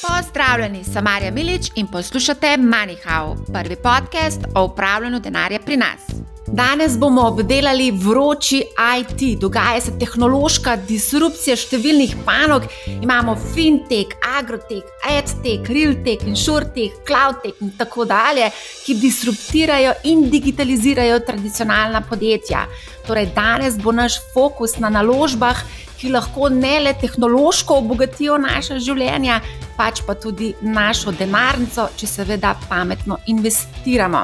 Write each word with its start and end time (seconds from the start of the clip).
Pozdravljeni, 0.00 0.84
sem 0.84 1.04
Marja 1.04 1.30
Milič 1.30 1.70
in 1.74 1.86
poslušate 1.86 2.46
MoneyHow, 2.46 3.36
prvi 3.52 3.76
podcast 3.76 4.40
o 4.54 4.64
upravljanju 4.64 5.20
denarja 5.20 5.58
pri 5.60 5.76
nas. 5.76 6.00
Danes 6.46 6.98
bomo 6.98 7.22
obdelali 7.28 7.90
vroči 7.90 8.62
IT, 8.98 9.40
dogaja 9.40 9.80
se 9.80 9.92
tehnološka 9.98 10.76
disrupcija 10.88 11.54
številnih 11.56 12.14
panog. 12.24 12.64
Imamo 13.02 13.36
fintech, 13.52 14.16
agrotech, 14.38 14.88
edtech, 15.10 15.68
realtech, 15.68 16.24
insurtech, 16.26 16.96
cloudtech 17.06 17.60
in 17.60 17.74
tako 17.78 18.08
dalje, 18.08 18.48
ki 18.86 18.96
disruptirajo 19.02 19.92
in 20.10 20.30
digitalizirajo 20.32 21.20
tradicionalna 21.28 22.00
podjetja. 22.08 22.64
Torej, 23.10 23.26
danes 23.34 23.74
bo 23.74 23.90
naš 23.90 24.20
fokus 24.30 24.76
na 24.78 24.86
naložbah, 24.86 25.58
ki 25.98 26.12
lahko 26.14 26.46
ne 26.48 26.76
le 26.80 26.92
tehnološko 26.94 27.80
obogatijo 27.82 28.36
naše 28.38 28.76
življenja, 28.78 29.40
pač 29.74 30.04
pa 30.06 30.14
tudi 30.14 30.52
našo 30.62 31.10
denarnico, 31.18 31.88
če 31.98 32.06
seveda 32.06 32.52
pametno 32.68 33.18
investiramo. 33.32 34.20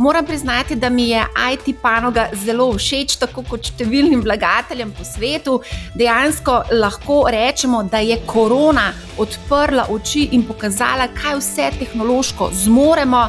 Moram 0.00 0.24
priznati, 0.24 0.78
da 0.80 0.88
mi 0.88 1.10
je 1.10 1.26
IT 1.52 1.68
panoga 1.82 2.30
zelo 2.32 2.70
všeč, 2.72 3.18
tako 3.20 3.44
kot 3.50 3.68
številnim 3.68 4.24
vlagateljem 4.24 4.94
po 4.96 5.04
svetu. 5.04 5.58
Dejansko 5.92 6.62
lahko 6.72 7.26
rečemo, 7.28 7.82
da 7.84 8.00
je 8.00 8.16
korona 8.24 8.94
odprla 9.20 9.90
oči 9.92 10.30
in 10.32 10.46
pokazala, 10.48 11.10
kaj 11.20 11.36
vse 11.42 11.68
tehnološko 11.82 12.48
zmoremo. 12.64 13.26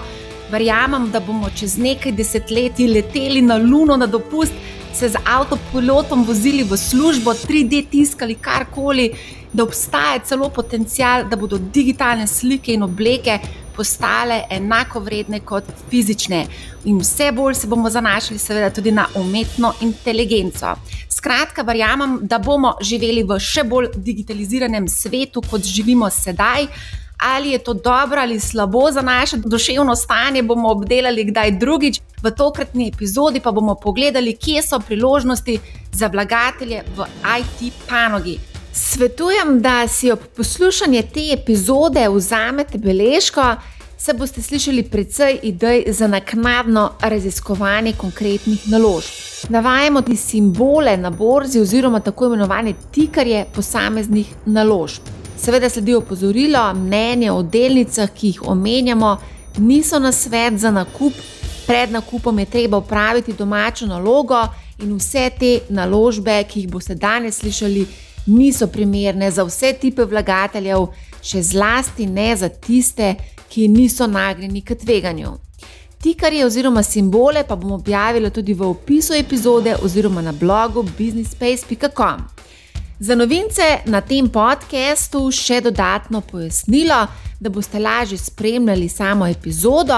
Verjamem, 0.54 1.10
da 1.12 1.20
bomo 1.20 1.50
čez 1.52 1.76
nekaj 1.82 2.16
desetletij 2.16 2.88
leteli 2.88 3.42
na 3.42 3.58
Luno 3.58 3.98
na 3.98 4.08
dopust 4.08 4.54
se 4.94 5.10
z 5.10 5.16
avtopilotom 5.26 6.24
vozili 6.26 6.64
v 6.64 6.78
službo, 6.78 7.34
3D 7.34 7.90
tiskali 7.90 8.36
karkoli, 8.36 9.12
da 9.54 9.64
obstaja 9.64 10.20
celo 10.20 10.50
potencial, 10.50 11.26
da 11.30 11.36
bodo 11.36 11.58
digitalne 11.58 12.28
slike 12.28 12.74
in 12.74 12.84
obleke 12.84 13.40
postale 13.76 14.44
enako 14.50 15.00
vredne 15.00 15.40
kot 15.40 15.64
fizične. 15.90 16.46
In 16.86 17.00
vse 17.00 17.32
bolj 17.32 17.56
se 17.56 17.68
bomo 17.68 17.90
zanašali, 17.90 18.40
seveda, 18.40 18.70
tudi 18.70 18.92
na 18.92 19.08
umetno 19.16 19.74
inteligenco. 19.82 20.76
Skratka, 21.10 21.62
verjamem, 21.62 22.20
da 22.22 22.40
bomo 22.40 22.76
živeli 22.82 23.24
v 23.24 23.40
še 23.40 23.64
bolj 23.64 23.94
digitaliziranem 23.96 24.88
svetu, 24.88 25.42
kot 25.50 25.66
živimo 25.66 26.10
sedaj 26.10 26.68
ali 27.18 27.50
je 27.50 27.58
to 27.58 27.74
dobro 27.74 28.22
ali 28.22 28.40
slabo 28.40 28.92
za 28.92 29.02
naše 29.02 29.38
duševno 29.38 29.96
stanje, 29.96 30.44
bomo 30.44 30.72
obdelali 30.72 31.24
kdaj 31.24 31.52
drugič. 31.52 32.02
V 32.24 32.32
tokratni 32.32 32.88
epizodi 32.88 33.40
pa 33.40 33.52
bomo 33.52 33.76
pogledali, 33.76 34.36
kje 34.36 34.62
so 34.62 34.80
priložnosti 34.80 35.60
za 35.92 36.08
vlagatelje 36.08 36.84
v 36.96 37.06
IT 37.40 37.74
panogi. 37.90 38.40
Svetujem, 38.74 39.62
da 39.62 39.88
si 39.88 40.12
ob 40.12 40.20
poslušanju 40.36 41.04
te 41.14 41.34
epizode 41.34 42.10
vzamete 42.10 42.78
beležko, 42.78 43.56
se 43.98 44.14
boste 44.14 44.42
slišali 44.42 44.84
precej 44.84 45.40
idej 45.44 45.84
za 45.88 46.08
naknadno 46.08 46.92
raziskovanje 47.02 47.94
konkretnih 47.94 48.68
naložb. 48.68 49.10
Navajamo 49.50 50.02
ti 50.02 50.16
simbole 50.16 50.98
na 50.98 51.10
borzi 51.10 51.60
oziroma 51.60 52.00
tako 52.00 52.26
imenovane 52.26 52.74
tikarje 52.92 53.46
posameznih 53.56 54.34
naložb. 54.46 55.23
Seveda 55.44 55.70
sledi 55.70 55.96
opozorilo, 55.96 56.74
mnenje 56.74 57.32
o 57.32 57.42
delnicah, 57.44 58.10
ki 58.16 58.28
jih 58.28 58.42
omenjamo, 58.48 59.18
niso 59.58 60.00
na 60.00 60.12
svet 60.12 60.58
za 60.58 60.72
nakup. 60.72 61.14
Pred 61.68 61.92
nakupom 61.92 62.40
je 62.40 62.46
treba 62.46 62.78
upraviti 62.78 63.34
domačo 63.34 63.86
nalogo, 63.86 64.40
in 64.80 64.96
vse 64.96 65.30
te 65.40 65.60
naložbe, 65.70 66.38
ki 66.48 66.62
jih 66.62 66.70
boste 66.72 66.96
danes 66.96 67.42
slišali, 67.42 67.86
niso 68.26 68.68
primerne 68.68 69.32
za 69.32 69.44
vse 69.44 69.74
tipe 69.82 70.06
vlagateljev, 70.06 70.88
še 71.22 71.42
zlasti 71.44 72.08
ne 72.08 72.36
za 72.36 72.50
tiste, 72.50 73.16
ki 73.50 73.68
niso 73.68 74.08
nagnjeni 74.08 74.62
k 74.62 74.80
tveganju. 74.80 75.34
Tikarje 76.00 76.46
oziroma 76.46 76.84
simbole 76.84 77.44
pa 77.48 77.56
bomo 77.56 77.76
objavili 77.76 78.32
tudi 78.32 78.54
v 78.54 78.64
opisu 78.64 79.14
epizode 79.14 79.76
oziroma 79.84 80.22
na 80.22 80.32
blogu 80.32 80.88
businessspace.com. 80.98 82.33
Za 83.04 83.16
novince 83.16 83.84
na 83.86 84.00
tem 84.00 84.30
podkastu 84.32 85.26
še 85.36 85.58
dodatno 85.66 86.22
pojasnilo, 86.24 87.02
da 87.36 87.50
boste 87.52 87.82
lažje 87.84 88.16
spremljali 88.18 88.88
samo 88.90 89.28
epizodo. 89.28 89.98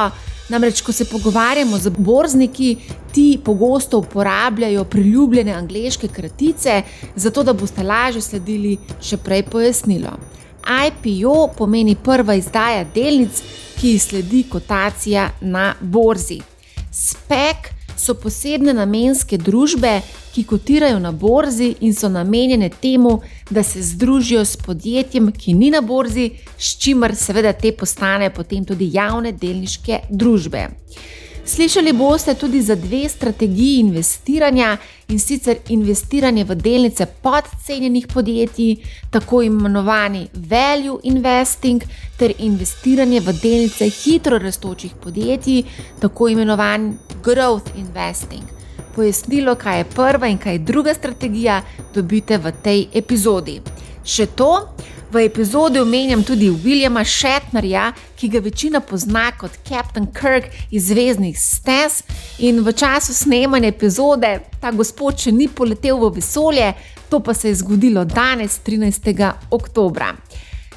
Namreč, 0.49 0.81
ko 0.81 0.89
se 0.91 1.05
pogovarjamo 1.05 1.77
z 1.77 1.91
borzniki, 1.93 2.71
ti 3.13 3.27
pogosto 3.45 3.99
uporabljajo 4.01 4.88
priljubljene 4.89 5.53
angliške 5.53 6.07
kratice, 6.07 6.81
zato 7.16 7.43
da 7.43 7.53
boste 7.53 7.85
lažje 7.85 8.25
sledili 8.25 8.73
še 8.97 9.22
prej 9.22 9.45
pojasnilo. 9.53 10.17
IPO 10.66 11.37
pomeni 11.57 11.93
prva 11.95 12.33
izdaja 12.41 12.87
delnic, 12.95 13.43
ki 13.77 13.99
sledi 14.01 14.47
kotacija 14.49 15.29
na 15.45 15.75
borzi. 15.79 16.41
SPEC 16.89 17.69
so 17.97 18.13
posebne 18.13 18.73
namenske 18.73 19.38
družbe, 19.38 20.01
ki 20.33 20.44
kotirajo 20.44 21.00
na 21.00 21.11
borzi 21.11 21.75
in 21.81 21.94
so 21.94 22.09
namenjene 22.09 22.69
temu, 22.69 23.22
da 23.50 23.63
se 23.63 23.83
združijo 23.83 24.45
s 24.45 24.57
podjetjem, 24.57 25.31
ki 25.31 25.53
ni 25.53 25.72
na 25.72 25.81
borzi, 25.81 26.31
s 26.57 26.75
čimer 26.78 27.16
seveda 27.16 27.53
te 27.53 27.72
postanejo 27.72 28.34
potem 28.35 28.66
tudi 28.66 28.89
javne 28.94 29.31
delniške 29.31 30.00
družbe. 30.09 30.67
Slišali 31.47 31.94
boste 31.94 32.33
tudi 32.33 32.61
za 32.61 32.75
dve 32.75 33.09
strategiji 33.09 33.79
investiranja 33.79 34.78
in 35.07 35.19
sicer 35.19 35.57
investiranje 35.69 36.44
v 36.44 36.56
delnice 36.56 37.06
podcenjenih 37.06 38.07
podjetij, 38.13 38.75
tako 39.09 39.41
imenovani 39.41 40.28
value 40.34 41.00
investing, 41.03 41.84
ter 42.17 42.34
investiranje 42.39 43.19
v 43.19 43.34
delnice 43.41 43.89
hitro 43.89 44.38
rastočih 44.38 44.91
podjetij, 45.03 45.63
tako 46.00 46.29
imenovani 46.29 46.94
growth 47.23 47.78
investing. 47.78 48.44
Pojasnilo, 48.95 49.55
kaj 49.55 49.78
je 49.78 49.85
prva 49.95 50.28
in 50.28 50.38
kaj 50.38 50.53
je 50.53 50.59
druga 50.59 50.94
strategija, 50.94 51.61
dobite 51.94 52.38
v 52.38 52.51
tej 52.63 52.88
epizodi. 52.94 53.61
Še 54.05 54.29
to, 54.38 54.51
V 55.16 55.23
epizodi 55.23 55.79
omenjam 55.79 56.23
tudi 56.23 56.49
Williama 56.49 57.03
Shatnerja, 57.05 57.93
ki 58.17 58.27
ga 58.27 58.39
večina 58.39 58.79
pozna 58.81 59.29
kot 59.38 59.51
Captain 59.63 60.07
Kirk 60.11 60.49
iz 60.71 60.89
Zvezdnih 60.89 61.38
stez. 61.39 62.01
In 62.39 62.59
v 62.66 62.73
času 62.73 63.13
snemanja 63.13 63.69
epizode 63.69 64.39
ta 64.59 64.71
gospod 64.75 65.21
še 65.21 65.31
ni 65.31 65.47
poletel 65.47 66.01
v 66.01 66.09
vesolje, 66.17 66.73
to 67.09 67.21
pa 67.23 67.33
se 67.33 67.47
je 67.47 67.61
zgodilo 67.61 68.03
danes, 68.05 68.59
13. 68.66 69.31
oktober. 69.51 70.17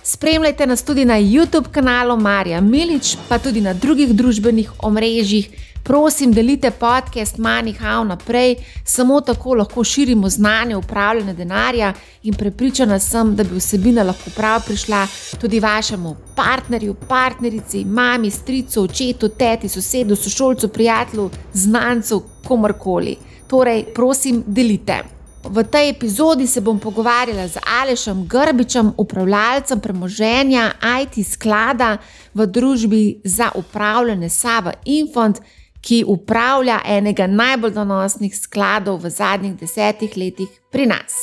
Spremljajte 0.05 0.67
nas 0.67 0.85
tudi 0.85 1.05
na 1.05 1.19
YouTube 1.21 1.73
kanalu 1.73 2.17
Marja 2.17 2.61
Milič, 2.61 3.17
pa 3.29 3.39
tudi 3.39 3.61
na 3.61 3.73
drugih 3.75 4.15
družbenih 4.15 4.71
omrežjih 4.79 5.51
prosim, 5.89 6.33
delite 6.33 6.71
podcast 6.71 7.39
Manihau 7.39 8.05
naprej, 8.05 8.57
samo 8.85 9.21
tako 9.21 9.55
lahko 9.55 9.85
širimo 9.85 10.29
znanje 10.29 10.77
upravljanja 10.77 11.33
denarja 11.33 11.93
in 12.23 12.35
prepričana 12.35 12.99
sem, 12.99 13.37
da 13.37 13.45
bi 13.45 13.57
vsebina 13.57 14.03
lahko 14.03 14.31
prav 14.37 14.61
prišla 14.67 15.07
tudi 15.41 15.61
vašemu 15.61 16.17
partnerju, 16.37 16.95
partnerici, 17.09 17.85
mami, 17.85 18.31
stricu, 18.31 18.83
očetu, 18.83 19.29
teti, 19.29 19.69
sosedu, 19.69 20.17
sošolcu, 20.17 20.69
prijatelju, 20.69 21.31
znancu, 21.53 22.23
komorkoli. 22.45 23.17
Torej, 23.47 23.85
prosim, 23.95 24.43
delite. 24.47 25.03
V 25.45 25.65
tej 25.65 25.89
epizodi 25.91 26.47
se 26.47 26.61
bom 26.61 26.79
pogovarjala 26.79 27.49
z 27.49 27.57
Alešem 27.81 28.27
Grbičem, 28.27 28.93
upravljalcem 28.97 29.81
premoženja 29.81 30.73
IT 31.03 31.27
sklada 31.27 31.97
v 32.35 32.47
družbi 32.47 33.21
za 33.25 33.51
upravljanje 33.55 34.29
Sava 34.29 34.73
Infant 34.85 35.41
ki 35.89 36.05
upravlja 36.07 36.83
enega 36.85 37.27
najbolj 37.27 37.73
donosnih 37.73 38.35
skladov 38.37 39.01
v 39.05 39.11
zadnjih 39.11 39.55
desetih 39.57 40.17
letih 40.21 40.49
pri 40.73 40.87
nas. 40.87 41.15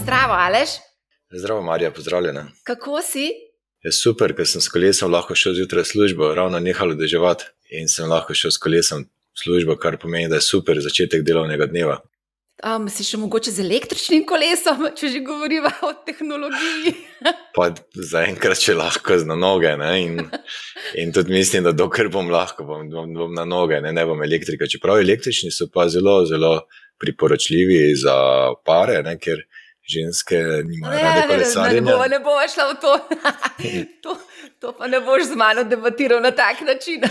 Zdravo, 0.00 0.32
Aleš. 0.32 0.78
Zdravo, 1.32 1.62
Marija, 1.62 1.90
pozdravljena. 1.90 2.46
Kako 2.64 3.02
si? 3.02 3.28
Je 3.84 3.92
super, 3.92 4.32
ker 4.36 4.48
sem 4.48 4.60
s 4.64 4.70
kolesom 4.72 5.12
lahko 5.12 5.34
šel 5.34 5.58
zjutraj 5.58 5.84
v 5.84 5.90
službo, 5.90 6.34
ravno 6.34 6.60
nehalo 6.60 6.94
deževati 6.94 7.50
in 7.76 7.88
sem 7.88 8.08
lahko 8.08 8.34
šel 8.34 8.54
s 8.54 8.60
kolesom 8.62 9.04
v 9.04 9.42
službo, 9.44 9.76
kar 9.76 9.98
pomeni, 10.00 10.28
da 10.28 10.40
je 10.40 10.48
super 10.48 10.80
začetek 10.80 11.24
delovnega 11.26 11.66
dneva. 11.66 11.98
Um, 12.62 12.84
si 12.92 13.02
še 13.02 13.18
mogoče 13.18 13.50
z 13.50 13.62
električnim 13.64 14.22
kolesom, 14.28 14.84
če 14.98 15.08
že 15.10 15.22
govorimo 15.26 15.70
o 15.88 15.92
tehnologiji? 16.06 16.92
Zaenkrat, 18.12 18.60
če 18.62 18.76
lahko 18.78 19.16
z 19.18 19.26
na 19.26 19.34
noge. 19.38 19.72
In, 19.98 20.20
in 21.00 21.14
tudi 21.16 21.34
mislim, 21.34 21.66
da 21.66 21.72
dokler 21.74 22.10
bom 22.12 22.30
lahko, 22.30 22.66
bom, 22.68 22.86
bom, 22.92 23.10
bom 23.16 23.34
na 23.34 23.46
noge, 23.48 23.80
ne, 23.82 23.90
ne 23.96 24.04
bom 24.06 24.22
elektrika. 24.22 24.68
Čeprav 24.70 25.02
električni 25.02 25.50
so 25.50 25.66
pa 25.74 25.88
zelo, 25.90 26.20
zelo 26.28 26.54
priporočljivi 27.02 27.96
za 27.98 28.14
pare, 28.62 29.00
ne, 29.02 29.16
ker 29.18 29.42
ženske 29.82 30.38
nimajo 30.68 31.02
rade 31.02 31.26
kolesarjenja. 31.32 31.82
Ne, 31.88 31.98
ne, 31.98 32.08
ne 32.14 32.20
bo 32.22 32.36
šla 32.54 32.68
v 32.70 32.78
to. 32.84 32.92
to. 34.06 34.16
To 34.58 34.72
pa 34.78 34.86
ne 34.86 35.00
boš 35.00 35.22
z 35.22 35.36
mano 35.36 35.64
debatiral 35.64 36.20
na 36.22 36.30
tak 36.30 36.60
način. 36.60 37.02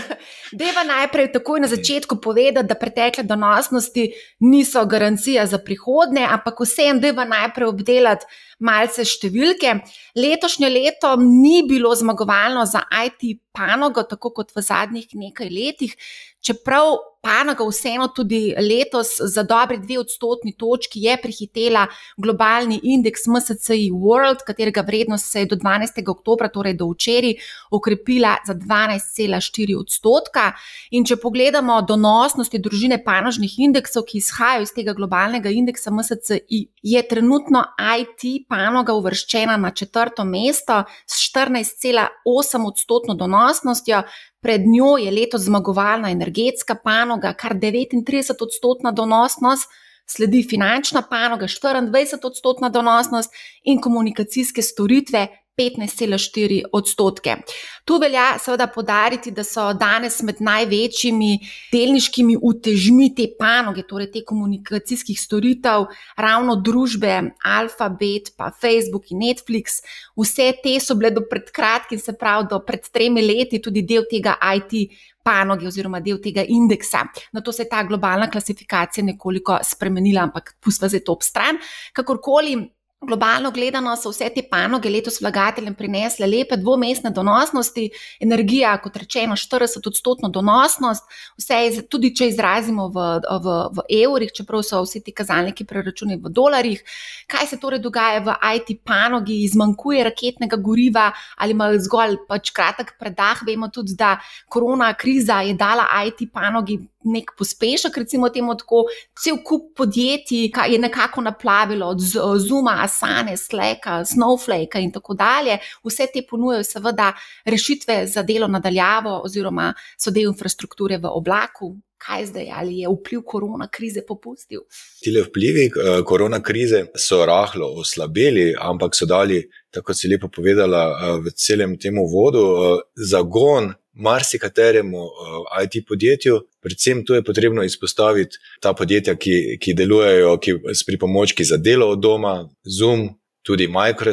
Deva 0.52 0.84
najprej 0.84 1.32
takoj 1.32 1.60
na 1.60 1.68
začetku 1.68 2.16
povedati, 2.20 2.66
da 2.68 2.74
pretekle 2.74 3.24
donosnosti 3.24 4.12
niso 4.40 4.84
garancija 4.86 5.46
za 5.46 5.58
prihodne, 5.58 6.26
ampak 6.30 6.60
vsem 6.60 7.00
deva 7.00 7.24
najprej 7.24 7.68
obdelati 7.68 8.26
malce 8.60 9.04
številke. 9.04 9.78
Letošnje 10.16 10.68
leto 10.70 11.14
ni 11.20 11.62
bilo 11.68 11.94
zmagovalno 11.94 12.66
za 12.66 12.84
IT 13.04 13.40
panogo, 13.52 14.02
tako 14.08 14.32
kot 14.32 14.52
v 14.56 14.64
zadnjih 14.64 15.08
nekaj 15.18 15.50
letih, 15.52 15.96
čeprav 16.40 16.96
panoga 17.22 17.64
vseeno 17.68 18.08
tudi 18.10 18.54
letos 18.58 19.14
za 19.30 19.44
dobre 19.46 19.76
dve 19.78 20.00
odstotni 20.00 20.54
točki 20.58 21.04
je 21.04 21.16
prehitela 21.22 21.86
globalni 22.16 22.80
indeks 22.82 23.28
MSCI 23.30 23.90
World, 23.92 24.42
katerega 24.46 24.82
vrednost 24.82 25.30
se 25.30 25.44
je 25.44 25.50
do 25.52 25.56
12. 25.56 26.02
oktobra, 26.10 26.48
torej 26.48 26.74
do 26.74 26.88
včeraj, 26.90 27.21
okrepila 27.70 28.36
za 28.46 28.54
12,4 28.54 29.78
odstotka. 29.80 30.52
In 30.90 31.06
če 31.08 31.16
pogledamo 31.22 31.80
donosnosti 31.88 32.58
družine 32.58 33.00
panožnih 33.04 33.58
indeksov, 33.66 34.06
ki 34.08 34.18
izhajajo 34.22 34.66
iz 34.66 34.74
tega 34.76 34.96
globalnega 34.98 35.50
indeksa 35.50 35.90
MSCI, 35.90 36.62
je 36.82 37.06
trenutno 37.08 37.64
IT 37.98 38.48
panoga 38.48 38.96
uvrščena 38.98 39.56
na 39.56 39.70
četrto 39.70 40.24
mesto 40.24 40.82
s 41.06 41.22
14,8 41.32 42.68
odstotno 42.68 43.14
donosnostjo, 43.14 44.02
Pred 44.42 44.60
njo 44.66 44.96
je 44.98 45.10
letos 45.10 45.44
zmagovalna 45.46 46.10
energetska 46.10 46.74
panoga, 46.84 47.30
kar 47.38 47.54
39 47.54 48.42
odstotna 48.42 48.90
donosnost, 48.90 49.70
sledi 50.06 50.42
finančna 50.50 51.02
panoga, 51.10 51.46
24 51.46 52.26
odstotna 52.26 52.68
donosnost 52.68 53.30
in 53.62 53.80
komunikacijske 53.80 54.62
storitve, 54.62 55.28
15,4 55.58 56.62
odstotke. 56.72 57.36
Tu 57.84 57.98
velja 58.00 58.38
seveda 58.40 58.66
podariti, 58.72 59.30
da 59.30 59.44
so 59.44 59.66
danes 59.76 60.22
med 60.24 60.40
največjimi 60.40 61.32
delniškimi 61.72 62.38
utežmi 62.42 63.10
te 63.16 63.26
panoge, 63.38 63.84
torej 63.88 64.08
te 64.14 64.24
komunikacijskih 64.24 65.20
storitev, 65.20 65.86
ravno 66.16 66.56
družbe 66.56 67.20
Alphabet, 67.44 68.32
pa 68.36 68.50
Facebook 68.60 69.12
in 69.12 69.20
Netflix. 69.26 69.82
Vse 70.16 70.52
te 70.64 70.78
so 70.80 70.96
bile 70.96 71.12
do 71.12 71.26
pred 71.28 71.52
kratkim, 71.52 72.00
se 72.00 72.16
pravi 72.16 72.48
do 72.50 72.62
pred 72.64 72.88
tremi 72.88 73.24
leti, 73.26 73.60
tudi 73.60 73.84
del 73.84 74.08
tega 74.10 74.38
IT. 74.56 75.00
Panoge, 75.22 75.68
oziroma 75.70 76.00
del 76.02 76.16
tega 76.18 76.42
indeksa. 76.42 77.04
Na 77.30 77.40
to 77.46 77.52
se 77.54 77.62
je 77.62 77.68
ta 77.70 77.84
globalna 77.86 78.26
klasifikacija 78.30 79.04
nekoliko 79.06 79.60
spremenila, 79.62 80.24
ampak 80.26 80.56
pustimo 80.58 80.88
zdaj 80.90 81.04
to 81.06 81.14
ob 81.14 81.22
stran. 81.22 81.60
Kakorkoli, 81.94 82.56
Globalno 83.02 83.50
gledano 83.50 83.96
so 83.96 84.12
vse 84.12 84.28
te 84.30 84.44
panoge 84.46 84.90
letos 84.90 85.16
vlagateljem 85.20 85.74
prinesle 85.74 86.26
lepe 86.26 86.56
dvomestne 86.56 87.10
donosnosti, 87.10 87.88
energija, 88.22 88.76
kot 88.78 88.96
rečeno, 88.96 89.34
40-odstotno 89.34 90.30
donosnost, 90.30 91.08
vse 91.40 91.58
je, 91.64 91.82
tudi 91.90 92.12
če 92.14 92.28
izrazimo 92.30 92.86
v, 92.94 93.06
v, 93.26 93.56
v 93.74 93.84
evrih, 94.04 94.30
čeprav 94.36 94.62
so 94.62 94.84
vsi 94.86 95.02
ti 95.02 95.14
kazalniki 95.18 95.66
preračuni 95.66 96.20
v 96.22 96.30
dolarjih. 96.30 96.84
Kaj 97.26 97.50
se 97.50 97.58
torej 97.58 97.82
dogaja 97.82 98.22
v 98.22 98.36
IT 98.54 98.70
panogi, 98.86 99.40
izmanjkuje 99.48 100.06
raketnega 100.06 100.60
goriva 100.62 101.10
ali 101.42 101.58
ima 101.58 101.72
zgolj 101.82 102.20
pač 102.30 102.54
kratek 102.54 102.94
predah? 103.02 103.42
Vemo 103.46 103.66
tudi, 103.74 103.98
da 103.98 104.14
korona 104.46 104.92
kriza 104.94 105.42
je 105.42 105.58
dala 105.58 105.90
IT 106.06 106.28
panogi 106.30 106.78
nek 107.04 107.34
pospešek, 107.38 107.96
recimo 107.96 108.28
temu 108.30 108.54
tako, 108.54 108.84
cel 109.18 109.40
kup 109.44 109.72
podjetij 109.76 110.50
je 110.70 110.78
nekako 110.78 111.20
naplavilo 111.20 111.86
od 111.86 112.00
Zuma, 112.38 112.78
Asane, 112.92 113.36
Slacka, 113.36 114.04
Snowflake 114.04 114.82
in 114.84 114.92
tako 114.92 115.14
dalje. 115.14 115.58
Vse 115.84 116.06
te 116.12 116.22
ponujajo 116.28 116.64
seveda 116.64 117.12
rešitve 117.44 118.06
za 118.06 118.22
delo 118.22 118.48
nadaljavo 118.48 119.20
oziroma 119.24 119.72
so 119.96 120.10
del 120.10 120.28
infrastrukture 120.28 120.98
v 120.98 121.10
oblaku. 121.10 121.72
Kaj 122.02 122.24
zdaj, 122.26 122.48
ali 122.50 122.80
je 122.80 122.88
vpliv 122.90 123.20
korona 123.22 123.68
krize 123.70 124.02
popustil? 124.06 124.64
Ti 125.04 125.10
vplivi 125.28 125.68
uh, 125.70 126.00
korona 126.04 126.40
krize 126.42 126.80
so 126.98 127.20
rahlo 127.26 127.68
oslabili, 127.78 128.48
ampak 128.58 128.98
so 128.98 129.06
dali, 129.06 129.38
tako 129.72 129.94
si 129.94 130.08
lepo 130.08 130.28
povedala, 130.28 130.82
uh, 130.90 131.20
v 131.24 131.32
celem 131.34 131.78
tem 131.80 131.98
uvodu 131.98 132.42
uh, 132.42 132.80
zagon 132.96 133.72
marsikateremu 133.94 134.98
uh, 134.98 135.62
IT 135.64 135.86
podjetju. 135.88 136.40
Predvsem 136.60 137.04
tu 137.04 137.14
je 137.14 137.24
potrebno 137.24 137.64
izpostaviti 137.64 138.38
ta 138.60 138.72
podjetja, 138.72 139.16
ki, 139.16 139.58
ki 139.60 139.74
delujejo 139.74 140.36
ki, 140.38 140.54
s 140.74 140.84
pripomočki 140.84 141.44
za 141.44 141.56
delo 141.56 141.90
od 141.92 142.00
doma, 142.00 142.48
Zoom, 142.64 143.08
tudi 143.42 143.66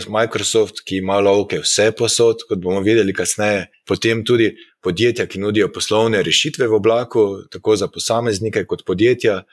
Microsoft, 0.10 0.82
ki 0.86 1.04
ima 1.04 1.20
lovke 1.20 1.60
vse 1.62 1.92
posod, 1.92 2.44
kot 2.50 2.60
bomo 2.60 2.82
videli 2.82 3.14
kasneje. 3.14 3.68
Potem 3.88 4.24
tudi 4.26 4.56
podjetja, 4.82 5.28
ki 5.28 5.40
nudijo 5.40 5.70
poslovne 5.74 6.24
rešitve 6.24 6.68
v 6.68 6.80
oblaku, 6.80 7.26
tako 7.52 7.76
za 7.76 7.88
posameznike 7.88 8.66
kot 8.66 8.84
podjetja, 8.88 9.44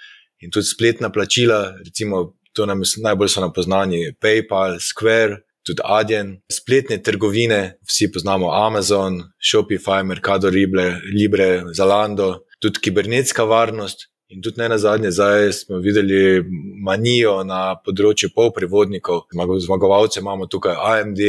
in 0.41 0.51
tudi 0.51 0.67
spletna 0.67 1.11
plačila, 1.13 1.77
recimo, 1.85 2.33
to 2.53 2.67
nam 2.67 2.81
najbolj 3.03 3.29
so 3.29 3.41
nam 3.41 3.53
poznani 3.53 4.15
PayPal, 4.21 4.79
Square 4.81 5.46
tudi 5.67 5.83
Adyen, 5.85 6.37
spletne 6.53 7.03
trgovine, 7.03 7.79
vsi 7.89 8.11
poznamo 8.13 8.53
Amazon, 8.55 9.23
Shopify, 9.43 10.05
Mercado 10.05 10.49
Libre, 10.49 11.01
Libre 11.13 11.65
Zalando, 11.75 12.47
tudi 12.63 12.81
kibernetska 12.81 13.45
varnost. 13.45 14.09
In 14.29 14.43
tudi 14.43 14.59
ne 14.59 14.69
na 14.69 14.79
zadnje, 14.79 15.11
zdaj 15.11 15.53
smo 15.53 15.79
videli 15.79 16.43
manijo 16.83 17.45
na 17.47 17.77
področju 17.79 18.33
polprevodnikov. 18.35 19.29
Zmagovalce 19.63 20.19
imamo 20.19 20.49
tukaj 20.51 20.75
AMD, 20.75 21.23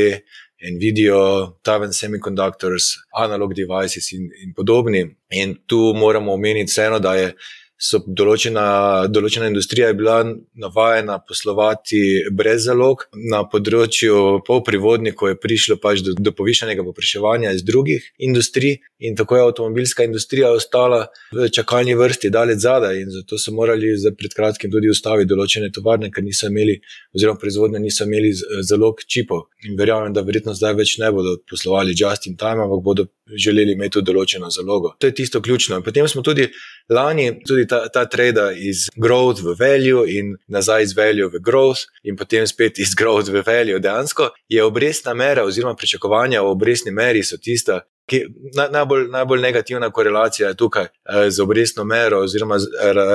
Nvidia, 0.73 1.19
Taiwan 1.61 1.93
Semiconductors, 1.93 2.95
Analog 3.13 3.53
Devices 3.53 4.09
in, 4.17 4.31
in 4.41 4.55
podobni. 4.57 5.03
In 5.29 5.53
tu 5.69 5.93
moramo 5.93 6.33
omeniti 6.33 6.71
vseeno, 6.71 6.97
da 6.99 7.13
je 7.19 7.35
so 7.77 7.99
določena, 8.07 9.07
določena 9.13 9.47
industrija 9.51 9.91
bila 9.93 10.17
navajena 10.57 11.19
poslovati 11.21 12.01
brez 12.33 12.65
zalog, 12.65 13.05
na 13.29 13.43
področju 13.49 14.41
polprivodnikov 14.47 15.31
je 15.31 15.39
prišlo 15.41 15.77
pač 15.81 16.01
do, 16.05 16.15
do 16.17 16.33
povišenega 16.33 16.85
popraševanja 16.87 17.53
iz 17.53 17.63
drugih 17.67 18.03
industrij, 18.25 18.79
in 18.97 19.15
tako 19.15 19.37
je 19.37 19.43
avtomobilska 19.45 20.07
industrija 20.09 20.49
ostala 20.55 21.03
v 21.33 21.49
čakalni 21.53 21.93
vrsti 21.97 22.31
daleč 22.33 22.63
zadaj, 22.65 23.01
in 23.03 23.13
zato 23.13 23.37
so 23.37 23.53
morali 23.53 23.93
pred 24.17 24.33
kratkim 24.33 24.73
tudi 24.73 24.89
ustaviti 24.89 25.29
določene 25.29 25.69
tovarne, 25.73 26.09
ker 26.13 26.25
niso 26.25 26.49
imeli, 26.49 26.79
oziroma 27.13 27.37
proizvodne 27.41 27.81
niso 27.83 28.09
imeli 28.09 28.33
zalog 28.65 29.05
čipov. 29.05 29.47
In 29.69 29.77
verjamem, 29.77 30.15
da 30.17 30.25
verjetno 30.25 30.57
zdaj 30.57 30.79
več 30.81 30.97
ne 31.01 31.11
bodo 31.13 31.37
poslovali 31.49 31.93
just 31.97 32.25
in 32.25 32.37
time, 32.41 32.65
ampak 32.65 32.83
bodo 32.83 33.07
želeli 33.35 33.73
imeti 33.73 34.01
določeno 34.01 34.49
zalogo. 34.53 34.93
To 34.99 35.07
je 35.07 35.15
tisto 35.15 35.41
ključno. 35.41 35.81
Potem 35.83 36.07
smo 36.07 36.21
tudi 36.21 36.47
lani 36.89 37.31
tudi 37.47 37.67
ta, 37.67 37.87
ta 37.93 38.05
trade 38.05 38.49
iz 38.57 38.87
growth 38.95 39.43
v 39.43 39.55
value 39.59 40.05
in 40.17 40.35
nazaj 40.47 40.83
iz 40.83 40.95
value 40.97 41.29
v 41.33 41.41
growth, 41.43 41.87
in 42.03 42.15
potem 42.15 42.47
spet 42.47 42.79
iz 42.79 42.95
growth 42.95 43.31
v 43.31 43.43
value. 43.45 43.79
Dejansko 43.79 44.31
je 44.49 44.63
obrestna 44.63 45.13
mera, 45.13 45.43
oziroma 45.43 45.75
pričakovanja 45.75 46.43
o 46.43 46.51
obrestni 46.51 46.91
meri, 46.91 47.23
so 47.23 47.37
tista. 47.37 47.81
Ki, 48.07 48.21
na, 48.55 48.69
najbolj, 48.71 49.09
najbolj 49.11 49.41
negativna 49.43 49.89
korelacija 49.91 50.47
je 50.49 50.55
tukaj 50.55 50.85
eh, 50.85 51.25
z 51.29 51.41
obrestno 51.43 51.83
mero, 51.83 52.21
oziroma 52.23 52.55
z, 52.59 52.69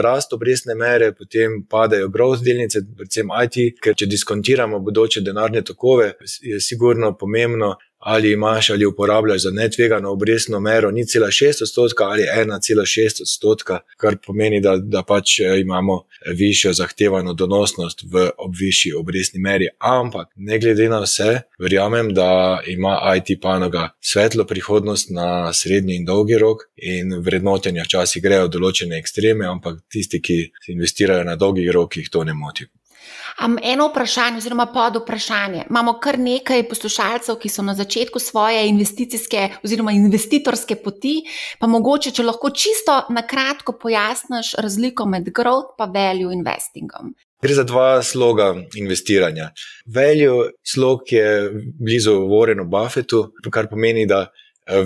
rast 0.04 0.33
obrestne 0.37 0.75
mere, 0.76 1.14
potem 1.16 1.62
padajo 1.71 2.11
growth 2.12 2.45
delnice, 2.45 2.83
predvsem 2.99 3.33
IT, 3.45 3.81
ker 3.81 3.97
če 3.97 4.11
diskontiramo 4.12 4.83
bodoče 4.85 5.25
denarne 5.25 5.62
tokove, 5.64 6.11
je 6.45 6.61
sigurno 6.61 7.14
pomembno, 7.16 7.73
ali 8.04 8.32
imaš 8.32 8.71
ali 8.71 8.87
uporabljaš 8.87 9.42
za 9.42 9.50
netvegano 9.50 10.11
obrestno 10.11 10.61
mero 10.61 10.90
0,6 10.90 11.62
odstotka 11.62 12.04
ali 12.04 12.23
1,6 12.23 13.23
odstotka, 13.23 13.78
kar 13.97 14.16
pomeni, 14.26 14.61
da, 14.61 14.76
da 14.76 15.02
pač 15.02 15.40
eh, 15.40 15.61
imamo 15.61 16.02
višjo 16.35 16.73
zahtevano 16.73 17.32
donosnost 17.32 18.02
v 18.12 18.30
višji 18.61 18.92
obrestni 18.92 19.40
meri. 19.40 19.68
Ampak 19.78 20.28
ne 20.37 20.59
glede 20.59 20.88
na 20.88 21.00
vse, 21.00 21.40
verjamem, 21.59 22.14
da 22.14 22.61
ima 22.66 22.99
IT 23.16 23.40
panoga 23.42 23.88
svetlo 24.00 24.44
prihodnost 24.44 25.11
na 25.11 25.52
srednji 25.52 25.97
in 25.97 26.04
dolgi 26.04 26.38
rok 26.38 26.62
in 26.76 27.14
vrednotenja 27.23 27.87
včasih 27.87 28.23
grejo 28.23 28.49
določene 28.49 28.99
ekstreme, 28.99 29.47
ampak 29.47 29.82
tisti, 29.90 30.21
ki 30.21 30.38
investirajo 30.75 31.25
na 31.25 31.37
dolgih 31.37 31.71
rokih, 31.71 32.11
to 32.11 32.25
ne 32.25 32.35
moti. 32.35 32.66
Um, 33.41 33.59
eno 33.62 33.89
vprašanje, 33.89 34.37
oziroma 34.37 34.67
pod 34.67 34.97
vprašanje. 35.03 35.65
Imamo 35.71 35.95
kar 36.01 36.19
nekaj 36.19 36.69
poslušalcev, 36.69 37.39
ki 37.41 37.49
so 37.49 37.62
na 37.62 37.75
začetku 37.75 38.19
svoje 38.19 38.69
investicijske 38.69 39.49
oziroma 39.65 39.93
investitorske 39.93 40.77
poti, 40.77 41.23
pa 41.59 41.67
mogoče, 41.67 42.12
če 42.12 42.23
lahko 42.23 42.51
čisto 42.51 42.99
na 43.11 43.25
kratko 43.27 43.73
pojasniš 43.73 44.55
razliko 44.59 45.07
med 45.07 45.33
growth 45.33 45.81
in 45.81 45.93
value 45.95 46.35
investingom. 46.35 47.15
Gre 47.43 47.55
za 47.55 47.65
dva 47.65 48.03
sloga 48.03 48.55
investiranja. 48.77 49.51
Value 49.87 50.53
slog 50.62 51.01
je 51.11 51.51
blizu 51.81 52.12
Warrenu 52.12 52.69
Buffetu, 52.69 53.33
kar 53.51 53.69
pomeni, 53.69 54.07
da. 54.07 54.27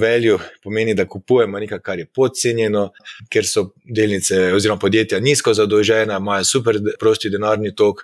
Value 0.01 0.39
pomeni, 0.65 0.95
da 0.97 1.05
kupujemo 1.05 1.59
nekaj, 1.61 1.79
kar 1.85 1.99
je 1.99 2.07
podcenjeno, 2.09 2.87
ker 3.29 3.45
so 3.45 3.75
delnice 3.85 4.55
oziroma 4.57 4.81
podjetja 4.81 5.21
nizko 5.21 5.53
zadolžena, 5.55 6.17
imajo 6.17 6.45
super 6.49 6.79
prosti 6.99 7.29
denarni 7.31 7.75
tok, 7.77 8.01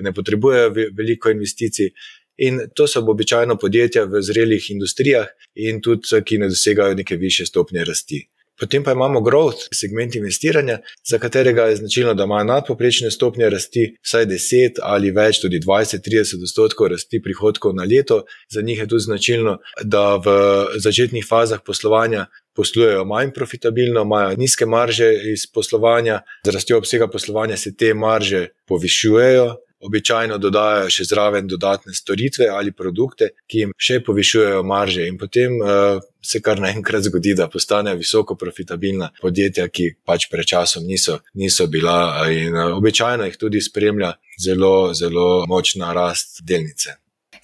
ne 0.00 0.12
potrebujejo 0.12 0.72
veliko 0.96 1.30
investicij. 1.30 1.90
In 2.36 2.60
to 2.74 2.86
so 2.86 3.00
običajno 3.00 3.56
podjetja 3.56 4.04
v 4.04 4.20
zrelih 4.22 4.70
industrijah, 4.70 5.26
in 5.54 5.80
tudi, 5.80 6.20
ki 6.24 6.38
ne 6.38 6.48
dosegajo 6.52 6.94
neke 6.94 7.16
više 7.16 7.46
stopnje 7.46 7.84
rasti. 7.84 8.26
Potem 8.60 8.84
pa 8.84 8.92
imamo 8.92 9.20
growth, 9.20 9.68
segment 9.74 10.14
investiranja, 10.14 10.78
za 11.04 11.18
katerega 11.18 11.66
je 11.68 11.76
značilno, 11.76 12.14
da 12.14 12.24
ima 12.24 12.44
nadpoprečne 12.44 13.10
stopnje 13.10 13.50
rasti, 13.50 13.96
vsaj 14.02 14.26
10 14.26 14.80
ali 14.82 15.10
več, 15.12 15.42
tudi 15.42 15.60
20-30 15.60 16.40
odstotkov 16.42 16.88
rasti 16.94 17.20
prihodkov 17.22 17.74
na 17.76 17.84
leto. 17.84 18.22
Za 18.48 18.62
njih 18.62 18.78
je 18.78 18.88
tudi 18.88 19.04
značilno, 19.04 19.58
da 19.84 20.16
v 20.16 20.36
začetnih 20.80 21.26
fazah 21.28 21.60
poslovanja 21.66 22.26
poslujejo 22.56 23.04
manj 23.04 23.34
profitabilno, 23.36 24.02
imajo 24.08 24.36
nizke 24.40 24.66
marže 24.66 25.12
iz 25.32 25.44
poslovanja, 25.52 26.22
z 26.46 26.56
rastjo 26.56 26.78
obsega 26.78 27.10
poslovanja 27.12 27.56
se 27.56 27.76
te 27.76 27.94
marže 27.94 28.46
povišujejo. 28.66 29.56
Običajno 29.84 30.38
dodajajo 30.40 30.88
še 30.90 31.04
zraven 31.10 31.48
dodatne 31.50 31.92
storitve 31.94 32.48
ali 32.48 32.72
produkte, 32.72 33.30
ki 33.46 33.62
jim 33.62 33.74
še 33.76 34.00
povišujejo 34.06 34.62
marže, 34.64 35.04
in 35.06 35.18
potem 35.20 35.58
uh, 35.60 36.00
se 36.24 36.40
kar 36.40 36.60
naenkrat 36.62 37.04
zgodi, 37.06 37.34
da 37.36 37.48
postanejo 37.52 38.00
visoko 38.00 38.38
profitabilna 38.40 39.10
podjetja, 39.20 39.68
ki 39.68 39.90
pač 40.04 40.30
pred 40.32 40.48
časom 40.48 40.86
niso, 40.88 41.20
niso 41.34 41.68
bila. 41.68 41.98
In 42.32 42.56
uh, 42.56 42.72
običajno 42.78 43.28
jih 43.28 43.40
tudi 43.40 43.60
spremlja 43.60 44.14
zelo, 44.40 44.94
zelo 44.94 45.44
močna 45.48 45.92
rast 45.96 46.40
delnice. 46.42 46.96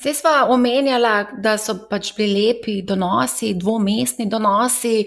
Zdaj 0.02 0.14
smo 0.14 0.30
omenjali, 0.48 1.26
da 1.38 1.52
so 1.58 1.76
pač 1.90 2.08
bili 2.16 2.32
lepi 2.34 2.80
donosi, 2.82 3.52
dvomestni 3.54 4.26
donosi. 4.26 5.04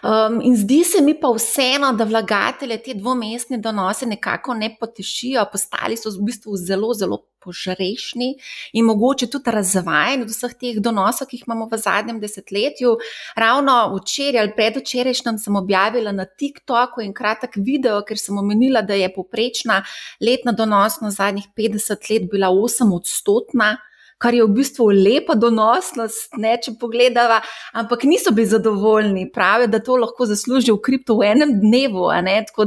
Um, 0.00 0.38
in 0.40 0.54
zdi 0.56 0.78
se 0.88 1.02
mi 1.04 1.12
pa 1.20 1.28
vseeno, 1.36 1.90
da 1.92 2.06
vlagatelje 2.08 2.78
te 2.82 2.94
dvomestne 2.96 3.58
donose 3.60 4.06
nekako 4.06 4.54
ne 4.54 4.70
potešijo, 4.80 5.44
postali 5.52 5.98
so 6.00 6.08
v 6.14 6.24
bistvu 6.30 6.56
zelo, 6.56 6.94
zelo 6.96 7.18
požrešni 7.44 8.28
in 8.72 8.86
mogoče 8.88 9.28
tudi 9.30 9.52
razvajeni 9.52 10.24
od 10.24 10.32
vseh 10.32 10.54
teh 10.60 10.78
donosov, 10.80 11.28
ki 11.28 11.36
jih 11.36 11.44
imamo 11.46 11.66
v 11.68 11.80
zadnjem 11.82 12.20
desetletju. 12.22 12.94
Ravno 13.36 13.74
včeraj 13.98 14.40
ali 14.40 14.54
predvčerajšnjem 14.56 15.42
sem 15.42 15.58
objavila 15.60 16.12
na 16.12 16.24
TikToku 16.24 17.04
en 17.04 17.12
kratek 17.12 17.60
video, 17.60 18.00
ker 18.00 18.16
sem 18.16 18.40
omenila, 18.40 18.80
da 18.80 18.96
je 18.96 19.12
poprečna 19.12 19.82
letna 20.24 20.56
donosnost 20.56 21.20
zadnjih 21.20 21.52
50 21.52 22.10
let 22.14 22.30
bila 22.32 22.48
8 22.48 22.96
odstotna 22.96 23.76
kar 24.18 24.34
je 24.34 24.44
v 24.44 24.50
bistvu 24.58 24.88
lepa 24.90 25.36
donosnost, 25.38 26.34
ne, 26.42 26.56
če 26.62 26.74
pogledava, 26.80 27.38
ampak 27.78 28.04
niso 28.10 28.32
bili 28.34 28.50
zadovoljni. 28.50 29.28
Pravijo, 29.34 29.70
da 29.70 29.80
to 29.84 29.96
lahko 29.96 30.26
zaslužijo 30.26 30.76
v 30.78 30.84
kriptu 30.84 31.18
v 31.20 31.30
enem 31.32 31.54
dnevu. 31.62 32.08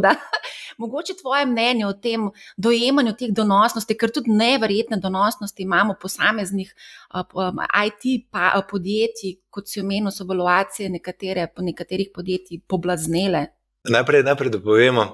Da, 0.02 0.16
mogoče 0.82 1.18
tvoje 1.20 1.46
mnenje 1.46 1.86
o 1.88 1.94
tem 1.94 2.30
dojemanju 2.58 3.16
teh 3.20 3.36
donosnosti, 3.36 3.98
ker 4.00 4.14
tudi 4.16 4.32
neverjetne 4.32 5.02
donosnosti 5.04 5.64
imamo 5.64 5.98
posameznih 6.02 6.74
IT 7.12 8.10
podjetij, 8.72 9.38
kot 9.52 9.68
si 9.68 9.84
omenil, 9.84 10.12
so 10.16 10.26
valuacije 10.28 10.90
nekatere, 10.90 11.50
po 11.56 11.66
nekaterih 11.68 12.14
podjetjih 12.16 12.64
poblaznele. 12.68 13.50
Najprej, 13.92 14.24
najprej 14.24 14.52
da 14.54 14.60
povemo 14.62 15.08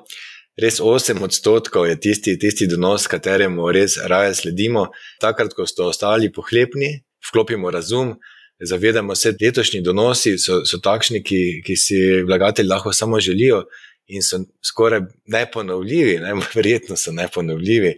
res 0.61 0.79
8 0.81 1.23
odstotkov 1.23 1.87
je 1.87 1.99
tisti, 1.99 2.37
tisti 2.39 2.67
donos, 2.67 3.07
kateremu 3.07 3.71
res 3.71 3.97
raje 4.09 4.35
sledimo. 4.41 4.87
Takrat, 5.21 5.53
ko 5.53 5.67
so 5.69 5.89
ostali 5.91 6.31
pohlepni, 6.33 7.03
vklopimo 7.29 7.71
razum, 7.71 8.15
zavedamo 8.59 9.15
se, 9.15 9.31
da 9.31 9.45
letošnji 9.45 9.81
donosi 9.81 10.37
so, 10.41 10.63
so 10.65 10.79
takšni, 10.83 11.21
ki, 11.23 11.41
ki 11.65 11.75
si 11.77 11.99
vlagatelji 12.25 12.69
lahko 12.69 12.93
samo 12.93 13.19
želijo 13.19 13.63
in 14.07 14.23
so 14.23 14.39
skoraj 14.65 15.01
neponovljivi, 15.25 16.17
ne? 16.23 16.33
verjetno 16.57 16.97
so 16.97 17.11
neponovljivi. 17.11 17.97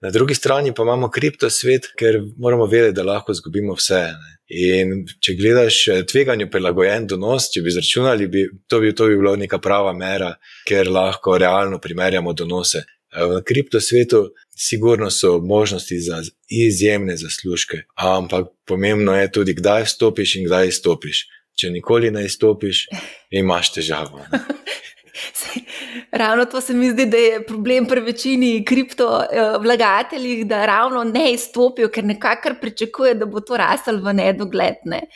Na 0.00 0.10
drugi 0.10 0.34
strani 0.34 0.74
pa 0.74 0.82
imamo 0.82 1.10
kriptosvet, 1.10 1.90
ker 1.98 2.22
moramo 2.38 2.66
vedeti, 2.66 2.94
da 2.96 3.02
lahko 3.04 3.32
izgubimo 3.32 3.74
vse. 3.76 4.00
Ne? 4.16 4.30
In 4.48 4.94
če 5.20 5.34
gledaš 5.36 5.80
eh, 5.88 6.04
tveganju 6.08 6.48
prilagojen 6.50 7.04
donos, 7.06 7.50
če 7.52 7.60
bi 7.60 7.68
izračunali, 7.68 8.28
bi, 8.32 8.46
to, 8.66 8.80
bi, 8.80 8.94
to 8.96 9.10
bi 9.10 9.18
bilo 9.20 9.34
neka 9.36 9.60
prava 9.60 9.92
mera, 9.92 10.32
ker 10.68 10.88
lahko 10.88 11.36
realno 11.38 11.78
primerjamo 11.84 12.32
donose. 12.32 12.80
Eh, 12.80 13.26
v 13.28 13.42
kriptosvetu 13.44 14.22
sigurno 14.56 15.10
so 15.12 15.36
možnosti 15.38 16.00
za 16.00 16.22
izjemne 16.48 17.18
zaslužke, 17.20 17.84
ampak 17.94 18.48
pomembno 18.64 19.12
je 19.20 19.28
tudi, 19.32 19.54
kdaj 19.60 19.84
vstopiš 19.90 20.36
in 20.40 20.48
kdaj 20.48 20.72
izstopiš. 20.72 21.26
Če 21.60 21.74
nikoli 21.76 22.08
ne 22.10 22.24
izstopiš, 22.24 22.86
imaš 23.36 23.74
težavo. 23.76 24.24
Ravno 26.10 26.44
to 26.44 26.60
se 26.60 26.74
mi 26.74 26.90
zdi, 26.90 27.06
da 27.06 27.16
je 27.16 27.42
problem 27.46 27.86
pri 27.86 28.00
večini 28.00 28.64
kriptovlagateljih, 28.64 30.46
da 30.46 30.66
ravno 30.66 31.04
ne 31.04 31.32
izstopijo, 31.32 31.88
ker 31.88 32.04
nekako 32.04 32.54
pričakujejo, 32.60 33.14
da 33.14 33.26
bo 33.26 33.40
to 33.40 33.56
rasel 33.56 34.00
v 34.04 34.12
nedogled. 34.12 34.74
Ne 34.84 35.06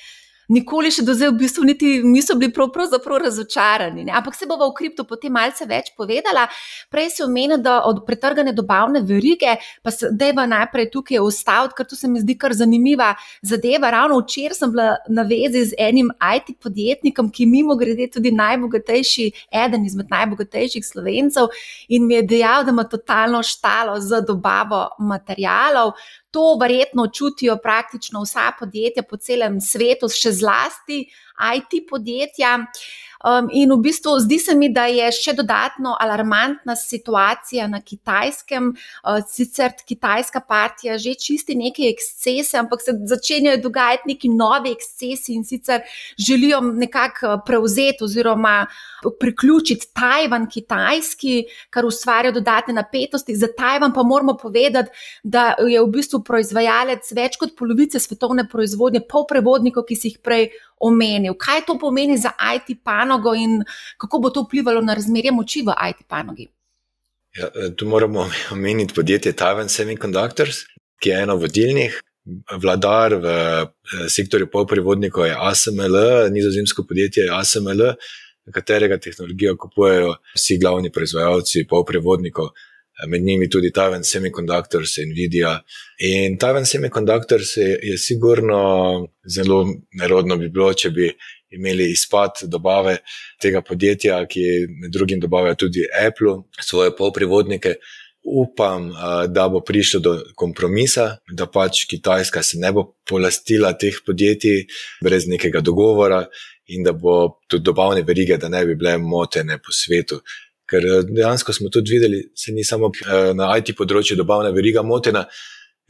nikoli 0.49 0.91
še 0.93 1.05
do 1.07 1.15
zdaj 1.17 1.33
v 1.33 1.39
bistvu 1.41 1.65
niti 1.65 1.91
niso 2.05 2.37
bili 2.39 2.53
prav, 2.53 2.71
pravzaprav 2.75 3.23
razočarani. 3.25 4.05
Ne? 4.05 4.13
Ampak 4.17 4.37
se 4.37 4.49
bova 4.49 4.69
v 4.69 4.77
kriptu 4.77 5.07
potem 5.09 5.33
malce 5.33 5.67
več 5.69 5.93
povedala. 5.97 6.47
Prej 6.93 7.11
si 7.17 7.25
omenila, 7.25 7.59
da 7.61 7.77
od 7.89 8.03
pretrgane 8.07 8.53
dobavne 8.57 9.03
verige, 9.07 9.57
pa 9.83 9.93
se 9.95 10.11
deva 10.13 10.47
najprej 10.51 10.91
tukaj 10.93 11.21
ustaviti, 11.23 11.77
ker 11.79 11.89
to 11.89 11.97
se 11.97 12.11
mi 12.11 12.23
zdi 12.23 12.37
kar 12.39 12.55
zanimiva 12.57 13.15
zadeva. 13.43 13.93
Ravno 13.95 14.21
včeraj 14.23 14.59
sem 14.59 14.75
bila 14.75 14.97
na 15.09 15.25
vezi 15.29 15.65
z 15.71 15.79
enim 15.79 16.11
IT 16.37 16.57
podjetnikom, 16.63 17.31
ki 17.35 17.49
mimo 17.51 17.79
grede 17.81 18.11
tudi 18.13 18.33
najbogatejši, 18.35 19.31
eden 19.65 19.87
izmed 19.89 20.13
najbogatejših 20.13 20.85
slovencev 20.85 21.53
in 21.89 22.07
mi 22.07 22.19
je 22.19 22.27
dejal, 22.35 22.65
da 22.65 22.75
ima 22.75 22.85
totalno 22.89 23.43
štalo 23.43 23.99
za 24.01 24.21
dobavo 24.21 24.89
materijalov. 24.99 25.95
To 26.35 26.57
verjetno 26.59 27.07
čutijo 27.15 27.55
praktično 27.63 28.25
vsa 28.25 28.49
podjetja 28.59 29.05
po 29.07 29.17
celem 29.23 29.61
svetu, 29.63 30.11
še 30.11 30.33
zlasti 30.35 31.05
IT 31.07 31.77
podjetja. 31.91 32.57
Um, 33.25 33.49
in 33.53 33.73
v 33.73 33.81
bistvu 33.81 34.19
zdi 34.21 34.39
se 34.39 34.55
mi, 34.55 34.69
da 34.69 34.85
je 34.93 35.07
še 35.17 35.33
dodatno 35.33 35.95
alarmantna 36.01 36.75
situacija 36.77 37.65
na 37.73 37.81
kitajskem. 37.81 38.67
Uh, 39.01 39.23
sicer 39.25 39.73
kitajska 39.89 40.43
partija 40.45 40.99
že 41.01 41.15
čisti 41.17 41.57
neke 41.57 41.89
ekscese, 41.89 42.59
ampak 42.61 42.85
se 42.85 42.93
začenjajo 42.93 43.63
dogajati 43.65 44.11
neki 44.13 44.29
novi 44.29 44.75
ekscesi 44.77 45.39
in 45.39 45.45
sicer 45.45 45.81
želijo 46.21 46.61
nekako 46.61 47.33
uh, 47.33 47.41
prevzeti 47.47 48.05
oziroma 48.05 48.67
priključiti 49.21 49.89
Tajvan 49.97 50.45
kitajski, 50.51 51.47
kar 51.71 51.89
ustvarja 51.89 52.33
dodatne 52.33 52.75
napetosti. 52.77 53.37
Za 53.37 53.49
Tajvan 53.57 53.95
pa 53.95 54.03
moramo 54.03 54.37
povedati, 54.37 54.91
da 55.23 55.55
je 55.59 55.81
v 55.81 55.89
bistvu 55.97 56.21
proizvajalec 56.29 57.09
več 57.17 57.41
kot 57.41 57.57
polovice 57.57 58.01
svetovne 58.01 58.45
proizvodnje, 58.49 59.05
pol 59.09 59.25
prevodnikov, 59.29 59.89
ki 59.89 59.97
si 59.97 60.13
jih 60.13 60.21
prej 60.21 60.51
omenil. 60.81 61.35
Kaj 61.39 61.65
to 61.67 61.79
pomeni 61.79 62.17
za 62.19 62.33
IT 62.55 62.79
panogo 62.85 63.35
in 63.35 63.63
kako 63.99 64.19
bo 64.19 64.31
to 64.31 64.43
vplivalo 64.43 64.81
na 64.81 64.95
razmerje 64.95 65.33
moči 65.33 65.63
v 65.63 65.75
IT 65.91 66.07
panogi? 66.09 66.49
Ja, 67.39 67.51
eh, 67.55 67.71
tu 67.77 67.87
moramo 67.87 68.31
omeniti 68.57 68.95
podjetje 68.95 69.33
Taiwan 69.33 69.69
Semiconductors, 69.69 70.65
ki 71.01 71.11
je 71.11 71.23
eno 71.23 71.37
vodilnih. 71.37 72.01
Vladar 72.63 73.15
v 73.15 73.27
eh, 73.29 74.09
sektorju 74.09 74.51
polprevodnikov 74.51 75.27
je 75.27 75.37
ASML, 75.39 75.97
nizozemsko 76.33 76.87
podjetje 76.89 77.29
ASML, 77.33 77.91
katerega 78.53 78.99
tehnologijo 78.99 79.57
kupujejo 79.57 80.15
vsi 80.37 80.59
glavni 80.61 80.93
proizvajalci 80.93 81.67
polprevodnikov 81.69 82.49
med 83.09 83.23
njimi 83.23 83.49
tudi 83.51 83.73
Taiwan 83.73 84.05
Semiconductors, 84.05 84.97
Nvidia. 85.07 85.61
In 85.99 86.39
Taiwan 86.39 86.65
Semiconductors 86.65 87.57
je, 87.57 87.79
je 87.83 87.99
sigurno 87.99 88.61
zelo 89.27 89.67
nerodno 89.93 90.37
bi 90.37 90.49
bilo, 90.49 90.73
če 90.75 90.91
bi 90.91 91.11
imeli 91.55 91.91
izpad 91.91 92.45
dobave 92.51 92.97
tega 93.43 93.63
podjetja, 93.63 94.23
ki 94.31 94.47
med 94.81 94.95
drugim 94.95 95.21
dobavlja 95.21 95.55
tudi 95.55 95.87
Apple, 96.07 96.43
svoje 96.61 96.97
polprivodnike. 96.97 97.75
Upam, 98.25 98.89
da 99.29 99.49
bo 99.53 99.61
prišlo 99.61 99.99
do 100.01 100.13
kompromisa, 100.35 101.19
da 101.29 101.45
pač 101.47 101.83
Kitajska 101.91 102.43
se 102.43 102.57
ne 102.57 102.71
bo 102.73 102.87
polastila 103.05 103.75
teh 103.77 103.99
podjetij 104.07 104.63
brez 105.05 105.27
nekega 105.29 105.61
dogovora 105.61 106.23
in 106.73 106.87
da 106.87 106.95
bo 106.97 107.43
tudi 107.49 107.69
dobavne 107.69 108.01
verige, 108.03 108.39
da 108.41 108.49
ne 108.49 108.65
bi 108.65 108.79
bile 108.81 108.97
motene 108.99 109.59
po 109.61 109.77
svetu. 109.77 110.23
Ker 110.71 110.87
eh, 110.87 111.03
dejansko 111.09 111.53
smo 111.53 111.71
tudi 111.73 111.97
videli, 111.97 112.23
da 112.29 112.45
se 112.45 112.53
ni 112.53 112.65
samo 112.65 112.91
eh, 112.93 113.33
na 113.37 113.51
IT 113.59 113.75
področju 113.79 114.17
dobavna 114.21 114.53
veriga 114.55 114.83
motena, 114.83 115.27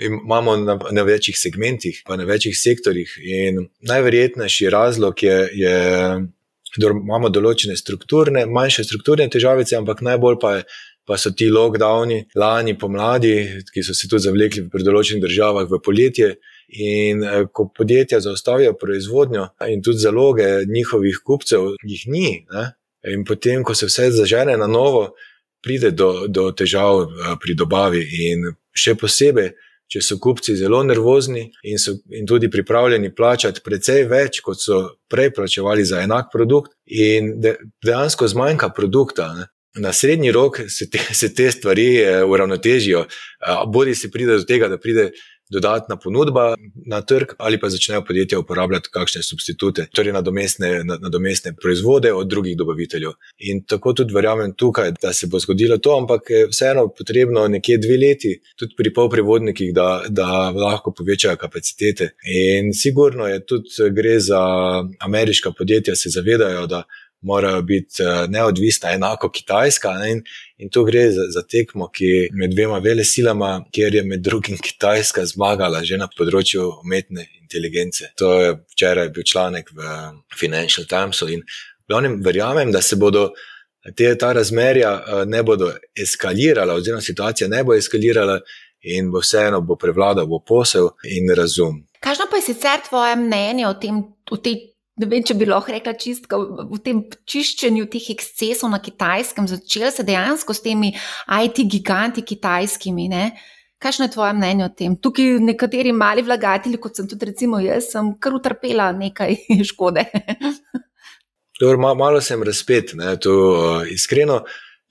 imamo 0.02 0.56
na, 0.58 0.78
na 0.90 1.02
večjih 1.06 1.36
segmentih, 1.38 2.02
pa 2.06 2.16
na 2.18 2.24
večjih 2.26 2.56
sektorjih. 2.58 3.12
In 3.22 3.68
najverjetnejši 3.86 4.70
razlog 4.74 5.22
je, 5.22 5.36
je 5.54 5.76
da 6.76 6.90
imamo 6.90 7.30
določene 7.30 7.76
strukturne, 7.78 8.46
manjše 8.50 8.84
strukturne 8.88 9.28
težave, 9.30 9.66
ampak 9.78 10.02
najbolj 10.02 10.38
pa, 10.42 10.56
je, 10.56 10.64
pa 11.06 11.18
so 11.20 11.30
ti 11.36 11.46
lockdowni 11.52 12.24
lani 12.40 12.74
pomladi, 12.78 13.34
ki 13.70 13.84
so 13.86 13.94
se 13.94 14.10
tudi 14.10 14.26
zavlekli 14.26 14.66
v 14.72 14.82
določenih 14.82 15.22
državah 15.24 15.70
v 15.70 15.80
poletje. 15.84 16.34
In 16.74 17.20
eh, 17.22 17.42
ko 17.52 17.68
podjetja 17.70 18.22
zaustavijo 18.24 18.72
proizvodnjo 18.80 19.50
in 19.70 19.82
tudi 19.84 20.00
zaloge 20.00 20.64
njihovih 20.66 21.20
kupcev, 21.22 21.74
jih 21.84 22.06
ni. 22.10 22.30
Ne? 22.50 22.70
In 23.12 23.25
potem, 23.25 23.64
ko 23.64 23.75
se 23.75 23.87
vse 23.87 24.11
zažene 24.14 24.56
na 24.56 24.66
novo, 24.66 25.11
pride 25.64 25.90
do, 25.90 26.26
do 26.28 26.50
težav 26.52 27.04
eh, 27.04 27.37
pri 27.40 27.56
dobavi. 27.58 28.02
In 28.28 28.50
še 28.75 28.96
posebej 29.00 29.52
če 29.90 30.02
so 30.02 30.18
kupci 30.18 30.56
zelo 30.58 30.80
nervozni 30.82 31.44
in 31.70 31.78
so 31.78 31.94
in 32.16 32.26
tudi 32.26 32.50
pripravljeni 32.50 33.12
plačati 33.14 33.62
precej 33.64 34.06
več, 34.11 34.40
kot 34.44 34.61
so 34.61 34.80
prej 35.11 35.30
plačevali 35.37 35.84
za 35.87 36.00
enak 36.02 36.32
produkt, 36.32 36.73
in 36.87 37.37
de, 37.40 37.56
dejansko 37.84 38.28
zmanjka 38.32 38.73
produkta. 38.75 39.30
Ne. 39.38 39.50
Na 39.82 39.92
srednji 39.92 40.30
rok 40.32 40.61
se 40.70 40.87
te, 40.90 41.00
se 41.20 41.32
te 41.34 41.50
stvari 41.50 41.88
eh, 42.00 42.25
uravnotežijo, 42.25 43.04
bodi 43.70 43.94
se 43.99 44.11
pride 44.11 44.38
do 44.38 44.49
tega, 44.49 44.70
da 44.70 44.78
pride 44.78 45.11
dodatna 45.50 45.96
ponudba 45.96 46.54
na 46.86 47.00
trg, 47.02 47.34
ali 47.38 47.60
pa 47.60 47.68
začnejo 47.68 48.04
podjetja 48.04 48.38
uporabljati 48.38 48.88
kakšne 48.92 49.22
substitute, 49.22 49.86
torej 49.94 50.12
nadomestne, 50.12 50.84
nadomestne 50.84 51.54
proizvode 51.62 52.12
od 52.12 52.28
drugih 52.28 52.56
dobaviteljev. 52.56 53.12
In 53.38 53.64
tako 53.68 53.92
tudi 53.92 54.14
verjamem 54.14 54.54
tukaj, 54.56 54.92
da 55.02 55.12
se 55.12 55.26
bo 55.26 55.38
zgodilo 55.38 55.78
to, 55.78 55.98
ampak 55.98 56.30
je 56.30 56.46
vseeno 56.50 56.88
potrebno 56.98 57.48
nekje 57.48 57.78
dve 57.78 57.98
leti, 58.06 58.34
tudi 58.56 58.74
pri 58.76 58.92
polprevodnikih, 58.94 59.74
da, 59.74 60.04
da 60.08 60.50
lahko 60.50 60.92
povečajo 60.96 61.36
kapacitete. 61.36 62.14
In 62.24 62.72
sigurno 62.72 63.26
je 63.26 63.46
tudi 63.46 63.90
gre 63.90 64.18
za 64.20 64.42
ameriška 65.00 65.52
podjetja, 65.58 65.96
se 65.96 66.10
zavedajo, 66.10 66.66
da 66.66 66.84
morajo 67.24 67.62
biti 67.62 68.02
eh, 68.02 68.26
neodvisna, 68.28 68.92
enako 68.92 69.30
Kitajska. 69.30 69.92
Ne? 69.92 70.10
In, 70.12 70.22
in 70.56 70.70
tu 70.70 70.84
gre 70.84 71.08
za, 71.11 71.26
za 71.34 71.42
tekmo, 71.42 71.88
ki 71.90 72.04
je 72.04 72.28
med 72.32 72.54
dvema 72.54 72.78
vele 72.78 73.04
silama, 73.04 73.64
kjer 73.75 73.94
je 73.99 74.02
med 74.06 74.23
drugim 74.23 74.58
Kitajska 74.58 75.26
zmagala 75.26 75.82
že 75.84 75.99
na 75.99 76.08
področju 76.08 76.68
umetne 76.84 77.26
inteligence. 77.42 78.12
To 78.20 78.34
je 78.40 78.52
včeraj 78.76 79.11
bil 79.14 79.26
članek 79.26 79.73
v 79.75 79.88
Financial 80.38 80.87
Timesu 80.87 81.28
in 81.32 81.42
glavnem 81.88 82.20
verjamem, 82.23 82.73
da 82.73 82.82
se 82.82 82.96
bodo. 82.96 83.32
Te, 83.84 84.06
ta 84.16 84.30
razmerja 84.32 84.90
eh, 84.96 85.25
ne 85.28 85.42
bodo 85.44 85.66
eskalirala, 85.92 86.73
oziroma 86.73 87.04
situacija 87.04 87.50
ne 87.52 87.58
bo 87.68 87.75
eskalirala, 87.76 88.38
in 88.84 89.11
bo 89.11 89.20
vseeno 89.20 89.61
bo 89.61 89.76
prevladal 89.76 90.26
bo 90.26 90.40
posel 90.40 90.88
in 91.08 91.32
razum. 91.37 91.82
Kakšno 92.00 92.26
pa 92.30 92.37
je 92.37 92.42
sicer 92.42 92.80
tvoje 92.88 93.16
mnenje 93.16 93.68
o, 93.68 93.75
tem, 93.80 94.02
o 94.30 94.37
tej 94.37 94.73
ne 95.00 95.08
vem, 95.10 95.24
če 95.26 95.36
bi 95.38 95.48
lahko 95.48 95.72
rekla 95.74 95.94
čistka 95.98 96.38
v 96.38 96.78
tem 96.84 97.02
čiščenju 97.30 97.88
teh 97.90 98.10
ekscesov 98.14 98.70
na 98.72 98.80
kitajskem, 98.82 99.48
začel 99.50 99.90
se 99.94 100.06
dejansko 100.06 100.54
s 100.54 100.64
temi 100.64 100.92
IT 101.28 101.64
giganti 101.70 102.22
kitajskimi. 102.22 103.08
Ne? 103.10 103.24
Kakšno 103.82 104.06
je 104.06 104.14
tvoje 104.14 104.36
mnenje 104.38 104.66
o 104.68 104.72
tem? 104.72 104.94
Tukaj 104.96 105.38
nekateri 105.44 105.92
mali 105.92 106.22
vlagatelji, 106.24 106.80
kot 106.80 106.96
sem 106.96 107.08
tudi 107.10 107.28
recimo 107.32 107.60
jaz, 107.62 107.90
sem 107.92 108.14
kar 108.22 108.36
utrpela 108.38 108.92
nekaj 108.96 109.36
škode. 109.70 110.06
Dobro, 111.60 111.94
malo 111.94 112.20
sem 112.22 112.42
razpet, 112.42 112.94
ne, 112.98 113.14
to, 113.20 113.34
uh, 113.54 113.90
iskreno. 113.90 114.42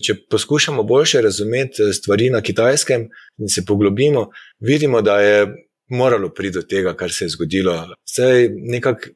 Če 0.03 0.15
poskušamo 0.31 0.83
bolje 0.83 1.21
razumeti 1.23 1.83
eh, 1.83 1.91
stvari 1.95 2.29
na 2.33 2.41
kitajskem 2.43 3.05
in 3.39 3.51
se 3.51 3.61
poglobimo, 3.65 4.25
vidimo, 4.59 5.01
da 5.05 5.19
je 5.21 5.45
moralo 5.93 6.31
priti 6.33 6.57
do 6.57 6.63
tega, 6.67 6.95
kar 6.97 7.11
se 7.13 7.25
je 7.25 7.33
zgodilo. 7.35 7.75
Vse 8.09 8.49
nekako 8.51 9.13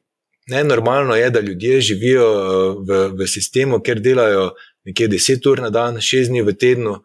Ne, 0.48 0.64
normalno 0.64 1.16
je, 1.16 1.30
da 1.30 1.40
ljudje 1.40 1.80
živijo 1.80 2.26
eh, 2.32 2.76
v, 2.88 3.08
v 3.18 3.26
sistemu, 3.26 3.80
kjer 3.84 4.00
delajo 4.00 4.50
nekje 4.84 5.08
10 5.08 5.50
ur 5.50 5.60
na 5.60 5.70
dan, 5.70 6.00
6 6.00 6.30
dni 6.32 6.42
v 6.42 6.54
tednu, 6.56 6.98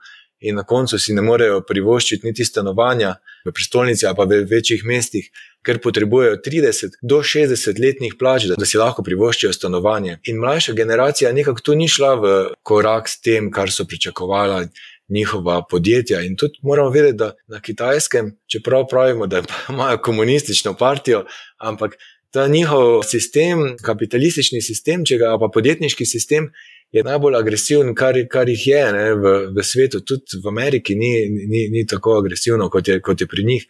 in 0.44 0.56
na 0.56 0.64
koncu 0.64 1.00
si 1.00 1.14
ne 1.16 1.24
morejo 1.24 1.62
privoščiti 1.68 2.28
niti 2.28 2.46
stanovanja 2.46 3.16
v 3.46 3.52
prestolnici 3.56 4.06
ali 4.06 4.18
pa 4.18 4.26
v 4.28 4.42
večjih 4.50 4.84
mestih, 4.86 5.30
ker 5.64 5.80
potrebujejo 5.84 6.42
30 6.44 6.98
do 7.02 7.22
60 7.24 7.80
letnih 7.80 8.18
plač, 8.20 8.50
da 8.52 8.68
si 8.68 8.80
lahko 8.80 9.06
privoščijo 9.08 9.54
stanovanje. 9.56 10.18
In 10.28 10.42
mlajša 10.44 10.76
generacija 10.76 11.32
nekako 11.32 11.64
tu 11.64 11.76
ni 11.80 11.88
šla 11.88 12.16
v 12.20 12.34
korak 12.64 13.08
s 13.08 13.22
tem, 13.24 13.52
kar 13.52 13.72
so 13.72 13.88
pričakovala. 13.88 14.66
Njihova 15.14 15.58
podjetja. 15.70 16.22
In 16.24 16.38
tudi 16.40 16.62
moramo 16.64 16.90
vedeti, 16.90 17.18
da 17.20 17.34
na 17.52 17.60
kitajskem, 17.62 18.32
čeprav 18.48 18.86
pravimo, 18.90 19.28
da 19.28 19.42
imajo 19.70 20.00
komunistično 20.02 20.74
partijo, 20.80 21.26
ampak 21.60 21.98
ta 22.34 22.48
njihov 22.48 23.04
sistem, 23.06 23.76
kapitalistični 23.82 24.62
sistem, 24.62 25.06
če 25.06 25.20
ga 25.22 25.36
pa 25.38 25.52
podjetniški 25.54 26.06
sistem, 26.06 26.50
je 26.94 27.04
najbolj 27.06 27.38
agresiven, 27.38 27.94
kar, 27.98 28.18
kar 28.30 28.50
jih 28.50 28.68
je 28.68 28.84
ne, 28.94 29.08
v, 29.18 29.34
v 29.54 29.66
svetu, 29.66 30.02
tudi 30.06 30.42
v 30.42 30.50
Ameriki, 30.50 30.98
ni, 30.98 31.14
ni, 31.30 31.68
ni 31.74 31.86
tako 31.90 32.20
agresivno, 32.22 32.70
kot 32.74 32.90
je, 32.90 33.00
kot 33.06 33.22
je 33.22 33.30
pri 33.30 33.46
njih. 33.46 33.68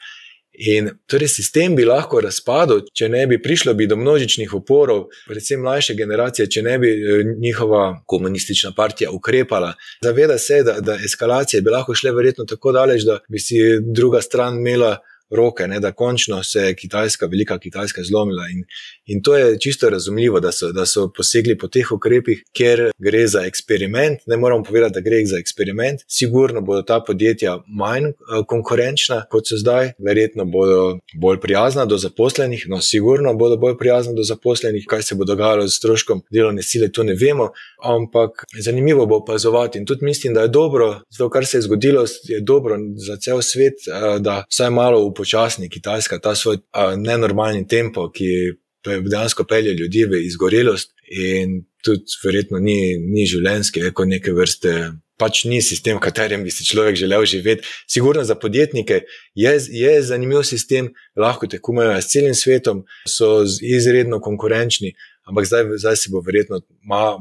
In 0.69 0.89
torej 1.09 1.31
sistem 1.33 1.73
bi 1.75 1.85
lahko 1.87 2.19
razpadel, 2.21 2.83
če 2.93 3.07
ne 3.09 3.23
bi 3.27 3.39
prišlo 3.41 3.73
bi 3.73 3.87
do 3.89 3.97
množičnih 3.97 4.51
uporov, 4.53 5.07
predvsem 5.25 5.63
mlajše 5.63 5.95
generacije, 5.97 6.45
če 6.55 6.61
ne 6.61 6.75
bi 6.79 6.91
eh, 6.93 7.23
njihova 7.41 8.03
komunistična 8.05 8.71
partija 8.77 9.09
ukrepala. 9.11 9.73
Zaveda 10.05 10.37
se, 10.37 10.61
da, 10.63 10.77
da 10.79 10.99
eskalacije 11.05 11.63
bi 11.65 11.73
lahko 11.73 11.95
šle 11.97 12.13
verjetno 12.13 12.45
tako 12.45 12.71
daleč, 12.71 13.07
da 13.07 13.17
bi 13.27 13.41
si 13.41 13.59
druga 13.81 14.21
stran 14.21 14.61
imela 14.61 14.99
roke, 15.31 15.67
ne, 15.67 15.79
da 15.79 15.91
končno 15.91 16.43
se 16.43 16.59
je 16.59 16.75
Kitajska, 16.75 17.25
velika 17.25 17.59
Kitajska, 17.59 18.01
zlomila. 18.03 18.43
In, 18.51 18.63
in 19.05 19.21
to 19.23 19.37
je 19.37 19.59
čisto 19.59 19.89
razumljivo, 19.89 20.39
da 20.39 20.51
so, 20.51 20.71
da 20.71 20.85
so 20.85 21.09
posegli 21.17 21.57
po 21.57 21.67
teh 21.67 21.91
ukrepih, 21.91 22.43
ker 22.57 22.91
gre 22.97 23.27
za 23.27 23.45
eksperiment. 23.45 24.19
Ne 24.27 24.37
moramo 24.37 24.63
povedati, 24.63 24.93
da 24.93 25.01
gre 25.01 25.25
za 25.25 25.37
eksperiment. 25.37 26.01
Sigurno 26.07 26.61
bodo 26.61 26.81
ta 26.81 26.99
podjetja 27.07 27.57
manj 27.67 28.05
eh, 28.05 28.13
konkurenčna 28.47 29.23
kot 29.29 29.47
so 29.47 29.57
zdaj, 29.57 29.91
verjetno 29.97 30.45
bodo 30.45 30.99
bolj 31.19 31.39
prijazna 31.39 31.85
do 31.85 31.97
zaposlenih, 31.97 32.65
no, 32.69 32.81
sigurno 32.81 33.33
bodo 33.33 33.57
bolj 33.57 33.77
prijazna 33.77 34.13
do 34.13 34.23
zaposlenih. 34.23 34.85
Kaj 34.89 35.03
se 35.03 35.15
bo 35.15 35.25
dogajalo 35.25 35.67
z 35.67 35.77
stroškom 35.77 36.21
delovne 36.31 36.63
sile, 36.63 36.91
to 36.91 37.03
ne 37.03 37.13
vemo, 37.13 37.49
ampak 37.83 38.45
zanimivo 38.59 39.05
bo 39.05 39.17
opazovati. 39.17 39.79
In 39.79 39.85
tudi 39.85 40.05
mislim, 40.05 40.33
da 40.33 40.41
je 40.41 40.47
dobro, 40.47 41.01
to, 41.17 41.29
kar 41.29 41.45
se 41.45 41.57
je 41.57 41.61
zgodilo, 41.61 42.05
je 42.23 42.41
dobro 42.41 42.77
za 42.95 43.17
cel 43.17 43.41
svet, 43.41 43.73
eh, 43.87 44.19
da 44.19 44.43
vsaj 44.49 44.69
malo 44.69 45.05
upočasni 45.13 45.69
Kitajska, 45.69 46.19
ta 46.19 46.35
svoj 46.35 46.59
a, 46.73 46.95
nenormalni 46.97 47.67
tempo, 47.69 48.09
ki 48.11 48.57
dejansko 48.83 49.45
pelje 49.47 49.73
ljudi 49.73 50.05
v 50.05 50.25
izgorelost 50.25 50.91
in 51.07 51.63
tudi 51.83 52.17
verjetno 52.23 52.59
ni, 52.59 52.97
ni 52.97 53.25
življenjski, 53.27 53.83
je 53.83 53.93
kot 53.95 54.09
neke 54.09 54.33
vrste. 54.35 54.73
Pač 55.19 55.43
ni 55.45 55.59
sistem, 55.61 55.99
v 55.99 56.03
katerem 56.03 56.41
bi 56.43 56.51
si 56.51 56.65
človek 56.65 56.97
želel 56.97 57.25
živeti. 57.29 57.67
Sigurno 57.87 58.23
za 58.25 58.35
podjetnike 58.35 59.03
je, 59.37 59.51
je 59.69 59.91
zanimiv 60.01 60.41
sistem, 60.47 60.89
lahko 61.15 61.47
tekmujejo 61.47 61.99
s 62.01 62.09
celim 62.11 62.33
svetom, 62.35 62.81
so 63.07 63.43
izredno 63.61 64.19
konkurenčni, 64.23 64.95
ampak 65.29 65.47
zdaj, 65.47 65.69
zdaj 65.83 65.99
se 66.01 66.11
bo 66.11 66.23
verjetno 66.25 66.63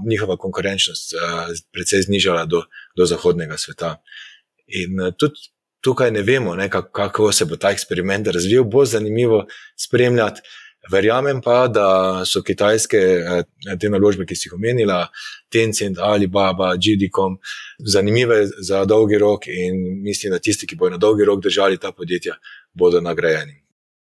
njihova 0.09 0.38
konkurenčnost 0.40 1.14
uh, 1.14 1.52
precej 1.74 2.07
znižala 2.09 2.46
do, 2.48 2.64
do 2.96 3.07
zahodnega 3.07 3.61
sveta. 3.61 3.98
In 4.66 4.98
uh, 4.98 5.12
tudi 5.12 5.51
tukaj 5.83 6.11
ne 6.11 6.23
vemo, 6.23 6.55
ne, 6.55 6.68
kako 6.71 7.33
se 7.33 7.45
bo 7.45 7.57
ta 7.57 7.71
eksperiment 7.71 8.29
razvijal, 8.29 8.64
bo 8.64 8.85
zanimivo 8.85 9.47
spremljati. 9.77 10.40
Verjamem 10.90 11.40
pa, 11.42 11.68
da 11.68 11.87
so 12.27 12.42
kitajske 12.42 12.99
eh, 12.99 13.45
te 13.81 13.90
naložbe, 13.90 14.27
ki 14.27 14.35
si 14.35 14.49
jih 14.49 14.57
omenila, 14.57 15.05
Tencent, 15.53 15.99
Alibaba, 16.03 16.73
GDCom, 16.75 17.37
zanimive 17.79 18.40
za 18.59 18.85
dolgi 18.85 19.18
rok 19.18 19.47
in 19.47 19.79
mislim, 20.03 20.35
da 20.35 20.42
tisti, 20.42 20.66
ki 20.66 20.77
bodo 20.77 20.97
na 20.97 21.03
dolgi 21.03 21.25
rok 21.25 21.42
držali 21.42 21.79
ta 21.79 21.92
podjetja, 21.92 22.35
bodo 22.75 23.01
nagrajeni. 23.01 23.61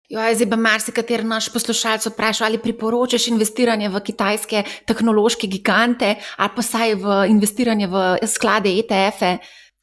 Jo, 0.08 0.22
zdaj 0.34 0.48
pa 0.50 0.56
marsikateri 0.56 1.26
naš 1.28 1.50
poslušalec 1.52 2.06
vpraša, 2.08 2.46
ali 2.46 2.62
priporočaš 2.64 3.26
investiranje 3.28 3.90
v 3.90 4.00
kitajske 4.00 4.64
tehnološke 4.88 5.48
gigante 5.52 6.14
ali 6.38 6.54
pa 6.56 6.64
saj 6.64 6.96
v 6.96 7.18
investiranje 7.34 7.88
v 7.92 8.04
sklade 8.28 8.72
ETF-e 8.72 9.38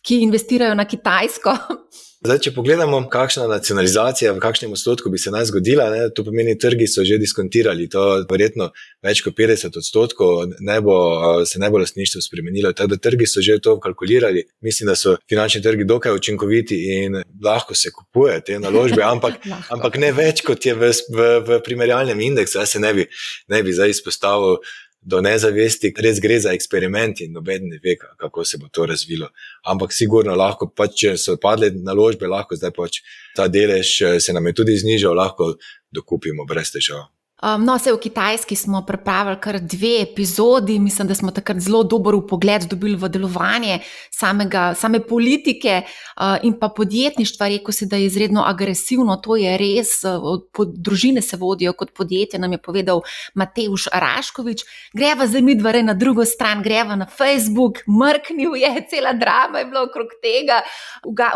ki 0.05 0.21
investirajo 0.23 0.75
na 0.75 0.85
Kitajsko. 0.89 1.57
Zdaj, 2.25 2.39
če 2.41 2.51
pogledamo, 2.57 3.03
kakšna 3.13 3.45
nacionalizacija, 3.51 4.31
v 4.33 4.41
kakšnem 4.41 4.73
odstotku 4.73 5.11
bi 5.13 5.19
se 5.21 5.29
naj 5.29 5.51
zgodila, 5.51 5.91
ne, 5.93 6.07
to 6.09 6.23
pomeni, 6.25 6.55
da 6.57 6.63
trgi 6.63 6.87
so 6.89 7.03
že 7.05 7.19
diskontirali. 7.21 7.85
To 7.93 8.05
je 8.17 8.23
verjetno 8.31 8.71
več 9.05 9.21
kot 9.27 9.37
50 9.37 9.77
odstotkov, 9.77 10.55
ne 10.65 10.79
bo, 10.81 10.95
se 11.45 11.61
ne 11.61 11.69
bo 11.69 11.83
lastništvo 11.83 12.23
spremenilo. 12.25 12.73
Tako 12.73 12.95
da 12.95 13.01
trgi 13.09 13.29
so 13.29 13.45
že 13.45 13.59
to 13.61 13.77
kalkulirali. 13.81 14.47
Mislim, 14.65 14.89
da 14.89 14.97
so 14.97 15.19
finančni 15.29 15.61
trgi 15.61 15.85
dokaj 15.85 16.17
učinkoviti 16.17 16.79
in 16.95 17.21
lahko 17.45 17.77
se 17.77 17.93
kupuje 17.93 18.41
te 18.41 18.57
naložbe, 18.59 19.05
ampak, 19.13 19.45
ampak 19.77 20.01
ne 20.01 20.15
več 20.17 20.41
kot 20.49 20.65
je 20.65 20.73
v, 20.81 20.95
v, 21.13 21.29
v 21.45 21.61
primerjalnem 21.67 22.25
indeksu. 22.25 22.63
Jaz 22.63 22.73
se 22.73 22.81
ne 22.81 22.95
bi, 22.97 23.05
ne 23.53 23.61
bi 23.61 23.77
zdaj 23.77 23.99
izpostavil 23.99 24.63
do 25.05 25.21
nezavesti, 25.21 25.93
res 26.01 26.21
gre 26.21 26.39
za 26.41 26.53
eksperiment 26.57 27.21
in 27.21 27.35
noben 27.37 27.69
ne 27.69 27.79
ve, 27.85 27.97
kako 27.97 28.45
se 28.45 28.59
bo 28.59 28.69
to 28.73 28.87
razvilo. 28.89 29.29
Ampak 29.71 29.93
sigurno 29.93 30.35
lahko, 30.37 30.71
pač, 30.73 30.97
če 31.05 31.17
so 31.21 31.37
padle 31.41 31.71
naložbe, 31.77 32.29
lahko 32.31 32.57
zdaj 32.57 32.73
pač 32.77 33.03
ta 33.37 33.49
delež 33.49 33.95
eh, 34.01 34.21
se 34.21 34.33
nam 34.33 34.47
je 34.47 34.57
tudi 34.63 34.79
znižal, 34.81 35.17
lahko 35.17 35.55
dokupimo 35.93 36.49
brez 36.49 36.73
težav. 36.73 37.14
Um, 37.45 37.65
no, 37.65 37.75
vse 37.77 37.93
v 37.93 37.99
Kitajski 38.01 38.57
smo 38.57 38.81
pripravili 38.87 39.37
kar 39.37 39.59
dve 39.61 40.01
epizodi, 40.03 40.79
mislim, 40.79 41.09
da 41.09 41.15
smo 41.15 41.31
takrat 41.31 41.59
zelo 41.61 41.83
dober 41.85 42.15
pogled 42.29 42.63
dobili 42.71 42.97
v 42.97 43.09
delovanje 43.09 43.79
samega, 44.11 44.75
same 44.75 45.01
politike 45.05 45.83
uh, 45.85 46.39
in 46.43 46.55
pa 46.61 46.69
podjetništva. 46.69 47.49
Rekl 47.49 47.73
si, 47.73 47.87
da 47.87 47.97
je 47.97 48.07
izredno 48.07 48.45
agresivno, 48.47 49.17
to 49.17 49.37
je 49.37 49.59
res, 49.61 49.93
uh, 50.09 50.41
družine 50.77 51.21
se 51.23 51.37
vodijo 51.37 51.73
kot 51.73 51.93
podjetje, 51.93 52.41
nam 52.41 52.53
je 52.53 52.59
povedal 52.59 53.03
Mateuš 53.35 53.91
Raškovič. 53.93 54.65
Greva 54.95 55.27
zdaj 55.27 55.43
mi 55.43 55.55
dvare 55.55 55.83
na 55.83 55.95
drugo 55.95 56.25
stran, 56.25 56.63
greva 56.63 56.97
na 56.97 57.07
Facebook, 57.07 57.85
mrknil 57.85 58.57
je, 58.57 58.73
cela 58.91 59.13
drama 59.13 59.59
je 59.59 59.69
bila 59.69 59.83
okrog 59.83 60.17
tega, 60.23 60.63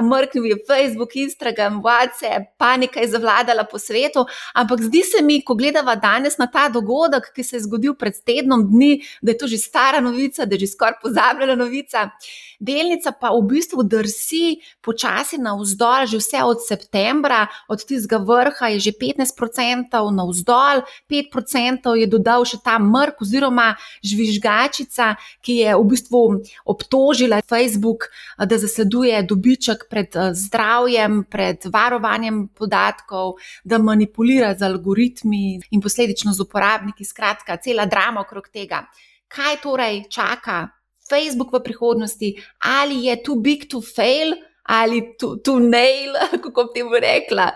mrknil 0.01 0.47
je 0.55 0.59
Facebook, 0.65 1.17
Instagram, 1.17 1.83
WhatsApp, 1.85 2.49
panika 2.57 3.01
je 3.01 3.13
zavladala 3.13 3.69
po 3.69 3.79
svetu, 3.79 4.25
ampak 4.55 4.89
zdi 4.89 5.05
se 5.05 5.23
mi, 5.23 5.43
ko 5.45 5.55
gledava 5.55 5.98
danes 5.99 6.39
na 6.39 6.47
ta 6.47 6.69
dogodek, 6.73 7.31
ki 7.35 7.45
se 7.45 7.57
je 7.57 7.65
zgodil 7.67 7.95
pred 7.99 8.17
tednom 8.25 8.65
dni, 8.71 9.03
da 9.23 9.33
je 9.33 9.39
to 9.39 9.47
že 9.47 9.59
stara 9.59 10.01
novica, 10.01 10.47
da 10.47 10.55
je 10.55 10.67
že 10.67 10.73
skoraj 10.75 11.01
pozabljena 11.03 11.55
novica. 11.59 12.11
Delnica 12.59 13.13
pa 13.15 13.31
v 13.31 13.45
bistvu 13.47 13.85
drsi 13.87 14.59
počasi 14.83 15.39
navzdol, 15.39 16.07
že 16.11 16.19
vse 16.19 16.43
od 16.43 16.59
septembra, 16.65 17.47
od 17.71 17.85
tistega 17.87 18.19
vrha 18.19 18.75
je 18.75 18.91
že 18.91 18.93
15% 18.99 19.95
navzdol, 19.95 20.83
5% 21.07 21.95
je 21.95 22.07
dodal 22.11 22.43
še 22.43 22.59
ta 22.65 22.79
mrk 22.83 23.23
oziroma 23.23 23.77
žvižgačica, 24.03 25.15
ki 25.43 25.55
je 25.63 25.77
v 25.79 25.85
bistvu 25.87 26.23
obtožila 26.67 27.43
Facebook, 27.47 28.11
da 28.39 28.59
zasleduje 28.59 29.23
dobiček 29.23 29.87
pred 29.91 30.11
eh, 30.17 30.35
zdravjem, 30.35 31.25
pred 31.31 31.63
varovanjem 31.71 32.49
podatkov, 32.49 33.39
da 33.65 33.79
manipulira 33.79 34.55
z 34.59 34.67
algoritmi 34.67 35.61
in 35.71 35.81
posledično 35.89 36.37
z 36.37 36.45
uporabniki. 36.45 37.05
Skratka, 37.05 37.57
cela 37.57 37.89
drama 37.89 38.21
okrog 38.21 38.53
tega. 38.53 38.85
Kaj 39.29 39.63
torej 39.65 40.05
čaka 40.13 40.69
Facebook 41.09 41.53
v 41.57 41.65
prihodnosti, 41.65 42.35
ali 42.61 43.09
je 43.09 43.17
too 43.25 43.41
big 43.41 43.65
to 43.71 43.81
fail, 43.81 44.37
ali 44.69 45.03
too, 45.19 45.41
too 45.45 45.59
nail, 45.61 46.13
kako 46.45 46.69
bi 46.69 46.81
temu 46.81 47.01
rekla. 47.01 47.53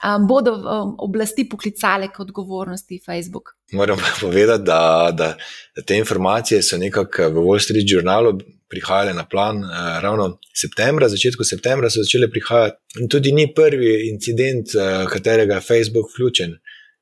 Um, 0.00 0.26
bodo 0.26 0.54
um, 0.56 0.94
oblasti 0.98 1.44
poklicale 1.48 2.08
k 2.08 2.20
odgovornosti 2.20 3.00
Facebook? 3.06 3.56
Moram 3.72 3.98
povedati, 4.20 4.64
da, 4.64 5.10
da, 5.12 5.36
da 5.76 5.82
te 5.82 5.96
informacije 5.96 6.62
so 6.62 6.78
nekako 6.78 7.28
v 7.28 7.44
Wall 7.44 7.60
Street 7.60 7.84
Journalu 7.86 8.38
prihajale 8.68 9.12
na 9.14 9.26
plan 9.28 9.56
uh, 9.56 10.00
ravno 10.00 10.38
septembra, 10.56 11.08
začetku 11.08 11.44
septembra 11.44 11.90
so 11.90 12.00
začele 12.02 12.30
prihajati. 12.30 12.76
In 13.00 13.08
tudi 13.08 13.32
ni 13.32 13.54
prvi 13.54 14.08
incident, 14.08 14.72
uh, 14.74 15.04
katerega 15.10 15.54
je 15.54 15.66
Facebook 15.68 16.08
vključen. 16.14 16.56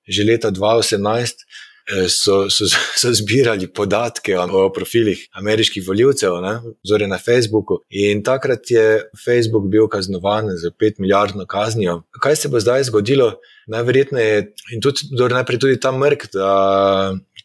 Že 0.09 0.25
leta 0.25 0.51
2018 0.51 1.44
Eh, 1.88 2.09
so, 2.09 2.51
so, 2.51 2.64
so 3.01 3.12
zbirali 3.12 3.66
podatke 3.73 4.37
o 4.38 4.68
profilih 4.73 5.29
ameriških 5.33 5.87
voljivcev, 5.87 6.37
zore 6.85 7.07
na 7.09 7.18
Facebooku. 7.18 7.81
In 7.88 8.23
takrat 8.23 8.71
je 8.71 9.03
Facebook 9.25 9.71
bil 9.73 9.88
kaznovan 9.88 10.51
z 10.57 10.71
5 10.71 11.01
milijardno 11.01 11.47
kaznijo. 11.47 12.03
Kaj 12.21 12.37
se 12.37 12.49
bo 12.49 12.61
zdaj 12.61 12.85
zgodilo? 12.85 13.33
Najverjetneje, 13.66 14.53
in 14.73 14.81
tudi, 14.81 15.09
najprej 15.33 15.59
tudi 15.59 15.81
ta 15.81 15.92
mrk, 15.92 16.29
da, 16.33 16.51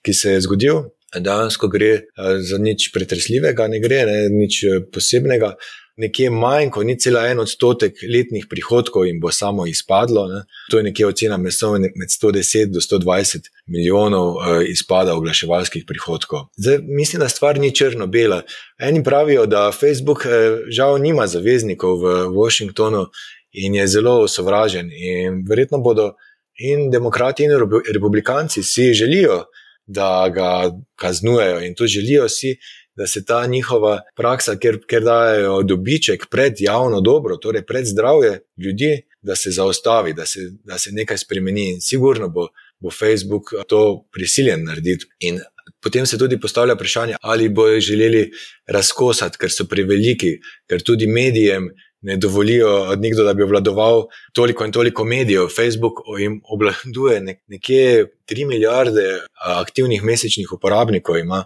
ki 0.04 0.14
se 0.14 0.36
je 0.36 0.42
zgodil, 0.44 0.84
dejansko 1.16 1.68
gre 1.72 1.94
eh, 1.94 2.38
za 2.44 2.60
nič 2.60 2.92
pretresljivega, 2.92 3.68
ne 3.72 3.80
gre 3.80 4.04
za 4.04 4.20
nič 4.34 4.64
eh, 4.64 4.84
posebnega 4.92 5.54
nekje 5.98 6.30
manj, 6.30 6.70
kot 6.74 6.86
ni 6.86 6.96
cela 7.00 7.26
en 7.30 7.44
odstotek 7.44 8.02
letnih 8.10 8.48
prihodkov 8.50 9.06
in 9.08 9.20
bo 9.22 9.32
samo 9.32 9.66
izpadlo. 9.70 10.26
Ne. 10.32 10.42
To 10.72 10.80
je 10.80 10.88
nekje 10.90 11.08
ocena 11.08 11.38
med 11.38 11.54
110 11.54 12.74
do 12.74 12.82
120 12.82 13.50
milijonov 13.68 14.36
uh, 14.36 14.64
izpada 14.68 15.16
oglaševalskih 15.16 15.86
prihodkov. 15.88 16.48
Zdaj, 16.58 16.80
mislim, 16.82 17.20
da 17.20 17.30
stvar 17.30 17.60
ni 17.60 17.72
črno-bela. 17.76 18.42
Eni 18.80 19.04
pravijo, 19.04 19.46
da 19.46 19.72
Facebook 19.72 20.26
uh, 20.26 20.66
žal 20.70 20.98
nima 21.02 21.28
zaveznikov 21.28 22.02
v 22.02 22.14
Washingtonu 22.34 23.06
in 23.52 23.76
je 23.76 23.88
zelo 23.88 24.28
sovražen. 24.28 24.90
In 24.92 25.44
verjetno 25.50 25.78
bodo 25.78 26.14
in 26.58 26.90
demokrati 26.92 27.44
in 27.44 27.52
republikanci 27.94 28.64
si 28.64 28.94
želijo, 28.94 29.44
da 29.86 30.30
ga 30.34 30.72
kaznujejo 30.96 31.60
in 31.60 31.76
to 31.76 31.88
želijo 31.88 32.30
si 32.30 32.58
da 32.96 33.08
se 33.08 33.26
ta 33.26 33.46
njihova 33.48 34.02
praksa, 34.16 34.56
ker, 34.56 34.78
ker 34.90 35.04
dajo 35.04 35.62
dobiček 35.64 36.28
pred 36.32 36.60
javno 36.60 37.02
dobro, 37.02 37.38
torej 37.38 37.66
pred 37.66 37.86
zdravje 37.86 38.40
ljudi, 38.58 39.02
da 39.22 39.36
se 39.36 39.52
zaustavi, 39.52 40.14
da 40.14 40.26
se, 40.26 40.40
da 40.64 40.78
se 40.78 40.92
nekaj 40.92 41.18
spremeni. 41.18 41.70
In 41.72 41.82
sigurno 41.82 42.30
bo, 42.30 42.48
bo 42.80 42.92
Facebook 42.92 43.54
to 43.68 44.06
prisiljen 44.12 44.66
narediti. 44.66 45.06
In 45.20 45.40
potem 45.82 46.06
se 46.06 46.18
tudi 46.18 46.40
postavlja 46.40 46.74
vprašanje, 46.74 47.16
ali 47.22 47.50
bojo 47.50 47.80
želeli 47.80 48.30
razkosati, 48.68 49.38
ker 49.38 49.52
so 49.52 49.66
preveliki, 49.70 50.38
ker 50.70 50.84
tudi 50.84 51.08
medijem 51.08 51.70
ne 52.04 52.18
dovolijo 52.18 52.96
nekdo, 53.00 53.24
da 53.24 53.34
bi 53.34 53.44
obvladoval 53.44 54.04
toliko 54.34 54.66
in 54.66 54.72
toliko 54.72 55.04
medijev. 55.04 55.48
Facebook 55.48 56.04
jim 56.20 56.42
obvladuje 56.44 57.40
nekje 57.48 58.06
3 58.32 58.48
milijarde 58.48 59.20
aktivnih 59.46 60.04
mesečnih 60.04 60.52
uporabnikov. 60.52 61.18
Ima. 61.18 61.46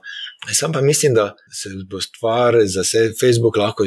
Sam 0.53 0.71
pa 0.71 0.81
mislim, 0.81 1.13
da 1.13 1.35
se 1.53 1.69
bo 1.89 2.01
stvar 2.01 2.55
za 2.65 2.83
Facebook 3.19 3.57
lahko 3.57 3.85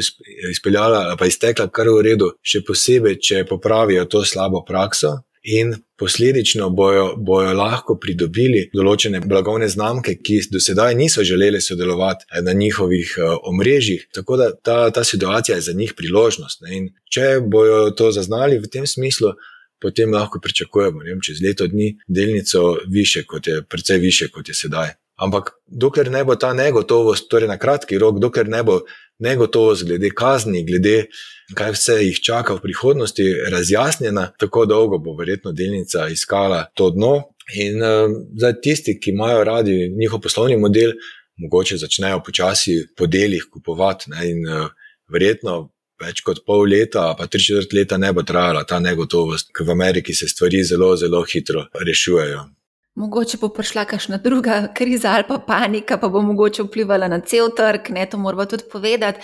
izpeljala, 0.51 1.15
pa 1.19 1.25
iztekla 1.25 1.69
kar 1.71 1.89
v 1.89 2.01
redu, 2.05 2.31
še 2.43 2.61
posebej, 2.67 3.19
če 3.23 3.45
popravijo 3.49 4.05
to 4.05 4.25
slabo 4.25 4.63
prakso 4.67 5.21
in 5.41 5.73
posledično 5.97 6.69
bojo, 6.69 7.15
bojo 7.17 7.53
lahko 7.57 7.95
pridobili 8.01 8.67
določene 8.73 9.21
blagovne 9.25 9.69
znamke, 9.69 10.15
ki 10.21 10.39
do 10.53 10.61
sedaj 10.61 10.95
niso 10.95 11.23
želeli 11.25 11.61
sodelovati 11.61 12.25
eh, 12.29 12.41
na 12.45 12.53
njihovih 12.53 13.15
uh, 13.17 13.37
omrežjih. 13.49 14.07
Tako 14.13 14.37
da 14.37 14.51
ta, 14.55 14.77
ta 14.91 15.03
situacija 15.03 15.57
je 15.57 15.67
za 15.69 15.73
njih 15.73 15.93
priložnost. 15.97 16.61
Ne? 16.61 16.77
In 16.77 16.89
če 17.09 17.39
bojo 17.41 17.89
to 17.97 18.11
zaznali 18.11 18.59
v 18.61 18.69
tem 18.69 18.87
smislu, 18.87 19.33
potem 19.81 20.13
lahko 20.13 20.39
pričakujemo, 20.39 21.01
da 21.03 21.17
čez 21.25 21.41
leto 21.41 21.67
dni 21.67 21.95
delnico 22.07 22.77
više, 22.87 23.25
kot 23.25 23.47
je, 23.47 23.63
precej 23.65 23.97
više, 23.97 24.29
kot 24.29 24.49
je 24.49 24.53
sedaj. 24.53 24.93
Ampak 25.21 25.51
dokler 25.67 26.09
ne 26.11 26.23
bo 26.25 26.35
ta 26.35 26.53
negotovost, 26.57 27.29
torej 27.29 27.49
na 27.49 27.59
kratki 27.61 27.99
rok, 28.01 28.17
dokler 28.19 28.49
ne 28.49 28.63
bo 28.65 28.79
negotovost 29.21 29.85
glede 29.85 30.09
kazni, 30.17 30.63
glede 30.65 31.11
kaj 31.57 31.75
vse 31.75 31.97
jih 32.01 32.21
čaka 32.25 32.55
v 32.57 32.63
prihodnosti, 32.63 33.25
razjasnjena, 33.53 34.31
tako 34.39 34.65
dolgo 34.65 34.97
bo 34.97 35.13
verjetno 35.19 35.51
delnica 35.53 36.07
iskala 36.09 36.63
to 36.73 36.89
dno. 36.95 37.13
In 37.57 37.83
uh, 37.83 38.07
zdaj 38.37 38.61
tisti, 38.63 38.95
ki 38.99 39.11
imajo 39.11 39.43
radi 39.43 39.75
njihov 39.97 40.21
poslovni 40.23 40.57
model, 40.57 40.93
mogoče 41.41 41.77
začnejo 41.77 42.21
počasi 42.25 42.77
po 42.97 43.07
delih 43.07 43.45
kupovati. 43.51 44.09
Ne, 44.13 44.29
in 44.31 44.47
uh, 44.47 44.69
verjetno 45.11 45.57
več 46.01 46.23
kot 46.25 46.41
pol 46.47 46.65
leta, 46.69 47.11
pa 47.17 47.27
tri 47.27 47.43
četrt 47.43 47.75
leta 47.77 47.97
ne 48.01 48.09
bo 48.13 48.23
trajala 48.25 48.63
ta 48.65 48.79
negotovost, 48.79 49.51
ker 49.53 49.67
v 49.67 49.75
Ameriki 49.75 50.15
se 50.17 50.29
stvari 50.31 50.63
zelo, 50.65 50.95
zelo 50.97 51.21
hitro 51.29 51.67
rešujejo. 51.77 52.47
Mogoče 52.95 53.37
bo 53.39 53.49
prišla 53.49 53.85
kakšna 53.85 54.17
druga 54.17 54.67
kriza 54.75 55.11
ali 55.15 55.23
pa 55.27 55.37
panika, 55.39 55.97
pa 55.97 56.09
bo 56.09 56.21
mogoče 56.21 56.63
vplivala 56.63 57.07
na 57.07 57.21
cel 57.21 57.53
trg, 57.55 57.89
ne 57.89 58.05
to 58.05 58.17
moramo 58.17 58.45
tudi 58.45 58.63
povedati. 58.71 59.21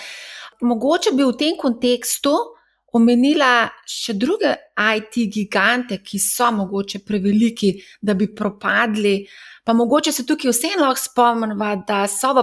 Mogoče 0.60 1.12
bi 1.12 1.24
v 1.24 1.34
tem 1.38 1.58
kontekstu 1.60 2.32
omenila 2.92 3.68
še 3.84 4.14
druge 4.16 4.54
IT 4.78 5.20
gigante, 5.34 6.00
ki 6.00 6.18
so 6.18 6.48
mogoče 6.52 7.02
preveliki, 7.04 7.74
da 8.00 8.14
bi 8.14 8.30
propadli. 8.34 9.20
Pa 9.68 9.74
mogoče 9.74 10.12
se 10.12 10.26
tukaj 10.26 10.48
vseeno 10.48 10.86
lahko 10.86 11.02
spomnimo, 11.02 11.66
da 11.88 12.06
so 12.08 12.30
v 12.32 12.42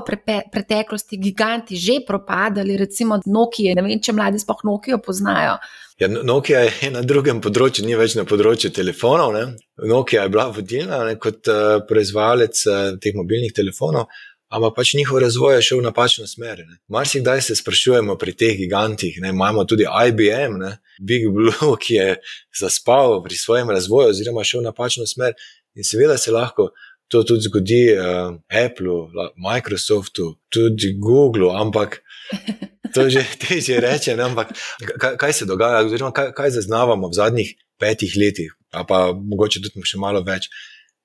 preteklosti 0.54 1.18
giganti 1.18 1.76
že 1.76 1.96
propadali, 2.08 2.78
recimo 2.78 3.18
Nokia. 3.26 3.74
Ne 3.74 3.82
vem, 3.82 3.98
če 3.98 4.14
mladi 4.14 4.38
sploh 4.44 4.62
Nokia 4.70 5.00
poznajo. 5.02 5.56
Ja, 5.98 6.08
Nokia 6.08 6.62
je 6.68 6.92
na 6.94 7.02
drugem 7.02 7.42
področju, 7.42 7.88
ni 7.88 7.98
več 7.98 8.14
na 8.14 8.28
področju 8.30 8.70
telefonov. 8.70 9.34
Ne? 9.34 9.44
Nokia 9.90 10.28
je 10.28 10.34
bila 10.38 10.46
vodilna 10.54 11.02
ne, 11.10 11.18
kot 11.18 11.50
uh, 11.50 11.82
proizvajalec 11.90 12.64
uh, 12.70 12.94
teh 13.02 13.18
mobilnih 13.18 13.58
telefonov, 13.58 14.06
ampak 14.54 14.78
pač 14.78 14.94
njihov 14.94 15.24
razvoj 15.26 15.58
je 15.58 15.68
šel 15.72 15.82
v 15.82 15.90
napačno 15.90 16.30
smer. 16.30 16.62
Mar 16.94 17.10
si 17.10 17.26
kdaj 17.26 17.42
se 17.50 17.58
sprašujemo 17.58 18.22
pri 18.22 18.38
teh 18.38 18.54
gigantih, 18.62 19.18
ne? 19.26 19.34
imamo 19.34 19.66
tudi 19.66 19.90
IBM, 19.90 20.62
ne? 20.62 20.76
Big 21.02 21.26
Blue, 21.34 21.74
ki 21.82 22.02
je 22.04 22.10
zaspal 22.54 23.24
pri 23.26 23.34
svojem 23.34 23.74
razvoju, 23.74 24.14
oziroma 24.14 24.46
šel 24.46 24.62
v 24.62 24.70
napačno 24.70 25.10
smer. 25.10 25.34
In 25.76 25.84
seveda 25.84 26.22
se 26.22 26.32
lahko 26.32 26.70
to 27.08 27.24
tudi 27.24 27.48
zgodi 27.48 27.82
uh, 27.94 28.36
Apple, 28.50 29.10
Microsoftu, 29.38 30.36
tudi 30.50 30.96
Google, 31.00 31.54
ampak. 31.56 32.02
To 32.96 33.02
je 33.02 33.20
že 33.20 33.24
težje 33.36 33.76
reči, 33.82 34.14
ampak 34.16 34.54
kaj, 34.80 35.18
kaj 35.20 35.34
se 35.34 35.46
dogaja, 35.46 35.84
oziroma 35.84 36.14
kaj, 36.16 36.30
kaj 36.32 36.54
zaznavamo 36.56 37.10
v 37.12 37.18
zadnjih 37.18 37.50
petih 37.76 38.14
letih, 38.16 38.54
pa 38.72 39.12
mogoče 39.12 39.60
tudi 39.66 39.84
še 39.84 40.00
malo 40.00 40.22
več, 40.24 40.48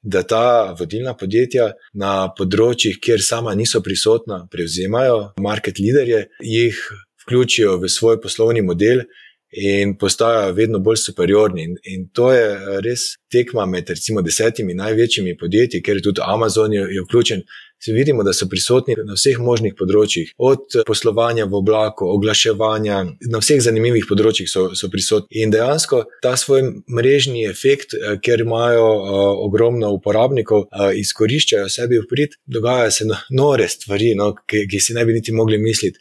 da 0.02 0.22
ta 0.22 0.72
vodilna 0.78 1.16
podjetja 1.18 1.72
na 1.98 2.30
področjih, 2.36 3.00
kjer 3.02 3.24
sama 3.24 3.56
niso 3.58 3.82
prisotna, 3.82 4.44
prevzemajo 4.52 5.32
market 5.42 5.80
leaderje, 5.82 6.28
jih 6.46 6.78
vključijo 7.24 7.80
v 7.82 7.90
svoj 7.90 8.20
poslovni 8.22 8.62
model 8.62 9.04
in 9.50 9.96
postajajo 9.98 10.52
vedno 10.52 10.78
bolj 10.78 10.96
superiorni. 10.96 11.64
In, 11.64 11.76
in 11.84 12.08
to 12.12 12.32
je 12.32 12.80
res 12.80 13.00
tekma 13.32 13.66
med 13.66 13.90
recimo 13.90 14.22
desetimi 14.22 14.74
največjimi 14.74 15.36
podjetji, 15.38 15.82
ker 15.82 15.98
je 15.98 16.06
tudi 16.10 16.22
Amazon 16.24 16.72
je, 16.72 16.86
je 16.94 17.02
vključen. 17.02 17.42
Se 17.82 17.92
vidimo, 17.96 18.20
da 18.22 18.34
so 18.36 18.44
prisotni 18.48 18.92
na 19.08 19.14
vseh 19.16 19.38
možnih 19.40 19.72
področjih, 19.72 20.34
od 20.36 20.74
poslovanja 20.84 21.46
v 21.48 21.56
oblaku, 21.62 22.10
oglaševanja, 22.12 22.98
na 23.32 23.40
vseh 23.40 23.62
zanimivih 23.64 24.04
področjih 24.04 24.50
so, 24.52 24.66
so 24.76 24.90
prisotni. 24.92 25.40
In 25.40 25.54
dejansko 25.54 26.02
ta 26.20 26.34
svoj 26.36 26.66
mrežni 26.92 27.46
efekt, 27.48 27.96
eh, 27.96 28.18
ker 28.20 28.44
imajo 28.44 28.84
uh, 28.84 29.20
ogromno 29.46 29.94
uporabnikov, 29.96 30.66
uh, 30.68 30.90
izkoriščajo 30.92 31.72
sebi 31.72 32.02
v 32.02 32.08
prid, 32.10 32.36
dogajajo 32.44 32.92
se 32.98 33.08
no, 33.08 33.16
nore 33.32 33.70
stvari, 33.72 34.12
no, 34.18 34.34
ki, 34.44 34.66
ki 34.68 34.84
si 34.84 35.00
ne 35.00 35.08
bi 35.08 35.16
niti 35.16 35.32
mogli 35.32 35.56
misliti 35.56 35.96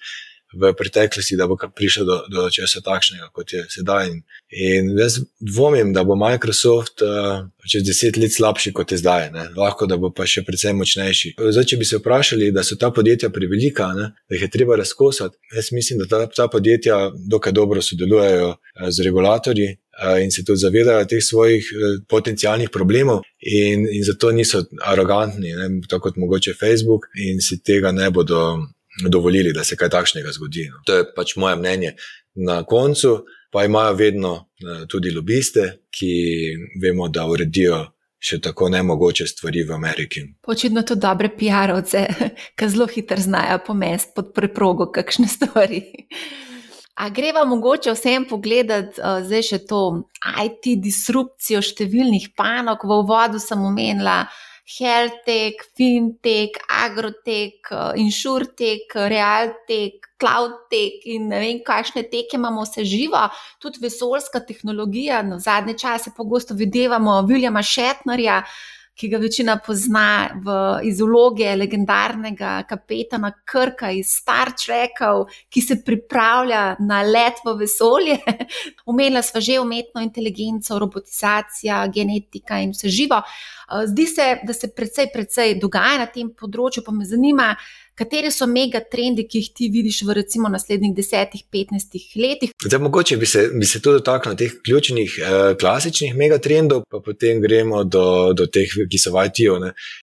v 0.53 0.73
preteklosti, 0.73 1.37
da 1.37 1.47
bo 1.47 1.57
prišel 1.75 2.05
do, 2.05 2.17
do 2.31 2.47
česa 2.49 2.81
takšnega, 2.81 3.29
kot 3.33 3.53
je 3.53 3.63
sedaj. 3.69 4.09
In, 4.09 4.21
in 4.49 4.89
jaz 4.97 5.19
dvomim, 5.39 5.93
da 5.93 6.03
bo 6.03 6.17
Microsoft 6.17 7.03
uh, 7.05 7.45
čez 7.69 7.85
deset 7.85 8.17
let 8.17 8.33
slabši, 8.33 8.73
kot 8.73 8.91
je 8.91 8.97
zdaj. 8.97 9.29
Ne? 9.35 9.49
Lahko 9.57 9.85
da 9.89 9.97
bo 10.01 10.09
pa 10.15 10.25
še 10.29 10.41
precej 10.47 10.73
močnejši. 10.77 11.35
Zdaj, 11.37 11.67
če 11.69 11.77
bi 11.81 11.89
se 11.89 11.99
vprašali, 12.01 12.49
da 12.55 12.63
so 12.65 12.79
ta 12.81 12.89
podjetja 12.95 13.29
prevelika, 13.33 13.91
ne? 13.97 14.09
da 14.25 14.37
jih 14.37 14.47
je 14.47 14.53
treba 14.57 14.79
razkosati, 14.79 15.37
jaz 15.53 15.69
mislim, 15.75 16.01
da 16.01 16.09
ta, 16.09 16.23
ta 16.33 16.49
podjetja 16.49 17.11
dokaj 17.13 17.53
dobro 17.53 17.85
sodelujejo 17.85 18.55
uh, 18.55 18.89
z 18.89 19.05
regulatorji. 19.05 19.75
Eh, 19.99 20.23
in 20.23 20.31
se 20.31 20.45
tudi 20.47 20.61
zavedajo 20.61 21.05
teh 21.11 21.19
svojih 21.23 21.65
potencijalnih 22.07 22.69
problemov, 22.71 23.19
in, 23.39 23.83
in 23.91 24.03
zato 24.07 24.31
niso 24.31 24.61
arogantni, 24.87 25.51
ne, 25.51 25.67
tako 25.89 26.07
kot 26.07 26.17
mogoče 26.17 26.53
Facebook, 26.55 27.09
in 27.19 27.41
si 27.43 27.59
tega 27.59 27.91
ne 27.91 28.07
bodo 28.11 28.39
dovolili, 29.07 29.53
da 29.53 29.63
se 29.63 29.75
kaj 29.75 29.89
takšnega 29.89 30.31
zgodi. 30.35 30.67
No. 30.71 30.81
To 30.85 30.97
je 30.97 31.05
pač 31.15 31.35
moje 31.35 31.55
mnenje. 31.55 31.95
Na 32.35 32.63
koncu 32.63 33.23
pa 33.51 33.63
imajo 33.65 33.93
vedno 33.93 34.33
eh, 34.35 34.85
tudi 34.87 35.11
lobiste, 35.11 35.85
ki 35.91 36.11
vemo, 36.81 37.07
da 37.09 37.25
uredijo 37.27 37.85
še 38.19 38.41
tako 38.43 38.67
nemogoče 38.69 39.27
stvari 39.27 39.63
v 39.63 39.73
Ameriki. 39.73 40.25
Očitno 40.47 40.83
to 40.83 40.95
dobre 40.99 41.31
PR-ovce, 41.39 42.03
ki 42.59 42.69
zelo 42.69 42.87
hitro 42.91 43.17
znajo 43.21 43.61
pomest 43.65 44.13
pod 44.15 44.33
preprogo 44.35 44.91
kakšne 44.91 45.27
stvari. 45.37 45.81
A 46.99 47.07
greva 47.15 47.45
mogoče 47.47 47.93
vsem 47.95 48.25
pogledati 48.27 48.99
uh, 48.99 49.21
zdaj 49.23 49.43
še 49.47 49.59
to 49.69 49.81
IT 50.19 50.73
disrupcijo 50.83 51.61
številnih 51.63 52.33
panog, 52.35 52.83
v 52.83 52.97
uvodu 53.05 53.39
sem 53.39 53.61
omenila 53.63 54.25
healthtech, 54.77 55.63
fintech, 55.77 56.59
agrotech, 56.67 57.71
eh, 57.71 57.91
insurtech, 57.95 58.93
realtech, 58.93 60.05
cloudtech 60.19 61.05
in 61.05 61.29
ne 61.31 61.39
vem, 61.39 61.61
kakšne 61.65 62.03
teke 62.11 62.37
imamo 62.37 62.65
vse 62.67 62.85
živo, 62.85 63.23
tudi 63.59 63.79
vesoljska 63.81 64.43
tehnologija. 64.45 65.21
No, 65.23 65.39
zadnje 65.39 65.77
čase 65.77 66.11
pogosto 66.17 66.53
videvamo 66.53 67.21
Viljama 67.21 67.63
Šetnerja, 67.63 68.43
ki 68.99 69.07
ga 69.07 69.17
večina 69.17 69.55
pozna 69.63 70.29
v 70.43 70.55
izologe 70.89 71.53
legendarnega 71.55 72.63
kapetana 72.67 73.31
Krka 73.45 73.91
iz 73.95 74.11
Star 74.11 74.51
Trekov, 74.59 75.29
ki 75.47 75.61
se 75.63 75.77
pripravlja 75.85 76.63
na 76.83 76.99
let 77.07 77.39
v 77.45 77.55
vesolje. 77.61 78.17
Umela 78.91 79.23
sva 79.23 79.39
že 79.39 79.59
umetno 79.61 80.03
inteligenco, 80.03 80.79
robotizacija, 80.79 81.85
genetika 81.95 82.59
in 82.59 82.75
vse 82.75 82.91
živo. 82.91 83.21
Zdi 83.85 84.07
se, 84.07 84.27
da 84.43 84.53
se 84.53 84.67
precej, 84.75 85.11
precej 85.13 85.55
dogaja 85.61 86.01
na 86.01 86.09
tem 86.11 86.33
področju, 86.35 86.83
pa 86.83 86.91
me 86.91 87.07
zanima, 87.07 87.53
Kateri 87.99 88.31
so 88.31 88.45
mega 88.47 88.79
trendi, 88.79 89.25
ki 89.27 89.41
jih 89.41 89.47
ti 89.55 89.67
vidiš 89.73 89.97
v 90.07 90.13
recimo 90.15 90.47
naslednjih 90.49 90.93
10-15 90.95 92.13
letih? 92.15 92.51
Zdaj, 92.63 92.79
mogoče 92.79 93.17
bi 93.19 93.27
se, 93.27 93.41
bi 93.51 93.67
se 93.67 93.81
tudi 93.83 93.99
dotaknil 93.99 94.37
teh 94.39 94.53
ključnih, 94.63 95.17
eh, 95.19 95.55
klasičnih 95.59 96.13
mega 96.15 96.37
trendov, 96.39 96.85
pa 96.87 97.01
potem 97.03 97.41
gremo 97.43 97.83
do, 97.83 98.31
do 98.33 98.45
teh, 98.47 98.71
ki 98.71 99.01
so 99.03 99.11
v 99.11 99.25
IT-ju. 99.27 99.57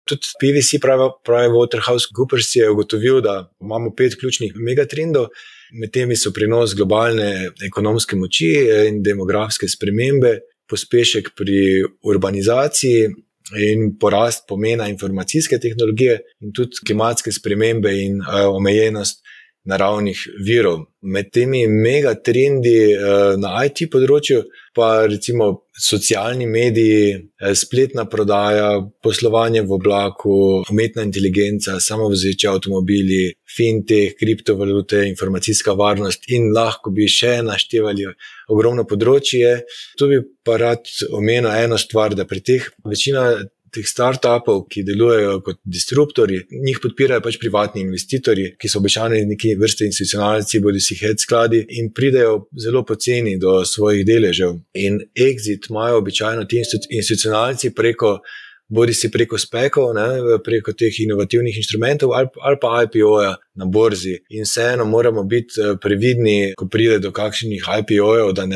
Tudi 0.09 0.33
PVC, 0.41 0.79
pravi, 0.81 1.11
pravi 1.25 1.51
Waterhouse 1.53 2.09
Coopers, 2.17 2.55
je 2.55 2.69
ugotovil, 2.71 3.21
da 3.21 3.35
imamo 3.61 3.93
pet 3.93 4.17
ključnih 4.17 4.57
mega 4.57 4.87
trendov. 4.89 5.29
Med 5.77 5.93
temi 5.93 6.17
so 6.17 6.31
prenos 6.33 6.73
globalne 6.73 7.51
ekonomske 7.65 8.17
moči 8.17 8.49
in 8.87 9.03
demografske 9.05 9.69
spremembe, 9.69 10.39
pospešek 10.69 11.35
pri 11.37 11.85
urbanizaciji, 12.09 13.13
in 13.59 13.93
porast 13.99 14.47
pomena 14.47 14.87
informacijske 14.89 15.59
tehnologije, 15.59 16.19
in 16.41 16.53
tudi 16.55 16.83
klimatske 16.85 17.31
spremembe 17.31 17.91
in 18.03 18.19
uh, 18.21 18.47
omejenost 18.55 19.23
naravnih 19.69 20.19
virov. 20.45 20.85
Med 21.01 21.31
temi 21.31 21.67
megatrendi 21.67 22.77
uh, 22.95 23.33
na 23.39 23.55
IT 23.65 23.85
področju, 23.91 24.43
pa 24.75 25.05
recimo 25.05 25.65
socialni 25.73 26.47
mediji, 26.47 27.13
eh, 27.13 27.55
spletna 27.55 28.05
prodaja, 28.05 28.81
poslovanje 29.03 29.61
v 29.61 29.71
oblaku, 29.71 30.63
umetna 30.71 31.03
inteligenca, 31.03 31.79
samovozeči 31.79 32.47
avtomobili, 32.47 33.33
fintech, 33.57 34.15
kriptovalute, 34.19 35.05
informacijska 35.07 35.73
varnost 35.73 36.25
in 36.27 36.51
lahko 36.55 36.91
bi 36.91 37.07
še 37.07 37.41
naštevali 37.45 38.07
ogromno 38.49 38.85
področje. 38.89 39.61
Tu 39.97 40.07
bi 40.07 40.21
pa 40.43 40.57
rad 40.57 40.89
omenil 41.11 41.51
eno 41.51 41.77
stvar, 41.77 42.15
da 42.15 42.25
pri 42.25 42.41
teh 42.41 42.69
večina 42.85 43.43
teh 43.73 43.87
startupov, 43.87 44.65
ki 44.69 44.83
delujejo 44.87 45.39
kot 45.45 45.59
disruptori, 45.65 46.39
njih 46.51 46.79
podpirajo 46.83 47.23
pač 47.25 47.39
privatni 47.41 47.83
investitorji, 47.83 48.53
ki 48.59 48.69
so 48.69 48.81
običajno 48.81 49.19
neki 49.33 49.55
vrste 49.59 49.87
institucionalci, 49.89 50.61
bodi 50.63 50.81
si 50.83 50.97
head 50.99 51.21
skladi 51.21 51.63
in 51.79 51.91
pridejo 51.95 52.45
zelo 52.59 52.83
poceni 52.85 53.37
do 53.41 53.59
svojih 53.65 54.05
deležev. 54.07 54.57
In 54.85 55.01
exit 55.15 55.69
imajo 55.69 55.99
običajno 56.03 56.45
ti 56.45 56.61
institucionalci 56.61 57.73
preko 57.75 58.17
bodi 58.67 58.93
si 58.93 59.11
preko 59.11 59.37
spekov, 59.37 59.93
ne, 59.95 60.39
preko 60.43 60.73
teh 60.73 60.93
inovativnih 61.05 61.57
inštrumentov 61.57 62.13
ali, 62.13 62.27
ali 62.41 62.57
pa 62.61 62.83
IPO-ja 62.83 63.35
na 63.59 63.65
borzi. 63.65 64.17
In 64.29 64.43
vseeno 64.43 64.85
moramo 64.85 65.23
biti 65.23 65.61
eh, 65.61 65.75
previdni, 65.81 66.53
ko 66.57 66.67
pride 66.67 66.99
do 66.99 67.11
kakšnih 67.11 67.67
IPO-jev, 67.79 68.31
da, 68.33 68.47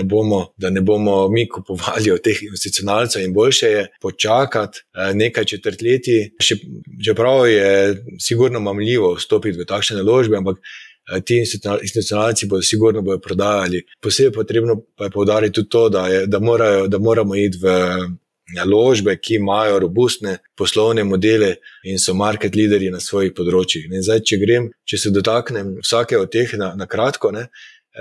da 0.57 0.69
ne 0.69 0.81
bomo 0.81 1.27
mi 1.29 1.47
kupovali 1.49 2.11
od 2.11 2.21
teh 2.23 2.43
institucionalcev 2.43 3.23
in 3.23 3.33
boljše 3.33 3.67
je 3.67 3.87
počakati 4.01 4.79
eh, 4.79 5.13
nekaj 5.13 5.45
četrtletij, 5.45 6.29
čeprav 7.05 7.47
je 7.47 8.03
sigurno 8.19 8.59
mamljivo 8.59 9.13
vstopiti 9.13 9.59
v 9.59 9.65
takšne 9.65 9.97
naložbe, 10.03 10.37
ampak. 10.37 10.57
Eh, 11.07 11.21
ti 11.21 11.37
institucionalci 11.39 12.47
bodo 12.47 12.61
sigurno 12.61 13.01
bodo 13.01 13.19
prodajali. 13.23 13.79
Posebej 14.01 14.31
potrebno 14.31 14.81
pa 14.95 15.05
je 15.05 15.09
povdariti 15.09 15.53
tudi 15.53 15.69
to, 15.69 15.89
da, 15.89 16.07
je, 16.07 16.25
da, 16.27 16.39
morajo, 16.39 16.87
da 16.87 16.99
moramo 16.99 17.35
iti 17.35 17.57
v 17.61 17.67
naložbe, 18.55 19.17
ki 19.19 19.35
imajo 19.41 19.79
robustne 19.83 20.37
poslovne 20.55 21.03
modele 21.03 21.55
in 21.83 21.99
so 21.99 22.13
market 22.15 22.55
leaderji 22.55 22.91
na 22.93 23.01
svojih 23.03 23.33
področjih. 23.35 23.89
Zdaj, 23.91 24.23
če 24.23 24.39
grem, 24.39 24.69
če 24.87 25.01
se 25.01 25.11
dotaknem 25.11 25.75
vsake 25.83 26.19
od 26.19 26.31
teh 26.31 26.53
na, 26.59 26.71
na 26.79 26.87
kratko, 26.87 27.33
ne, 27.35 27.47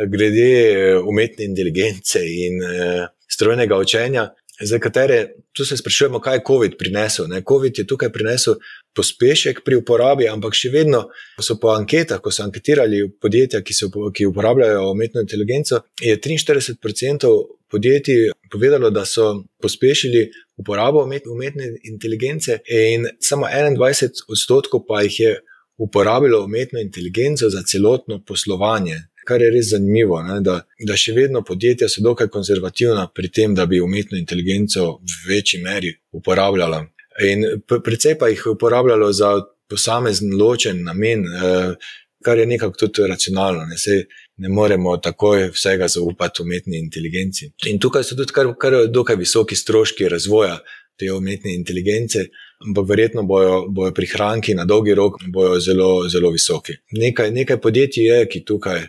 glede 0.04 0.50
eh, 0.70 0.98
umetne 1.00 1.46
inteligence 1.48 2.20
in 2.20 2.60
uh, 2.62 3.06
strojnega 3.28 3.78
učenja. 3.80 4.28
Za 4.60 4.78
katere 4.78 5.34
tu 5.52 5.64
se 5.64 5.76
sprašujemo, 5.76 6.20
kaj 6.20 6.36
je 6.36 6.42
COVID 6.46 6.76
prinesel. 6.78 7.26
Ne? 7.28 7.42
COVID 7.48 7.78
je 7.78 7.86
tukaj 7.86 8.12
prinesel 8.12 8.54
pospešek 8.94 9.60
pri 9.64 9.76
uporabi, 9.76 10.28
ampak 10.28 10.56
še 10.56 10.70
vedno 10.72 11.02
so 11.40 11.58
po 11.60 11.74
anketah, 11.74 12.22
ko 12.24 12.32
so 12.32 12.44
anketirali 12.46 13.02
podjetja, 13.20 13.60
ki, 13.60 13.76
so, 13.76 13.90
ki 14.14 14.26
uporabljajo 14.30 14.86
umetno 14.90 15.20
inteligenco, 15.20 15.82
je 16.00 16.16
43% 16.16 17.32
podjetij 17.70 18.30
povedalo, 18.50 18.90
da 18.90 19.04
so 19.04 19.44
pospešili 19.60 20.30
uporabo 20.56 21.04
umetne 21.04 21.74
inteligence, 21.84 22.60
in 22.68 23.04
samo 23.20 23.46
21 23.46 24.24
odstotkov 24.32 24.86
pa 24.88 25.02
jih 25.02 25.20
je 25.20 25.34
uporabilo 25.76 26.44
umetno 26.44 26.80
inteligenco 26.80 27.50
za 27.50 27.62
celotno 27.62 28.22
poslovanje. 28.24 28.96
Kar 29.26 29.42
je 29.42 29.50
res 29.50 29.72
zanimivo, 29.72 30.20
ne, 30.22 30.38
da, 30.40 30.60
da 30.86 30.96
še 30.96 31.12
vedno 31.16 31.42
podjetja 31.42 31.88
so 31.90 32.02
dokaj 32.04 32.28
konzervativna 32.30 33.08
pri 33.14 33.30
tem, 33.34 33.54
da 33.58 33.66
bi 33.66 33.80
umetno 33.82 34.18
inteligenco 34.18 35.00
v 35.02 35.32
večji 35.32 35.62
meri 35.64 35.90
uporabljala. 36.14 36.84
In 37.26 37.44
predvsej 37.66 38.18
pa 38.20 38.28
jih 38.30 38.44
uporabljalo 38.52 39.10
za 39.12 39.32
posamezen 39.70 40.36
ločen 40.38 40.84
namen, 40.84 41.24
eh, 41.26 41.74
kar 42.22 42.38
je 42.38 42.46
nekako 42.46 42.86
tudi 42.86 43.08
racionalno. 43.08 43.66
Ne, 43.66 43.78
Sej, 43.78 44.04
ne 44.36 44.48
moremo 44.48 44.96
takoj 44.96 45.50
vsega 45.54 45.88
zaupati 45.88 46.42
umetni 46.42 46.78
inteligenci. 46.78 47.50
In 47.70 47.78
tukaj 47.80 48.04
so 48.04 48.16
tudi 48.18 48.34
kar, 48.36 48.52
kar 48.60 48.84
dokaj 48.90 49.16
visoki 49.16 49.56
stroški 49.56 50.08
razvoja 50.08 50.58
te 50.98 51.12
umetne 51.12 51.54
inteligence, 51.54 52.26
ampak 52.64 52.88
verjetno 52.88 53.22
bojo, 53.28 53.66
bojo 53.68 53.92
prihranki 53.94 54.54
na 54.54 54.64
dolgi 54.64 54.94
rok 54.94 55.20
zelo, 55.60 56.08
zelo 56.08 56.30
visoki. 56.30 56.72
Nekaj, 56.96 57.30
nekaj 57.30 57.60
podjetij 57.60 58.08
je, 58.08 58.18
ki 58.32 58.44
tukaj 58.44 58.86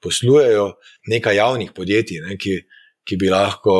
poslujejo, 0.00 0.72
nekaj 1.12 1.36
javnih 1.36 1.72
podjetij, 1.76 2.22
ne, 2.24 2.36
ki, 2.40 2.56
ki 3.04 3.18
bi 3.20 3.28
lahko, 3.32 3.74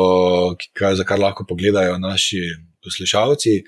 ki, 0.59 0.93
za 0.97 1.05
kar 1.07 1.19
lahko 1.19 1.45
pogledajo 1.49 1.97
naši 1.97 2.41
poslušalci. 2.83 3.61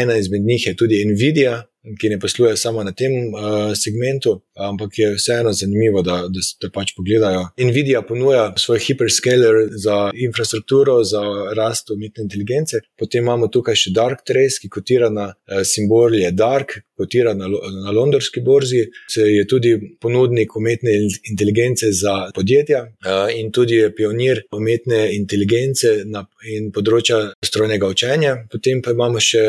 Ena 0.00 0.16
izmed 0.18 0.42
njih 0.46 0.66
je 0.66 0.76
tudi 0.76 1.04
Nvidia, 1.04 1.60
ki 2.00 2.08
ne 2.12 2.18
posluje 2.20 2.56
samo 2.56 2.84
na 2.84 2.92
tem 2.92 3.12
uh, 3.30 3.72
segmentu 3.74 4.40
ampak 4.68 4.98
je 4.98 5.14
vseeno 5.14 5.52
zanimivo, 5.52 6.02
da, 6.02 6.22
da 6.28 6.42
se 6.42 6.70
pač 6.72 6.92
pogledajo. 6.96 7.46
Nvidia 7.58 8.02
ponuja 8.02 8.52
svoj 8.56 8.78
hyperscaler 8.78 9.68
za 9.84 10.10
infrastrukturo, 10.14 11.00
za 11.04 11.22
rast 11.56 11.90
umetne 11.90 12.24
inteligence. 12.24 12.82
Potem 12.98 13.24
imamo 13.24 13.48
tukaj 13.48 13.76
še 13.76 13.94
Dark 13.96 14.24
Trace, 14.26 14.60
ki 14.62 14.68
kotira 14.72 15.10
na 15.10 15.30
eh, 15.30 15.64
simbol 15.64 16.14
je 16.18 16.30
Dark, 16.36 16.78
kotira 17.00 17.34
na, 17.34 17.48
na 17.84 17.94
londonski 17.96 18.40
borzi, 18.44 18.84
se 19.08 19.24
je 19.28 19.46
tudi 19.48 19.74
ponudnik 20.00 20.56
umetne 20.56 20.92
inteligence 21.30 21.92
za 21.92 22.16
podjetja 22.34 22.84
eh, 22.84 23.38
in 23.40 23.52
tudi 23.52 23.80
je 23.80 23.94
pionir 23.94 24.42
umetne 24.52 25.06
inteligence 25.16 26.00
na 26.04 26.26
in 26.48 26.70
področja 26.72 27.18
strojnega 27.44 27.88
učenja. 27.90 28.34
Potem 28.52 28.80
pa 28.84 28.94
imamo 28.94 29.20
še 29.22 29.42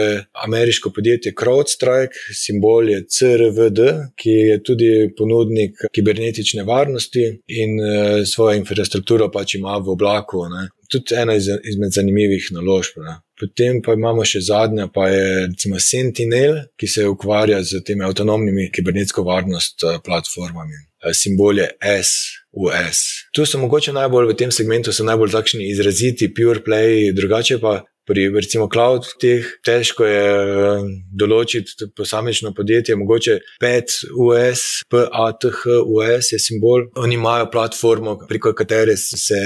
ameriško 0.46 0.92
podjetje 0.96 1.34
CrowdStrike, 1.38 2.36
simbol 2.36 2.90
je 2.92 3.04
CRVD, 3.08 3.88
ki 4.20 4.36
je 4.52 4.58
tudi 4.66 4.92
ponudnik 5.18 5.80
kibernetične 5.96 6.64
varnosti 6.68 7.26
in 7.48 7.80
uh, 7.80 8.22
svojo 8.28 8.58
infrastrukturo 8.60 9.32
pač 9.32 9.56
ima 9.56 9.78
v 9.78 9.94
oblaku. 9.96 10.46
Ne. 10.52 10.68
Tudi 10.92 11.16
ena 11.16 11.36
izmed 11.38 11.94
zanimivih 11.96 12.52
naložb. 12.56 13.00
Ne. 13.06 13.20
Potem 13.42 13.80
pa 13.82 13.96
imamo 13.98 14.26
še 14.28 14.44
zadnja, 14.46 14.86
pa 14.94 15.08
je 15.10 15.48
recimo 15.48 15.80
Sentinel, 15.82 16.60
ki 16.78 16.88
se 16.88 17.08
ukvarja 17.10 17.64
z 17.66 17.82
temi 17.88 18.06
avtonomnimi 18.06 18.70
kibernetsko 18.76 19.26
varnost 19.26 19.88
eh, 19.88 19.98
platformami. 20.06 20.78
Eh, 21.02 21.16
simbol 21.18 21.64
je 21.64 21.72
S. 21.82 22.38
US. 22.52 23.00
Tu 23.32 23.46
so 23.48 23.62
mogoče 23.62 23.94
najbolj 23.96 24.34
v 24.34 24.36
tem 24.36 24.52
segmentu, 24.52 24.92
so 24.92 25.06
najbolj 25.08 25.32
takšni 25.32 25.70
izraziti, 25.72 26.28
pure 26.36 26.60
play, 26.60 27.14
drugače 27.16 27.62
pa 27.64 27.78
pri 28.12 28.28
recimo 28.36 28.68
cloud 28.68 29.08
teh 29.22 29.48
težko 29.66 30.08
je 30.08 30.22
eh, 30.22 30.90
določiti 31.24 31.88
posamično 31.96 32.52
podjetje, 32.58 32.98
mogoče 33.00 33.38
5 33.64 33.98
US, 34.20 34.66
PATH 34.92 35.66
US 35.86 36.32
je 36.36 36.40
simbol. 36.40 36.90
Oni 37.00 37.16
imajo 37.16 37.50
platformo, 37.54 38.18
preko 38.28 38.54
katere 38.58 38.98
se 38.98 39.40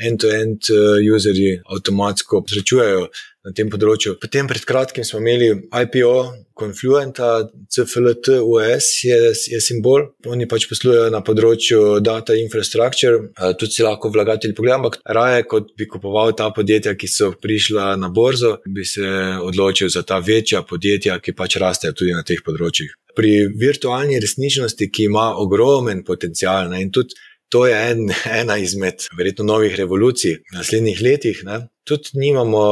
end-to-end 0.00 0.70
-end 0.72 1.14
userji 1.16 1.60
avtomatsko 1.64 2.44
srečujejo 2.48 3.08
na 3.46 3.54
tem 3.54 3.70
področju. 3.70 4.16
Potem 4.22 4.48
pred 4.50 4.64
kratkim 4.66 5.06
smo 5.06 5.20
imeli 5.22 5.52
IPO, 5.70 6.16
Confluenta, 6.56 7.44
CFLT, 7.68 8.38
US 8.40 8.88
je, 9.04 9.18
je 9.52 9.60
simbol. 9.60 10.06
Oni 10.32 10.48
pač 10.48 10.64
poslujejo 10.70 11.10
na 11.12 11.20
področju 11.24 11.98
data 12.00 12.34
infrastructure, 12.40 13.28
tudi 13.60 13.76
si 13.76 13.84
lahko 13.84 14.10
vlagatelj 14.14 14.56
pogleda, 14.56 14.80
ampak 14.80 14.98
raje 15.04 15.44
kot 15.50 15.74
bi 15.76 15.88
kupoval 15.90 16.32
ta 16.38 16.48
podjetja, 16.56 16.96
ki 16.96 17.10
so 17.12 17.30
prišla 17.36 17.92
na 18.00 18.08
borzo, 18.08 18.56
bi 18.66 18.88
se 18.88 19.04
odločil 19.44 19.92
za 19.92 20.02
ta 20.08 20.18
večja 20.24 20.64
podjetja, 20.66 21.20
ki 21.20 21.36
pač 21.36 21.60
rastejo 21.60 21.94
tudi 21.96 22.16
na 22.16 22.24
teh 22.26 22.40
področjih. 22.44 22.96
Pri 23.16 23.36
virtualni 23.56 24.18
resničnosti, 24.20 24.90
ki 24.92 25.10
ima 25.10 25.30
ogromen 25.40 26.02
potencial 26.08 26.72
ne, 26.72 26.82
in 26.84 26.92
tudi 26.92 27.16
To 27.54 27.60
je 27.66 27.76
en, 27.90 28.08
ena 28.40 28.56
izmed, 28.58 29.06
verjetno, 29.16 29.44
novih 29.46 29.76
revolucij 29.78 30.32
v 30.40 30.56
naslednjih 30.56 31.02
letih. 31.02 31.44
Ne. 31.46 31.60
Tudi 31.86 32.18
nimamo 32.18 32.62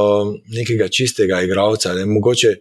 nekega 0.56 0.88
čistega 0.88 1.42
igralca. 1.42 1.94
Ne. 1.94 2.06
Mogoče 2.10 2.56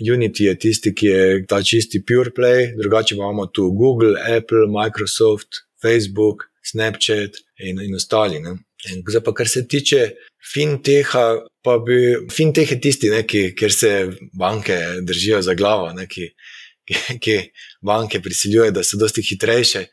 Unity 0.00 0.46
je 0.46 0.58
tisti, 0.58 0.94
ki 0.94 1.06
je 1.06 1.46
ta 1.48 1.62
čisti 1.62 2.00
pure 2.06 2.30
play, 2.36 2.70
drugače 2.78 3.14
imamo 3.14 3.46
tu 3.46 3.70
Google, 3.76 4.14
Apple, 4.36 4.68
Microsoft, 4.70 5.64
Facebook, 5.82 6.46
Snapchat 6.62 7.36
in, 7.58 7.80
in 7.82 7.94
ostali. 7.94 8.40
Ne. 8.40 8.56
In 8.88 9.02
zdaj, 9.04 9.24
pa, 9.24 9.34
kar 9.36 9.48
se 9.48 9.66
tiče 9.68 10.06
finteha, 10.52 11.24
pa 11.64 11.76
bi 11.84 11.98
fintech 12.32 12.72
je 12.72 12.80
tisti, 12.80 13.10
ne, 13.12 13.24
ki, 13.28 13.50
kjer 13.58 13.74
se 13.74 13.90
banke 14.38 14.78
držijo 15.04 15.42
za 15.44 15.54
glavo, 15.54 15.90
ne, 15.92 16.06
ki, 16.08 16.30
ki, 16.88 17.18
ki 17.24 17.36
banke 17.84 18.22
prisiljujejo, 18.24 18.72
da 18.78 18.84
so 18.86 19.00
dosti 19.00 19.24
hitrejše 19.26 19.84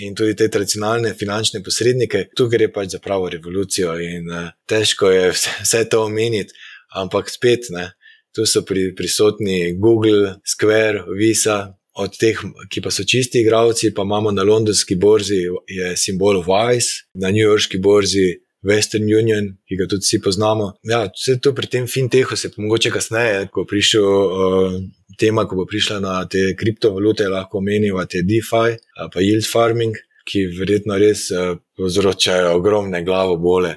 in 0.00 0.14
tudi 0.14 0.34
te 0.34 0.48
tradicionalne 0.48 1.12
finančne 1.18 1.62
posrednike, 1.64 2.28
tu 2.36 2.48
gre 2.48 2.70
pač 2.72 2.94
za 2.94 3.00
pravo 3.02 3.28
revolucijo 3.28 3.98
in 4.00 4.30
uh, 4.30 4.48
težko 4.68 5.10
je 5.12 5.32
vse, 5.34 5.84
to 5.90 6.04
omeniti, 6.06 6.56
ampak 6.96 7.30
spet, 7.30 7.68
ne, 7.74 7.90
tu 8.32 8.46
so 8.48 8.64
pri, 8.64 8.92
prisotni 8.96 9.74
Google, 9.78 10.38
Square, 10.44 11.06
Visa. 11.18 11.76
Od 12.00 12.14
teh, 12.16 12.38
ki 12.72 12.80
pa 12.80 12.88
so 12.88 13.04
čisti 13.04 13.42
igravci, 13.42 13.90
pa 13.92 14.00
imamo 14.06 14.30
na 14.32 14.46
londonski 14.48 14.96
borzi, 14.96 15.42
je 15.68 15.90
simbol 16.00 16.38
Vice, 16.40 17.02
na 17.20 17.28
newyorški 17.28 17.76
borzi 17.84 18.24
Western 18.62 19.08
Union, 19.10 19.48
ki 19.66 19.76
ga 19.80 19.88
tudi 19.90 20.06
vsi 20.06 20.20
poznamo. 20.22 20.72
Ja, 20.88 21.04
vse 21.10 21.38
to 21.42 21.52
pri 21.54 21.66
tem 21.66 21.88
fintechu 21.90 22.36
se 22.36 22.50
mogoče 22.56 22.92
kasneje, 22.94 23.48
ko 23.54 23.64
prišel 23.68 24.06
uh, 24.06 24.78
tema, 25.18 25.46
ko 25.48 25.58
bo 25.58 25.66
prišla 25.66 25.98
na 26.02 26.14
te 26.30 26.52
kriptovalute, 26.58 27.28
lahko 27.28 27.58
omenjava 27.58 28.06
te 28.06 28.22
DeFi, 28.26 28.78
pa 29.12 29.24
yield 29.24 29.48
farming, 29.48 29.98
ki 30.28 30.46
verjetno 30.58 30.98
res 31.02 31.26
uh, 31.34 31.56
povzročajo 31.78 32.54
ogromne 32.56 33.02
glavo 33.04 33.36
bole. 33.42 33.76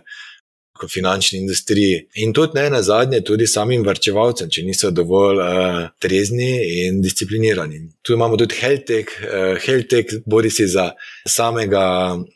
Kot 0.75 0.91
finančni 0.91 1.39
industriji, 1.39 2.01
in 2.19 2.33
tudi 2.35 2.59
ne 2.59 2.65
na 2.69 2.81
zadnje, 2.83 3.21
tudi 3.23 3.45
samim 3.47 3.83
vrčevalcem, 3.87 4.49
če 4.51 4.63
niso 4.67 4.89
dovolj 4.91 5.39
uh, 5.39 5.77
trezni 6.03 6.49
in 6.81 6.97
disciplinirani. 6.99 7.79
Tu 8.03 8.17
imamo 8.17 8.35
tudi 8.35 8.57
HealthTech, 8.59 9.13
uh, 9.23 9.53
HealthTech 9.63 10.17
bodi 10.27 10.51
si 10.51 10.67
za 10.67 10.89
samega 11.23 11.85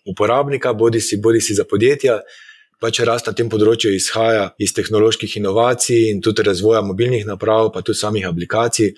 uporabnika, 0.08 0.72
bodi 0.72 1.02
si, 1.04 1.20
bodi 1.20 1.44
si 1.44 1.58
za 1.58 1.68
podjetja 1.68 2.22
pač 2.80 3.02
rast 3.04 3.28
na 3.28 3.36
tem 3.36 3.50
področju 3.52 3.92
izhaja 3.96 4.50
iz 4.64 4.74
tehnoloških 4.76 5.36
inovacij 5.42 6.10
in 6.14 6.22
tudi 6.24 6.46
razvoja 6.48 6.82
mobilnih 6.86 7.26
naprav, 7.28 7.74
pa 7.74 7.84
tudi 7.84 8.00
samih 8.00 8.28
aplikacij. 8.30 8.94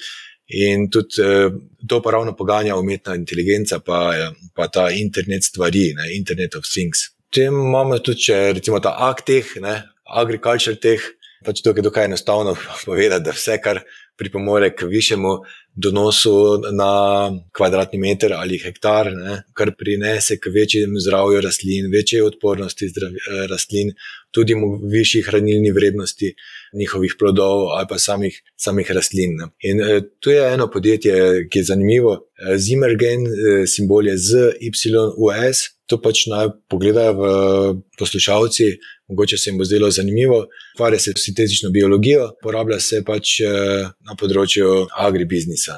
In 0.61 0.89
tudi 0.91 1.23
eh, 1.23 1.47
to 1.87 2.01
pa 2.03 2.11
ravno 2.11 2.33
poganja 2.35 2.75
umetna 2.75 3.15
inteligenca, 3.15 3.79
pa, 3.79 4.11
pa 4.53 4.67
ta 4.67 4.89
internet 4.91 5.47
stvari, 5.47 5.93
ne, 5.95 6.09
Internet 6.17 6.57
of 6.59 6.67
Things. 6.67 7.07
Potem 7.31 7.55
imamo 7.55 7.95
tudi, 8.03 8.25
če 8.25 8.37
recimo 8.57 8.81
ta 8.83 8.91
Agtech, 9.07 9.53
Agriculture 10.03 10.75
Tech, 10.75 11.05
pač 11.47 11.61
tukaj 11.63 11.79
je 11.79 11.85
dokaj 11.87 12.09
enostavno 12.09 12.57
povedati, 12.89 13.23
da 13.23 13.31
vse, 13.31 13.55
kar 13.63 13.79
pripomore 14.19 14.73
k 14.75 14.89
višjemu 14.91 15.31
donosu 15.71 16.33
na 16.75 16.91
kvadratni 17.55 18.01
meter 18.03 18.35
ali 18.35 18.59
hektar, 18.59 19.13
ne, 19.15 19.37
kar 19.55 19.71
prinese 19.79 20.41
k 20.43 20.51
večjemu 20.51 20.99
zdravju 20.99 21.39
rastlin, 21.47 21.87
večji 21.95 22.19
odpornosti 22.27 22.91
zdravi, 22.91 23.23
eh, 23.23 23.47
rastlin, 23.47 23.95
tudi 24.35 24.59
višji 24.91 25.23
hranilni 25.31 25.71
vrednosti 25.71 26.35
njihovih 26.75 27.15
plodov 27.19 27.71
ali 27.77 27.87
pa 27.89 27.97
samih, 27.97 28.43
samih 28.59 28.91
rastlin. 28.91 29.39
Ne. 29.39 29.53
In 29.71 29.81
eh, 29.81 30.01
tu 30.19 30.35
je 30.35 30.53
eno 30.53 30.67
podjetje, 30.67 31.47
ki 31.47 31.63
je 31.63 31.69
zanimivo, 31.71 32.17
eh, 32.35 32.57
Zimmergen, 32.57 33.23
simbol 33.67 34.11
je 34.11 34.17
ZYUS. 34.19 35.69
To 35.91 35.97
pač 35.99 36.23
naj 36.31 36.53
pogledajo 36.71 37.31
poslušalci, 37.99 38.67
mogoče 39.11 39.37
se 39.37 39.49
jim 39.49 39.57
bo 39.59 39.65
zdelo 39.67 39.89
zanimivo. 39.91 40.45
Ukvarja 40.75 40.99
se 40.99 41.11
s 41.17 41.25
sintetično 41.25 41.69
biologijo, 41.69 42.29
uporablja 42.39 42.79
se 42.79 43.01
pač 43.03 43.41
na 44.07 44.15
področju 44.19 44.85
agribiznisa. 45.07 45.75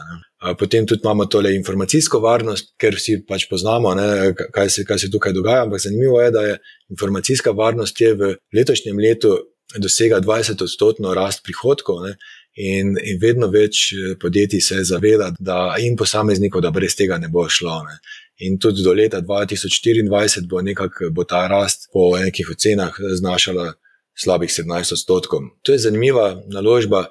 Potem 0.59 0.85
tudi 0.85 1.01
imamo 1.05 1.25
tole 1.25 1.55
informacijsko 1.55 2.19
varnost, 2.21 2.75
ker 2.77 2.97
vsi 2.99 3.23
pač 3.27 3.47
poznamo, 3.49 3.95
ne, 3.97 4.07
kaj, 4.35 4.69
se, 4.69 4.85
kaj 4.85 5.01
se 5.05 5.09
tukaj 5.09 5.33
dogaja. 5.33 5.65
Ampak 5.65 5.81
zanimivo 5.81 6.21
je, 6.21 6.31
da 6.35 6.45
je 6.45 6.59
informacijska 6.93 7.55
varnost 7.57 8.01
je 8.01 8.13
v 8.19 8.35
letošnjem 8.53 9.01
letu 9.01 9.33
dosega 9.81 10.19
20-odstotno 10.21 11.15
rast 11.17 11.41
prihodkov. 11.47 12.03
Ne, 12.05 12.17
in, 12.55 12.93
in 13.01 13.19
vedno 13.21 13.49
več 13.53 13.87
eh, 13.93 14.13
podjetij 14.21 14.61
se 14.61 14.83
zaveda, 14.85 15.31
da 15.39 15.75
in 15.81 15.97
posameznikov, 15.97 16.61
da 16.61 16.71
brez 16.71 16.95
tega 16.97 17.17
ne 17.17 17.29
bo 17.33 17.47
šlo. 17.49 17.79
Ne. 17.87 17.97
In 18.41 18.57
tudi 18.57 18.81
do 18.83 18.93
leta 18.93 19.21
2024 19.21 20.47
bo, 20.49 20.61
nekak, 20.61 20.91
bo 21.11 21.23
ta 21.23 21.47
rast 21.47 21.89
po 21.93 22.17
nekih 22.17 22.49
ocenah 22.49 22.95
znašala 23.19 23.73
slabih 24.17 24.49
17 24.49 24.93
odstotkov. 24.93 25.39
To 25.61 25.71
je 25.71 25.79
zanimiva 25.79 26.41
naložba 26.47 27.07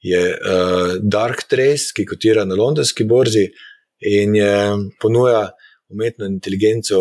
je 0.00 0.20
uh, 0.20 0.96
Dark 1.02 1.46
Trace, 1.48 1.92
ki 1.96 2.04
kotira 2.06 2.44
na 2.44 2.54
londonski 2.54 3.04
borzi 3.04 3.48
in 4.00 4.36
je 4.36 4.52
ponuja 5.00 5.50
umetno 5.88 6.26
inteligenco 6.26 6.98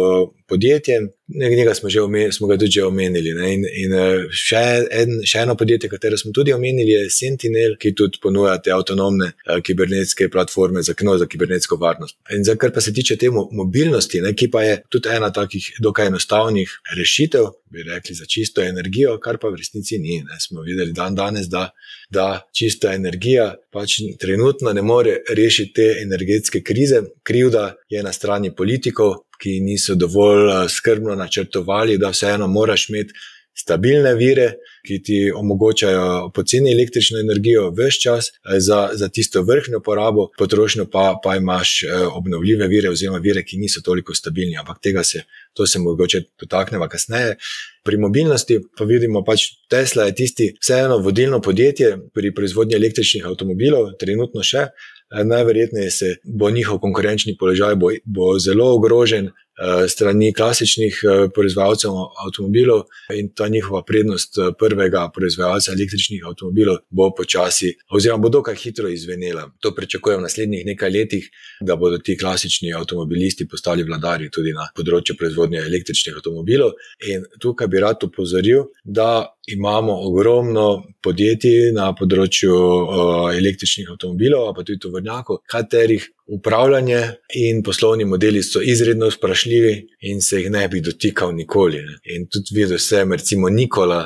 podjetjem, 0.48 1.10
nekaj 1.28 1.76
smo, 1.76 1.90
smo 2.32 2.48
ga 2.48 2.58
tudi 2.58 2.72
že 2.72 2.84
omenili. 2.84 3.30
In, 3.30 3.66
in 3.84 3.94
eh, 3.94 4.26
še, 4.32 4.62
en, 4.92 5.20
še 5.26 5.42
eno 5.46 5.56
podjetje, 5.58 5.90
katero 5.90 6.18
smo 6.18 6.32
tudi 6.36 6.54
omenili, 6.54 6.92
je 6.92 7.10
Sentinel, 7.10 7.78
ki 7.82 7.96
tudi 7.98 8.22
ponuja 8.22 8.58
te 8.62 8.74
avtonomne 8.76 9.32
uh, 9.34 9.60
kibernetske 9.66 10.30
platforme 10.30 10.84
za 10.86 10.94
kno, 10.94 11.18
za 11.18 11.28
kibernetsko 11.30 11.80
varnost. 11.82 12.18
In 12.36 12.46
za 12.46 12.56
kar 12.60 12.74
pa 12.76 12.82
se 12.82 12.94
tiče 12.94 13.18
te 13.18 13.32
mobilnosti, 13.32 14.22
ne, 14.22 14.36
ki 14.38 14.50
pa 14.54 14.64
je 14.66 14.80
tudi 14.90 15.14
ena 15.16 15.32
takih 15.34 15.72
dokaj 15.82 16.12
enostavnih 16.12 16.80
rešitev, 16.98 17.50
bi 17.76 17.84
rekli 17.84 18.16
za 18.16 18.26
čisto 18.26 18.62
energijo, 18.62 19.18
kar 19.20 19.38
pa 19.42 19.50
v 19.50 19.60
resnici 19.60 19.98
ni. 20.00 20.22
Ne. 20.24 20.40
Smo 20.40 20.62
videli 20.62 20.94
dan 20.94 21.16
danes, 21.16 21.50
da, 21.52 21.70
da 22.10 22.46
čista 22.54 22.94
energija 22.94 23.56
pač 23.74 23.98
trenutno 24.20 24.74
ne 24.74 24.82
more 24.82 25.18
rešiti 25.30 25.74
te 25.74 25.88
energetske 26.02 26.62
krize. 26.64 27.02
Krivda 27.24 27.74
je 27.90 28.04
na 28.04 28.14
strani 28.14 28.54
politikov, 28.56 29.25
ki 29.42 29.60
niso 29.60 29.96
dovolj 29.96 30.50
eh, 30.50 30.70
skrbno 30.70 31.16
načrtovali, 31.16 31.98
da 31.98 32.10
vseeno 32.10 32.48
moraš 32.48 32.90
imeti 32.90 33.14
stabilne 33.56 34.14
vire, 34.16 34.50
ki 34.86 34.98
ti 35.04 35.18
omogočajo 35.36 36.32
poceni 36.36 36.74
električno 36.74 37.20
energijo 37.20 37.70
vse 37.72 38.00
čas, 38.02 38.28
eh, 38.28 38.60
za, 38.60 38.90
za 38.94 39.10
tisto 39.10 39.42
vrhno 39.42 39.80
porabo, 39.80 40.28
potrošnjo 40.38 40.86
pa, 40.92 41.20
pa 41.24 41.36
imaš 41.36 41.84
eh, 41.84 42.06
obnovljive 42.12 42.68
vire, 42.68 42.90
oziroma 42.90 43.20
vire, 43.24 43.44
ki 43.44 43.58
niso 43.58 43.82
toliko 43.82 44.14
stabilni. 44.16 44.58
Ampak 44.58 44.82
tega 44.84 45.04
se, 45.04 45.24
to 45.54 45.68
se 45.68 45.80
mogoče 45.80 46.22
dotaknemo 46.40 46.88
kasneje. 46.88 47.38
Pri 47.84 47.98
mobilnosti 47.98 48.60
pa 48.78 48.84
vidimo, 48.84 49.22
da 49.22 49.32
pač 49.32 49.48
Tesla 49.70 50.10
je 50.10 50.16
tisti, 50.16 50.52
vseeno 50.62 50.98
vodilno 50.98 51.42
podjetje 51.42 51.98
pri 52.14 52.34
proizvodnji 52.36 52.76
električnih 52.76 53.26
avtomobilov, 53.26 53.94
trenutno 54.00 54.44
še. 54.44 54.68
Eh, 55.12 55.24
najverjetneje 55.24 55.92
se 55.92 56.16
bo 56.24 56.50
njihov 56.50 56.80
konkurenčni 56.80 57.38
položaj 57.40 57.76
bo, 57.76 57.90
bo 58.06 58.40
zelo 58.40 58.74
ogrožen, 58.76 59.30
Eh, 59.56 59.88
strani 59.88 60.34
klasičnih 60.34 60.98
eh, 61.04 61.30
proizvajalcev 61.36 61.92
avtomobilov 62.26 62.82
in 63.16 63.30
ta 63.32 63.48
njihova 63.48 63.84
prednost 63.88 64.36
prvega 64.60 65.10
proizvajalca 65.16 65.72
električnih 65.72 66.26
avtomobilov 66.28 66.82
bo 66.90 67.08
počasi, 67.16 67.72
oziroma 67.90 68.22
bo 68.22 68.30
dokaj 68.30 68.56
hitro 68.56 68.90
izvenela. 68.90 69.46
To 69.60 69.72
pričakujem 69.76 70.20
v 70.20 70.28
naslednjih 70.28 70.66
nekaj 70.66 70.92
letih, 70.92 71.30
da 71.62 71.76
bodo 71.76 71.98
ti 71.98 72.18
klasični 72.18 72.74
avtomobilisti 72.74 73.48
postali 73.48 73.84
vladari 73.84 74.28
tudi 74.30 74.52
na 74.52 74.68
področju 74.76 75.16
proizvodnje 75.16 75.64
električnih 75.64 76.20
avtomobilov. 76.20 76.76
In 77.08 77.24
tukaj 77.40 77.72
bi 77.72 77.80
rad 77.80 78.04
upozoril, 78.04 78.68
da 78.84 79.35
imamo 79.48 79.94
ogromno 80.08 80.84
podjetij 81.04 81.72
na 81.76 81.92
področju 81.98 82.54
uh, 82.56 83.28
električnih 83.36 83.92
avtomobilov, 83.94 84.52
pa 84.56 84.66
tudi 84.66 84.82
tovrnjakov, 84.82 85.44
katerih 85.52 86.08
upravljanje 86.36 87.02
in 87.38 87.62
poslovni 87.66 88.08
modeli 88.10 88.42
so 88.44 88.62
izredno 88.62 89.12
vprašljivi 89.14 89.76
in 90.10 90.22
se 90.26 90.42
jih 90.42 90.50
ne 90.54 90.66
bi 90.72 90.82
dotikal 90.82 91.36
nikoli. 91.38 91.84
Ne. 91.86 92.00
In 92.16 92.26
tudi 92.32 92.58
videl 92.58 92.82
sem, 92.82 93.14
recimo 93.14 93.52
Nikola, 93.54 94.02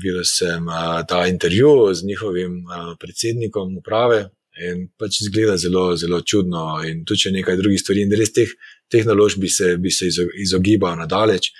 videl 0.00 0.24
sem 0.24 0.64
uh, 0.64 1.02
ta 1.08 1.26
intervju 1.28 1.92
z 1.94 2.08
njihovim 2.08 2.58
uh, 2.64 2.96
predsednikom 3.00 3.76
uprave. 3.82 4.24
In 4.58 4.88
pač 4.98 5.20
izgleda 5.22 5.54
zelo, 5.60 5.92
zelo 5.96 6.18
čudno, 6.26 6.80
in 6.82 7.04
tudi 7.06 7.28
če 7.28 7.30
nekaj 7.36 7.60
drugih 7.60 7.78
stvari, 7.78 8.02
in 8.02 8.14
res 8.18 8.32
teh 8.34 8.50
tehnoloških 8.90 9.40
bi 9.40 9.50
se, 9.52 9.76
bi 9.78 9.92
se 9.94 10.08
izogibal 10.42 10.96
nadalječ. 10.98 11.52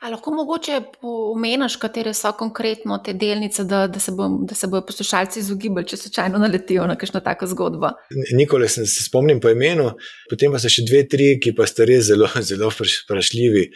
A 0.00 0.10
lahko 0.10 0.32
mogoče 0.34 0.80
pomeniš, 1.00 1.76
katere 1.82 2.14
so 2.14 2.32
konkretno 2.38 2.98
te 3.04 3.14
delnice, 3.14 3.64
da, 3.64 3.86
da, 3.86 4.00
se 4.00 4.12
bo, 4.16 4.28
da 4.48 4.54
se 4.58 4.66
bodo 4.66 4.86
poslušalci 4.86 5.40
izogibali, 5.40 5.86
če 5.88 5.96
slučajno 6.04 6.40
naletijo 6.42 6.86
na 6.86 6.96
kakšno 6.98 7.22
tako 7.24 7.46
zgodbo? 7.50 7.92
Nikoli 8.34 8.68
se, 8.68 8.86
spomnim 8.86 9.40
po 9.40 9.52
imenu, 9.52 9.92
potem 10.30 10.52
pa 10.52 10.60
so 10.62 10.70
še 10.72 10.86
dve, 10.88 11.06
tri, 11.08 11.34
ki 11.42 11.54
pa 11.58 11.66
ste 11.70 11.88
res 11.88 12.08
zelo, 12.10 12.30
zelo 12.50 12.70
vprašljivi. 12.74 13.66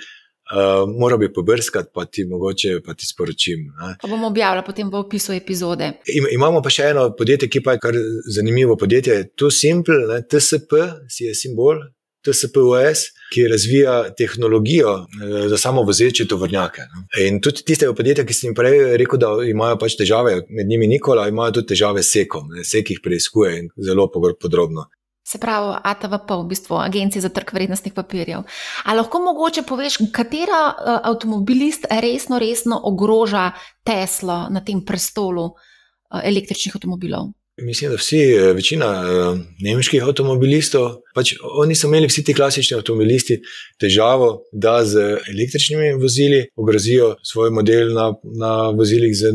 Uh, 0.46 0.86
Moral 0.86 1.18
bi 1.18 1.26
pobrskati, 1.34 1.90
pa 1.94 2.04
ti 2.07 2.22
mogoče 2.24 2.76
pa 2.86 2.94
ti 2.94 3.07
sporočim. 3.07 3.64
Pa 4.02 4.07
bomo 4.07 4.28
objavili 4.30 4.62
potem 4.66 4.90
v 4.90 5.00
opisu 5.00 5.34
epizode. 5.34 5.88
Im, 6.14 6.28
imamo 6.36 6.61
pa 6.62 6.70
še 6.70 6.92
eno 6.92 7.09
podjetje, 7.18 7.48
ki 7.50 7.64
pa 7.66 7.74
je 7.74 7.80
kar 7.82 7.98
zanimivo 8.36 8.76
podjetje. 8.78 9.16
To 9.34 9.50
je 9.50 9.57
Simple, 9.59 10.04
ne? 10.07 10.20
TSP, 10.22 10.84
si 11.11 11.26
je 11.26 11.34
simbol, 11.34 11.82
TSPOS, 12.27 13.07
ki 13.33 13.47
razvija 13.51 13.97
tehnologijo 14.18 14.93
eh, 14.99 15.49
za 15.49 15.59
samo 15.59 15.83
vozeče 15.87 16.27
tovrnjake. 16.29 16.83
In 17.22 17.41
tudi 17.41 17.64
tiste 17.66 17.89
podjetja, 17.95 18.27
ki 18.27 18.35
sem 18.35 18.51
jim 18.51 18.59
prej 18.59 18.97
rekel, 19.01 19.22
da 19.22 19.33
imajo 19.47 19.79
pač 19.81 19.97
težave, 19.99 20.41
med 20.51 20.68
njimi 20.68 20.91
Nikola, 20.91 21.29
imajo 21.31 21.61
tudi 21.61 21.74
težave 21.74 22.03
s 22.03 22.12
sekom, 22.18 22.53
sek 22.64 22.91
jih 22.91 23.03
preizkuje 23.03 23.57
in 23.62 23.72
zelo 23.89 24.11
podrobno. 24.12 24.89
Se 25.27 25.41
pravi, 25.43 25.72
ATVP, 25.83 26.29
v 26.31 26.47
bistvu 26.47 26.77
Agencija 26.79 27.22
za 27.22 27.29
trg 27.35 27.51
vrednostnih 27.53 27.95
papirjev. 27.95 28.45
Ali 28.85 29.01
lahko 29.01 29.18
mogoče 29.24 29.64
poveš, 29.66 29.97
katera 30.14 30.61
uh, 30.70 31.01
avtomobilist 31.11 31.89
resno, 31.91 32.39
resno 32.39 32.79
ogroža 32.85 33.51
Teslo 33.83 34.45
na 34.55 34.62
tem 34.62 34.85
prestolu 34.87 35.49
uh, 35.51 36.20
električnih 36.22 36.79
avtomobilov? 36.79 37.33
Mislim, 37.62 37.90
da 37.90 37.96
vsi, 37.96 38.16
eh, 38.16 38.52
večina 38.52 38.86
uh, 38.86 39.38
nemških 39.61 40.04
avtomobilistov, 40.04 40.90
pač 41.14 41.32
oni 41.40 41.74
so 41.74 41.88
imeli 41.88 42.09
vsi 42.11 42.24
ti 42.24 42.34
klasični 42.36 42.76
avtomobilisti 42.76 43.38
težavo, 43.80 44.28
da 44.52 44.82
z 44.84 45.07
električnimi 45.32 45.94
vozili 46.02 46.42
ogrozijo 46.57 47.14
svoj 47.24 47.50
model 47.50 47.94
na, 47.94 48.11
na 48.36 48.52
vozilih 48.76 49.16
z, 49.16 49.32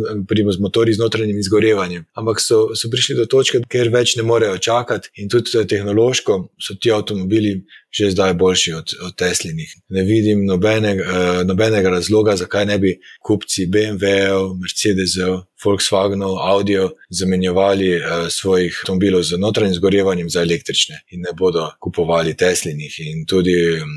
z 0.53 0.61
motorji 0.61 0.93
z 0.93 1.01
notranjim 1.01 1.39
izgorevanjem. 1.39 2.05
Ampak 2.13 2.43
so, 2.45 2.67
so 2.77 2.93
prišli 2.93 3.17
do 3.17 3.25
točke, 3.25 3.63
ker 3.65 3.89
več 3.89 4.15
ne 4.15 4.23
morejo 4.23 4.61
čakati 4.61 5.09
in 5.17 5.29
tudi 5.29 5.57
eh, 5.57 5.65
tehnološko 5.65 6.37
so 6.61 6.77
ti 6.77 6.93
avtomobili 6.93 7.63
že 7.91 8.11
zdaj 8.11 8.33
boljši 8.39 8.73
od, 8.73 8.93
od 9.03 9.15
Teslinih. 9.19 9.73
Ne 9.89 10.03
vidim 10.07 10.45
nobenega, 10.47 11.03
uh, 11.03 11.41
nobenega 11.47 11.89
razloga, 11.89 12.37
zakaj 12.39 12.65
ne 12.65 12.77
bi 12.79 12.93
kupci 13.19 13.65
BMW-ov, 13.67 14.53
Mercedesov, 14.61 15.41
Volkswagenov, 15.65 16.37
Audijo 16.39 16.89
zamenjevali 17.09 17.95
uh, 17.95 18.27
svojih 18.29 18.79
avtomobilov 18.83 19.23
z 19.23 19.39
notranjim 19.39 19.75
zgorevanjem 19.75 20.29
za 20.29 20.41
električne 20.41 21.01
in 21.11 21.21
ne 21.21 21.33
bodo 21.37 21.69
kupovali 21.79 22.37
Teslinih. 22.37 22.99
In 22.99 23.25
tudi 23.25 23.57
um, 23.81 23.89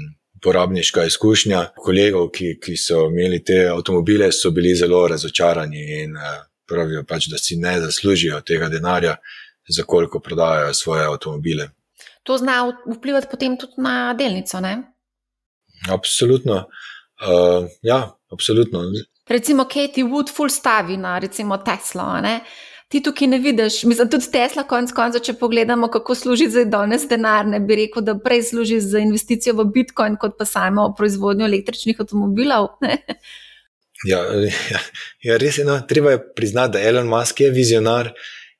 porabniška 0.42 1.04
izkušnja 1.04 1.64
kolegov, 1.76 2.28
ki, 2.30 2.58
ki 2.60 2.76
so 2.76 3.06
imeli 3.08 3.44
te 3.44 3.64
avtomobile, 3.68 4.32
so 4.32 4.50
bili 4.50 4.74
zelo 4.76 5.06
razočarani 5.08 5.86
in 6.02 6.16
uh, 6.16 6.42
pravijo 6.68 7.04
pač, 7.08 7.30
da 7.32 7.38
si 7.38 7.56
ne 7.56 7.80
zaslužijo 7.80 8.40
tega 8.40 8.68
denarja, 8.68 9.16
za 9.68 9.82
koliko 9.82 10.20
prodajajo 10.20 10.74
svoje 10.74 11.06
avtomobile 11.06 11.70
to 12.24 12.38
zna 12.38 12.72
vplivati 12.96 13.26
potem 13.30 13.56
tudi 13.58 13.72
na 13.76 14.14
delnico. 14.14 14.60
Ne? 14.60 14.82
Absolutno. 15.90 16.54
Uh, 16.54 17.68
ja, 17.82 18.16
absolutno. 18.32 18.82
Recimo, 19.28 19.64
Katie 19.64 20.04
Wood, 20.04 20.30
full 20.30 20.50
stavi 20.50 20.96
na 20.96 21.18
recimo 21.18 21.56
Tesla. 21.64 22.20
Ne? 22.20 22.40
Ti 22.88 23.00
tukaj 23.02 23.28
ne 23.28 23.38
vidiš, 23.38 23.82
mislim, 23.88 24.10
tudi 24.10 24.28
Tesla, 24.30 24.66
konec 24.68 24.92
konca, 24.92 25.18
če 25.18 25.34
pogledamo, 25.40 25.88
kako 25.90 26.14
služi 26.14 26.50
za 26.52 26.64
danes 26.68 27.08
denar, 27.08 27.46
ne 27.48 27.60
bi 27.60 27.78
rekel, 27.80 28.04
da 28.04 28.14
prej 28.20 28.42
služi 28.50 28.80
za 28.84 29.00
investicijo 29.00 29.56
v 29.58 29.64
Bitcoin, 29.74 30.18
kot 30.20 30.36
pa 30.38 30.44
samo 30.44 30.90
proizvodnjo 30.98 31.48
električnih 31.48 32.00
avtomobilov. 32.04 32.74
Ja, 34.04 34.18
ja, 34.36 34.80
ja, 35.24 35.36
res 35.40 35.56
je. 35.56 35.64
No, 35.64 35.78
treba 35.88 36.10
je 36.12 36.18
priznati, 36.36 36.74
da 36.74 36.80
Elon 36.84 37.06
Musk 37.08 37.40
je 37.40 37.48
vizionar, 37.50 38.10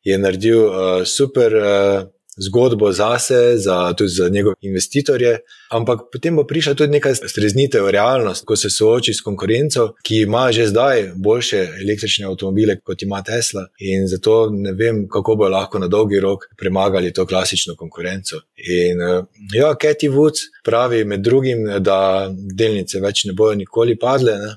je 0.00 0.16
naredil 0.18 0.62
uh, 0.62 1.02
super 1.04 1.56
uh, 1.58 2.06
zgodbo 2.36 2.92
zase, 2.92 3.56
za, 3.56 3.92
tudi 3.92 4.10
za 4.10 4.28
njegove 4.28 4.56
investitorje, 4.60 5.38
ampak 5.70 6.00
potem 6.12 6.36
bo 6.36 6.44
prišla 6.46 6.74
tudi 6.74 6.92
neka 6.92 7.14
streznitev 7.14 7.88
realnost, 7.90 8.44
ko 8.44 8.56
se 8.56 8.70
sooči 8.70 9.14
s 9.14 9.20
konkurenco, 9.20 9.92
ki 10.02 10.20
ima 10.20 10.52
že 10.52 10.66
zdaj 10.66 11.12
boljše 11.16 11.68
električne 11.84 12.26
avtomobile 12.26 12.80
kot 12.80 13.02
ima 13.02 13.22
Tesla. 13.22 13.66
In 13.78 14.08
zato 14.08 14.50
ne 14.52 14.72
vem, 14.72 15.08
kako 15.08 15.36
bo 15.36 15.48
lahko 15.48 15.78
na 15.78 15.88
dolgi 15.88 16.20
rok 16.20 16.44
premagali 16.58 17.12
to 17.12 17.26
klasično 17.26 17.76
konkurenco. 17.76 18.40
In 18.56 19.00
eh, 19.02 19.22
ja, 19.54 19.74
Katie 19.74 20.10
Woods 20.10 20.50
pravi 20.64 21.04
med 21.04 21.20
drugim, 21.20 21.64
da 21.80 22.30
delnice 22.54 23.00
več 23.00 23.24
ne 23.24 23.32
bodo 23.32 23.54
nikoli 23.54 23.98
padle. 23.98 24.38
Ne? 24.38 24.56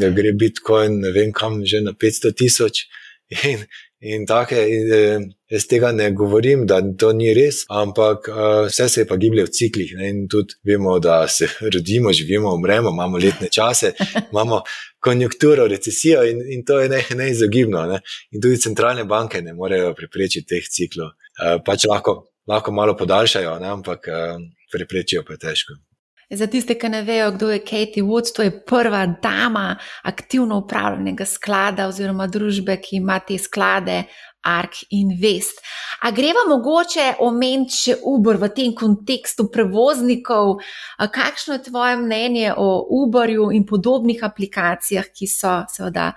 Da 0.00 0.10
gre 0.10 0.32
Bitcoin, 0.32 1.00
ne 1.00 1.12
vem 1.14 1.32
kam, 1.32 1.60
že 1.64 1.80
na 1.80 1.92
500 1.92 2.34
tisoč. 2.34 2.86
In, 3.44 3.62
in 4.00 4.26
tako 4.26 4.54
je, 4.54 5.18
jaz 5.50 5.66
tega 5.66 5.92
ne 5.92 6.10
govorim, 6.10 6.66
da 6.66 6.80
to 6.98 7.12
ni 7.12 7.30
res, 7.34 7.62
ampak 7.70 8.28
uh, 8.28 8.66
vse 8.66 8.88
se 8.88 9.00
je 9.00 9.06
pa 9.06 9.16
giblje 9.16 9.46
v 9.46 9.52
ciklih. 9.58 9.94
Ne? 9.98 10.10
In 10.10 10.26
tudi 10.28 10.58
vemo, 10.66 10.98
da 10.98 11.28
se 11.28 11.48
rodimo, 11.74 12.12
živimo, 12.12 12.54
umremo, 12.54 12.90
imamo 12.90 13.18
letne 13.22 13.48
čase, 13.52 13.92
imamo 14.32 14.62
konjunkturo, 15.00 15.68
recesijo 15.70 16.24
in, 16.26 16.42
in 16.52 16.64
to 16.64 16.80
je 16.80 17.02
neizogibno. 17.14 17.86
Ne? 17.86 18.00
In 18.30 18.42
tudi 18.42 18.60
centralne 18.60 19.04
banke 19.04 19.42
ne 19.42 19.54
morejo 19.54 19.94
preprečiti 19.94 20.46
teh 20.54 20.70
ciklov. 20.70 21.14
Uh, 21.36 21.58
pač 21.64 21.86
lahko, 21.86 22.22
lahko 22.48 22.72
malo 22.72 22.96
podaljšajo, 22.96 23.58
ne? 23.62 23.74
ampak 23.78 24.08
uh, 24.10 24.40
preprečijo 24.72 25.24
pa 25.26 25.38
težko. 25.38 25.78
Za 26.30 26.48
tiste, 26.50 26.74
ki 26.74 26.88
ne 26.90 27.04
vejo, 27.06 27.28
kdo 27.36 27.52
je 27.52 27.60
Katie 27.62 28.02
Woods, 28.02 28.32
to 28.34 28.42
je 28.42 28.50
prva 28.66 29.04
dama 29.22 29.76
aktivno 30.02 30.58
upravljenega 30.58 31.24
sklada 31.24 31.86
oziroma 31.86 32.26
družbe, 32.26 32.80
ki 32.82 32.96
ima 32.98 33.20
te 33.22 33.38
sklade 33.38 34.00
Ark 34.46 34.82
Invest. 34.94 35.62
A 36.02 36.10
greva 36.14 36.44
mogoče 36.48 37.14
omeniti 37.24 37.76
še 37.76 37.96
Uber 38.04 38.38
v 38.40 38.50
tem 38.54 38.74
kontekstu 38.76 39.48
prevoznikov? 39.52 40.60
Kakšno 40.98 41.56
je 41.56 41.64
tvoje 41.70 41.96
mnenje 42.02 42.52
o 42.56 42.68
Uberju 43.02 43.50
in 43.52 43.66
podobnih 43.66 44.22
aplikacijah, 44.24 45.08
ki 45.10 45.26
so 45.30 45.62
seveda 45.72 46.12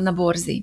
na 0.00 0.12
borzi? 0.16 0.62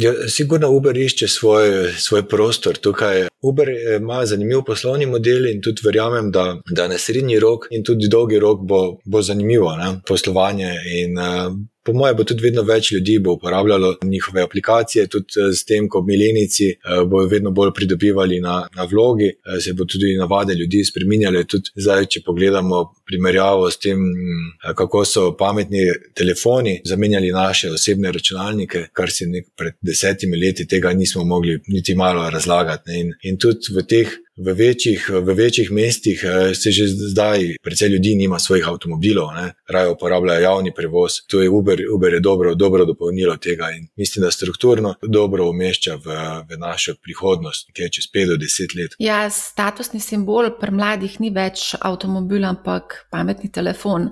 Ja, 0.00 0.14
sigurno 0.28 0.70
Uber 0.72 0.96
išče 0.96 1.28
svoj, 1.28 1.92
svoj 2.00 2.24
prostor 2.28 2.78
tukaj. 2.80 3.31
Uber 3.42 3.68
ima 3.96 4.26
zanimiv 4.26 4.62
poslovni 4.66 5.06
model 5.06 5.46
in 5.50 5.60
tudi 5.62 5.82
verjamem, 5.84 6.30
da, 6.30 6.44
da 6.70 6.88
na 6.88 6.98
srednji 6.98 7.40
rok 7.42 7.66
in 7.70 7.84
tudi 7.84 8.08
dolgi 8.08 8.38
rok 8.38 8.60
bo, 8.62 8.80
bo 9.04 9.22
zanimivo 9.22 9.76
ne? 9.76 10.00
poslovanje. 10.06 10.74
In, 11.02 11.18
uh, 11.18 11.52
Po 11.84 11.92
mojem, 11.92 12.14
bo 12.16 12.22
tudi 12.22 12.44
vedno 12.44 12.62
več 12.62 12.92
ljudi 12.94 13.16
uporabljalo 13.18 13.88
njihove 14.06 14.42
aplikacije, 14.46 15.06
tudi 15.10 15.40
eh, 15.42 15.50
s 15.50 15.64
tem, 15.66 15.88
ko 15.90 16.02
milenici 16.06 16.68
eh, 16.70 17.00
bodo 17.10 17.26
vedno 17.26 17.50
bolj 17.50 17.72
pridobivali 17.74 18.38
na, 18.40 18.60
na 18.76 18.86
vlogi, 18.90 19.26
eh, 19.32 19.58
se 19.60 19.72
bo 19.74 19.84
tudi 19.84 20.14
navade 20.18 20.54
ljudi 20.54 20.84
spremenjale. 20.86 21.42
Tudi 21.44 21.74
zdaj, 21.74 22.06
če 22.14 22.22
pogledamo 22.26 22.84
primerjavo 23.06 23.66
s 23.70 23.82
tem, 23.82 24.04
kako 24.78 25.02
so 25.04 25.24
pametni 25.38 25.82
telefoni 26.14 26.76
zamenjali 26.86 27.32
naše 27.34 27.72
osebne 27.74 28.12
računalnike, 28.14 28.84
kar 28.94 29.10
si 29.10 29.26
pred 29.58 29.74
desetimi 29.82 30.38
leti 30.38 30.68
tega 30.70 30.92
nismo 30.94 31.24
mogli 31.24 31.58
niti 31.66 31.96
malo 31.98 32.28
razlagati. 32.30 32.94
In, 33.00 33.10
in 33.26 33.31
tudi 33.38 33.72
v 33.74 33.82
teh 33.82 34.08
V 34.36 34.52
večjih, 34.56 35.10
v 35.12 35.34
večjih 35.34 35.70
mestih 35.70 36.24
eh, 36.24 36.54
se 36.54 36.70
že 36.72 36.86
zdaj, 36.88 37.56
predvsej 37.62 37.88
ljudi 37.88 38.14
nima 38.16 38.38
svojih 38.38 38.68
avtomobilov, 38.68 39.28
raje 39.68 39.90
uporabljajo 39.90 40.40
javni 40.40 40.72
prevoz. 40.74 41.12
To 41.28 41.42
je 41.42 41.50
Uber, 41.50 41.78
Uber 41.94 42.12
je 42.12 42.20
dobro, 42.20 42.54
dobro 42.54 42.84
dopolnilo 42.84 43.36
tega 43.36 43.70
in 43.76 43.88
mislim, 43.96 44.22
da 44.22 44.30
strukturno 44.30 44.94
dobro 45.02 45.48
umešča 45.48 45.94
v, 45.94 46.06
v 46.48 46.58
našo 46.58 46.94
prihodnost, 47.02 47.68
ki 47.72 47.82
je 47.82 47.90
čez 47.90 48.04
5 48.14 48.26
do 48.28 48.36
10 48.36 48.76
let. 48.80 48.96
Ja, 48.98 49.30
statusni 49.30 50.00
simbol 50.00 50.48
pri 50.60 50.72
mladih 50.72 51.20
ni 51.20 51.30
več 51.30 51.74
avtomobil, 51.80 52.44
ampak 52.44 53.04
pametni 53.10 53.52
telefon. 53.52 54.08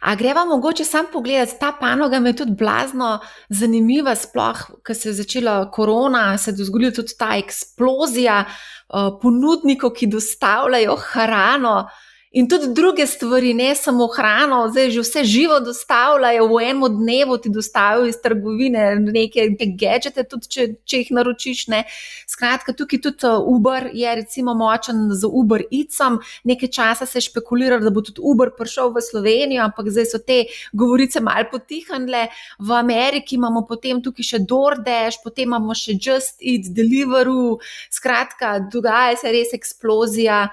A 0.00 0.14
greva 0.14 0.44
mogoče 0.44 0.84
sam 0.84 1.10
pogledati, 1.12 1.58
ta 1.60 1.72
panoga 1.80 2.20
me 2.20 2.30
je 2.30 2.36
tudi 2.44 2.54
blazno 2.54 3.18
zanimiva, 3.48 4.14
sploh, 4.14 4.62
ker 4.86 4.94
se 4.94 5.08
je 5.08 5.18
začela 5.24 5.70
korona, 5.70 6.38
se 6.38 6.54
je 6.54 6.70
zgodila 6.70 6.94
tudi 6.94 7.18
ta 7.18 7.34
eksplozija. 7.34 8.44
Eh, 8.86 9.10
ponudnikov, 9.22 9.96
ki 9.98 10.06
dostavljajo 10.06 10.94
hrano 10.96 11.88
in 12.36 12.48
tudi 12.48 12.66
druge 12.74 13.06
stvari, 13.06 13.54
ne 13.54 13.74
samo 13.74 14.06
hrano, 14.12 14.68
zdaj 14.68 14.90
že 14.90 15.00
vse 15.00 15.24
živo 15.24 15.56
dostavljajo 15.64 16.44
v 16.50 16.58
enem 16.68 16.82
dnevu, 16.98 17.38
ti 17.38 17.48
dostavijo 17.48 18.10
iz 18.10 18.18
trgovine 18.22 18.98
neke, 19.00 19.46
neke 19.50 19.70
gadžete, 19.80 20.24
tudi 20.28 20.50
če, 20.52 20.66
če 20.84 21.00
jih 21.00 21.12
naročiš. 21.16 21.62
Ne. 21.72 21.80
Skratka, 22.28 22.74
tukaj 22.76 23.00
tudi 23.06 23.24
eh, 23.24 23.38
Uber 23.54 23.88
je 23.92 24.12
recimo 24.20 24.52
močen 24.54 25.00
z 25.16 25.30
Uber 25.32 25.64
Eatsom. 25.70 26.20
Nekaj 26.44 26.72
časa 26.76 27.08
se 27.08 27.18
je 27.18 27.28
špekuliralo, 27.30 27.88
da 27.88 27.94
bo 27.94 28.04
tudi 28.04 28.20
Uber 28.20 28.52
prišel 28.58 28.92
v 28.92 29.06
Slovenijo, 29.08 29.64
ampak 29.64 29.88
zdaj 29.88 30.10
so 30.12 30.20
te 30.20 30.42
govorice 30.76 31.24
mal 31.24 31.48
potihnile. 31.48 32.26
V 32.60 32.76
Ameriki 32.76 33.40
imamo 33.40 33.64
potem 33.64 34.04
tukaj 34.04 34.32
še 34.34 34.44
DoorDash, 34.44 35.22
potem 35.24 35.48
imamo 35.48 35.72
še 35.72 35.96
Just 35.96 36.44
Eat, 36.44 36.68
Deliveroo. 36.76 37.56
Skratka, 37.88 38.58
dogaja 38.68 39.16
se 39.24 39.32
res 39.32 39.56
eksplozija 39.56 40.44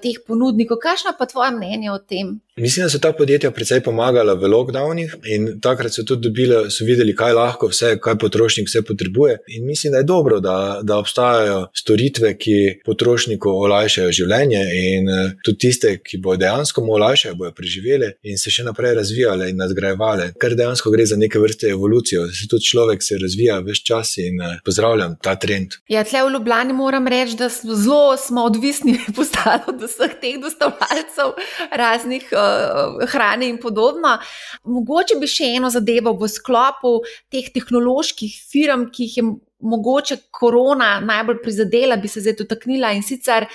teh 0.00 0.16
ponudnikov. 0.16 0.80
Kakšno 0.80 1.12
pa 1.12 1.28
tvoje 1.28 1.52
mnenje 1.52 1.92
o 1.92 2.00
tem? 2.00 2.40
Mislim, 2.56 2.86
da 2.86 2.90
so 2.90 2.98
ta 2.98 3.12
podjetja 3.12 3.50
precej 3.50 3.80
pomagala 3.82 4.34
v 4.38 4.46
lockdownih 4.46 5.14
in 5.26 5.60
takrat 5.60 5.92
so 5.92 6.04
tudi 6.06 6.28
dobili, 6.28 6.70
so 6.70 6.84
videli, 6.86 7.10
kaj 7.16 7.32
lahko 7.34 7.66
vse, 7.66 7.96
kaj 7.98 8.14
potrošnik 8.22 8.68
vse 8.68 8.82
potrebuje. 8.86 9.38
In 9.56 9.66
mislim, 9.66 9.92
da 9.92 9.98
je 9.98 10.06
dobro, 10.06 10.38
da, 10.40 10.80
da 10.82 10.98
obstajajo 10.98 11.66
storitve, 11.74 12.36
ki 12.38 12.54
potrošniku 12.86 13.50
olajšajo 13.50 14.12
življenje 14.12 14.60
in 14.82 15.10
eh, 15.10 15.32
tudi 15.44 15.58
tiste, 15.66 15.96
ki 15.98 16.20
bo 16.22 16.36
dejansko 16.38 16.84
mu 16.84 16.94
olajšajo, 16.94 17.34
bojo 17.40 17.50
preživeli 17.58 18.12
in 18.22 18.38
se 18.38 18.54
še 18.54 18.62
naprej 18.68 18.94
razvijale 19.00 19.50
in 19.50 19.58
nadgrajevale. 19.58 20.30
Ker 20.38 20.54
dejansko 20.54 20.94
gre 20.94 21.08
za 21.10 21.18
neke 21.18 21.42
vrste 21.42 21.72
evolucijo, 21.74 22.28
se 22.30 22.46
tudi 22.46 22.70
človek 22.70 23.02
se 23.02 23.18
razvija 23.18 23.58
več 23.66 23.82
čas 23.82 24.14
in 24.22 24.38
eh, 24.38 24.60
pozdravljam 24.62 25.18
ta 25.18 25.34
trend. 25.34 25.74
Ja, 25.90 26.06
tle 26.06 26.22
v 26.22 26.36
Ljubljani 26.36 26.78
moram 26.78 27.10
reči, 27.10 27.34
da 27.34 27.50
smo 27.50 27.74
zelo 27.74 28.14
smo 28.16 28.46
odvisni 28.46 28.94
postali 29.18 29.66
od 29.74 29.82
vseh 29.88 30.16
teh 30.22 30.38
dostavljalcev 30.46 31.34
raznih. 31.82 32.30
Uh, 32.44 33.06
hrane 33.12 33.48
in 33.48 33.58
podobno. 33.62 34.18
Mogoče 34.64 35.18
bi 35.20 35.30
še 35.30 35.54
eno 35.58 35.70
zadevo 35.72 36.14
v 36.20 36.28
sklopu 36.30 36.98
teh 37.32 37.50
tehnoloških 37.54 38.38
firm, 38.52 38.88
ki 38.92 39.08
jih 39.08 39.18
je 39.18 39.26
mogoče 39.64 40.16
korona 40.30 41.00
najbolj 41.00 41.40
prizadela, 41.42 41.96
bi 41.96 42.08
se 42.08 42.20
zdaj 42.20 42.36
dotaknila 42.42 42.92
in 42.92 43.02
sicer. 43.02 43.46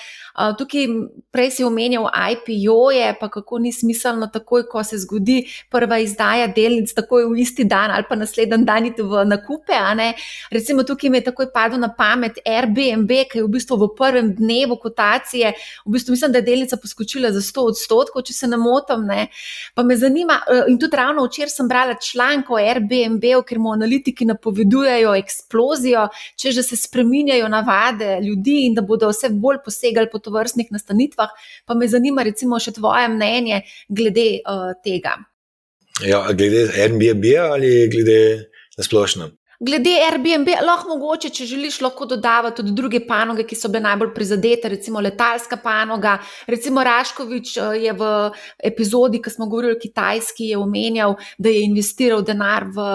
Tukaj 0.58 0.88
prej 1.32 1.52
si 1.52 1.64
omenjal 1.64 2.08
IPO-je, 2.08 3.16
pa 3.20 3.30
kako 3.30 3.60
ni 3.60 3.74
smiselno, 3.74 4.30
takoj 4.34 4.64
ko 4.72 4.84
se 4.84 4.98
zgodi 4.98 5.44
prva 5.70 6.00
izdaja 6.00 6.48
delnic, 6.48 6.94
takoj 6.96 7.26
v 7.28 7.42
isti 7.44 7.64
dan 7.68 7.92
ali 7.92 8.08
pa 8.10 8.16
naslednji 8.16 8.64
dan 8.66 8.86
iti 8.86 9.04
v 9.04 9.26
nakupe. 9.28 9.76
Recimo 10.52 10.84
tukaj 10.84 11.10
mi 11.10 11.18
je 11.18 11.28
takoj 11.30 11.52
padlo 11.54 11.78
na 11.78 11.92
pamet 11.96 12.40
Airbnb, 12.46 13.12
ki 13.32 13.40
je 13.40 13.44
v 13.44 13.52
bistvu 13.52 13.78
v 13.78 13.90
prvem 13.98 14.32
dnevu 14.36 14.78
kotacije, 14.80 15.54
v 15.86 15.92
bistvu 15.92 16.16
mislim, 16.16 16.32
da 16.32 16.40
je 16.40 16.48
delnica 16.48 16.78
poskočila 16.78 17.32
za 17.32 17.42
100 17.42 17.66
odstotkov, 17.74 18.24
če 18.24 18.34
se 18.34 18.48
ne 18.48 18.58
motim. 18.58 19.06
Ne. 19.10 19.28
Pa 19.76 19.84
me 19.84 19.98
zanima, 19.98 20.40
e, 20.48 20.64
in 20.72 20.80
tudi 20.80 20.98
ravno 20.98 21.26
včeraj 21.28 21.50
sem 21.50 21.68
brala 21.68 21.96
članek 22.00 22.50
o 22.50 22.60
Airbnb, 22.60 23.24
ker 23.48 23.60
mu 23.60 23.74
analitiki 23.76 24.26
napovedujejo 24.26 25.16
eksplozijo, 25.20 26.08
če 26.40 26.52
že 26.52 26.64
se 26.64 26.78
spreminjajo 26.78 27.48
navade 27.48 28.20
ljudi 28.24 28.66
in 28.68 28.76
da 28.76 28.82
bodo 28.82 29.10
vse 29.12 29.30
bolj 29.30 29.62
posegali 29.66 30.10
po 30.12 30.20
to 30.20 30.29
tovrstnih 30.30 30.70
nastanitvah, 30.72 31.34
pa 31.66 31.76
me 31.76 31.90
zanima, 31.90 32.24
recimo, 32.28 32.62
še 32.62 32.78
tvoje 32.78 33.10
mnenje 33.10 33.64
glede 33.90 34.30
uh, 34.46 34.72
tega. 34.86 35.18
Ja, 36.06 36.24
glede 36.32 36.70
Airbnb 36.80 37.26
ali 37.42 37.74
glede 37.92 38.20
na 38.78 38.86
splošno? 38.86 39.34
Glede 39.60 39.92
Airbnb, 40.08 40.48
lahko 40.64 40.94
mogoče, 40.94 41.30
če 41.36 41.44
želiš, 41.44 41.82
lahko 41.84 42.06
dodava 42.08 42.48
tudi 42.56 42.72
druge 42.72 43.02
panoge, 43.04 43.44
ki 43.44 43.58
so 43.60 43.68
bile 43.68 43.82
najbolj 43.90 44.14
prizadete, 44.16 44.70
recimo 44.72 45.02
letalska 45.04 45.58
panoga. 45.60 46.14
Recimo 46.48 46.80
Raškovič 46.88 47.52
eh, 47.58 47.74
je 47.84 47.94
v 48.00 48.12
epizodi, 48.70 49.20
ki 49.20 49.34
smo 49.34 49.50
govorili 49.52 49.76
o 49.76 49.80
Kitajski, 49.82 50.48
je 50.54 50.62
omenjal, 50.64 51.18
da 51.36 51.52
je 51.52 51.66
investiral 51.66 52.24
denar 52.24 52.70
v 52.72 52.86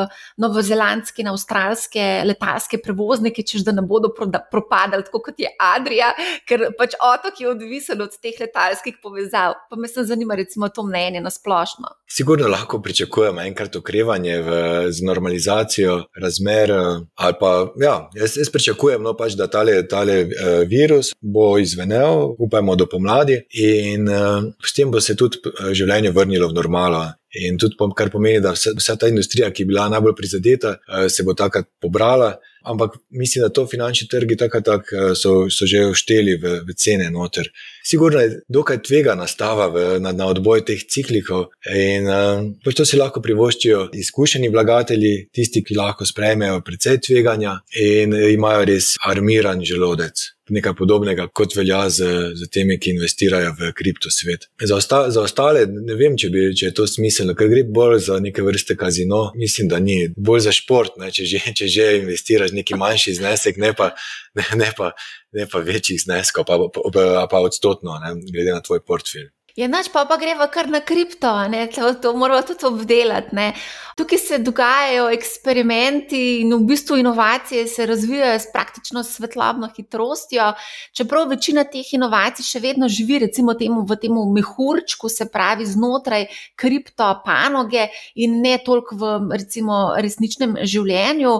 novozelandske 0.40 1.20
in 1.20 1.28
avstralske 1.34 2.06
letalske 2.30 2.80
prevoznike, 2.80 3.44
čež 3.44 3.66
da 3.68 3.76
ne 3.76 3.84
bodo 3.84 4.08
propadali, 4.16 5.04
tako 5.04 5.20
kot 5.28 5.44
je 5.44 5.52
Adrija, 5.60 6.14
ker 6.48 6.70
pač 6.80 6.96
otok 6.96 7.44
je 7.44 7.50
odvisen 7.52 8.00
od 8.00 8.16
teh 8.16 8.40
letalskih 8.40 8.96
povezav. 9.04 9.58
Pa 9.68 9.76
me 9.76 9.92
se 9.92 10.06
zanima, 10.08 10.40
recimo, 10.40 10.72
to 10.72 10.88
mnenje 10.88 11.20
na 11.20 11.28
splošno. 11.28 11.92
Sigurno 12.08 12.48
lahko 12.48 12.80
pričakujemo 12.80 13.44
enkrat 13.44 13.76
okrevanje 13.76 14.40
v, 14.40 14.58
z 14.88 15.04
normalizacijo 15.04 16.00
razmer 16.16 16.53
primer, 16.54 16.70
eh, 16.70 17.32
pa 17.40 17.72
ja, 17.80 18.10
jaz, 18.14 18.36
jaz 18.36 18.50
pričakujem, 18.50 19.02
no, 19.02 19.14
pač, 19.16 19.34
da 19.38 19.46
tale, 19.50 19.82
tale 19.88 20.16
uh, 20.24 20.62
virus 20.68 21.12
bo 21.20 21.58
izvenel, 21.58 22.34
upajmo, 22.38 22.76
do 22.76 22.86
pomladi, 22.90 23.40
in 23.60 24.08
uh, 24.08 24.42
s 24.62 24.74
tem 24.74 24.90
bo 24.90 25.00
se 25.00 25.16
tudi 25.16 25.40
življenje 25.72 26.12
vrnilo 26.14 26.48
v 26.50 26.58
normalo. 26.58 27.04
In 27.34 27.58
tudi, 27.58 27.74
kar 27.98 28.12
pomeni, 28.14 28.40
da 28.42 28.52
vsa, 28.54 28.76
vsa 28.78 28.94
ta 28.96 29.08
industrija, 29.10 29.50
ki 29.50 29.64
je 29.64 29.66
bila 29.66 29.88
najbolj 29.90 30.14
prizadeta, 30.14 30.76
se 31.10 31.24
bo 31.26 31.34
takrat 31.34 31.66
pobrala. 31.82 32.36
Ampak 32.64 32.96
mislim, 33.10 33.42
da 33.44 33.52
to 33.52 33.66
finančni 33.66 34.08
trgi 34.08 34.36
tako 34.40 34.60
tak, 34.60 34.90
so, 35.16 35.34
so 35.50 35.66
že 35.68 35.86
ušteli 35.92 36.36
v, 36.42 36.52
v 36.68 36.76
cene 36.76 37.10
noter. 37.12 37.50
Sigurno 37.84 38.20
je 38.20 38.40
dokaj 38.48 38.82
tvega 38.82 39.14
nastava 39.14 39.68
v, 39.68 39.84
na, 40.00 40.12
na 40.16 40.28
odboj 40.32 40.64
teh 40.64 40.80
ciklikov 40.88 41.50
in 41.68 42.08
um, 42.08 42.52
to 42.64 42.86
si 42.88 42.96
lahko 42.96 43.20
privoščijo 43.24 43.88
izkušeni 43.92 44.48
vlagatelji, 44.52 45.28
tisti, 45.32 45.64
ki 45.64 45.76
lahko 45.76 46.08
sprejmejo 46.08 46.62
precej 46.64 47.02
tveganja 47.04 47.58
in 47.80 48.16
imajo 48.16 48.64
res 48.72 48.94
armiran 49.04 49.60
želodec 49.64 50.33
nekaj 50.50 50.74
podobnega, 50.76 51.26
kot 51.32 51.56
velja 51.56 51.82
z, 51.90 52.08
z 52.36 52.48
temi, 52.52 52.76
ki 52.80 52.94
investirajo 52.94 53.54
v 53.58 53.70
kriptosvet. 53.76 54.48
Za, 54.60 54.76
osta, 54.76 54.98
za 55.14 55.24
ostale, 55.24 55.64
ne 55.66 55.96
vem, 55.98 56.18
če, 56.20 56.30
bi, 56.32 56.46
če 56.56 56.68
je 56.68 56.74
to 56.76 56.86
smiselno, 56.90 57.36
ker 57.38 57.48
gre 57.52 57.64
bolj 57.64 58.00
za 58.08 58.18
neke 58.22 58.44
vrste 58.44 58.76
kazino. 58.80 59.26
Mislim, 59.40 59.70
da 59.72 59.80
ni. 59.82 60.10
Bolj 60.16 60.46
za 60.48 60.54
šport, 60.56 60.98
ne, 61.00 61.10
če, 61.14 61.28
že, 61.28 61.42
če 61.56 61.70
že 61.70 61.88
investiraš 62.02 62.54
neki 62.56 62.78
manjši 62.80 63.18
znesek, 63.20 63.60
ne 63.62 63.72
pa, 63.76 63.92
ne, 64.38 64.48
ne 64.60 64.72
pa, 64.76 64.92
ne 65.34 65.48
pa 65.50 65.62
večjih 65.64 66.02
zneskov, 66.04 66.46
pa, 66.48 66.60
pa, 66.60 66.84
pa, 66.92 67.06
pa 67.30 67.44
odstotno, 67.44 67.96
ne, 68.04 68.16
glede 68.28 68.52
na 68.52 68.62
tvoj 68.64 68.84
portfelj. 68.84 69.30
Ja, 69.54 69.68
noč 69.70 69.86
pa, 69.94 70.00
pa 70.02 70.16
greva 70.18 70.48
kar 70.50 70.66
na 70.66 70.80
kripto, 70.82 71.30
to, 71.70 71.92
to 72.02 72.10
moramo 72.18 72.42
tudi 72.42 72.66
obdelati. 72.66 73.36
Ne. 73.38 73.52
Tukaj 73.94 74.18
se 74.18 74.38
dogajajo 74.42 75.04
eksperimenti 75.14 76.40
in 76.42 76.50
v 76.56 76.64
bistvu 76.66 76.96
inovacije 76.98 77.68
se 77.70 77.86
razvijajo 77.86 78.40
s 78.40 78.50
praktično 78.52 79.04
svetlobno 79.06 79.68
hitrostjo. 79.76 80.48
Čeprav 80.92 81.28
večina 81.30 81.62
teh 81.70 81.92
inovacij 81.94 82.48
še 82.48 82.62
vedno 82.64 82.88
živi, 82.90 83.20
recimo 83.22 83.54
temu, 83.54 83.84
v 83.86 83.96
tem 84.02 84.18
mehurčku, 84.34 85.08
se 85.08 85.28
pravi 85.30 85.68
znotraj 85.70 86.26
kripto 86.58 87.12
panoge 87.22 87.86
in 88.18 88.40
ne 88.42 88.56
toliko 88.58 88.98
v 88.98 89.38
recimo, 89.38 89.94
resničnem 89.94 90.58
življenju. 90.66 91.36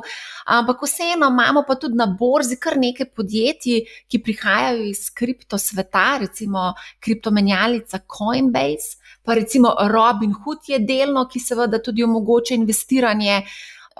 Ampak 0.55 0.87
vseeno 0.87 1.33
imamo 1.35 1.65
pa 1.67 1.75
tudi 1.75 1.99
na 1.99 2.07
borzi 2.07 2.61
kar 2.63 2.79
nekaj 2.79 3.11
podjetij, 3.11 3.83
ki 4.07 4.23
prihajajo 4.23 4.87
iz 4.87 5.09
kripto 5.11 5.59
sveta, 5.59 6.21
recimo 6.23 6.71
kriptomenjalica. 7.03 8.04
Coinbase, 8.07 8.97
pa 9.23 9.35
recimo 9.35 9.75
Robin 9.91 10.33
Hood 10.33 10.69
je 10.69 10.79
delno, 10.79 11.29
ki 11.29 11.41
seveda 11.41 11.83
tudi 11.83 12.05
omogoča 12.05 12.55
investiranje. 12.55 13.43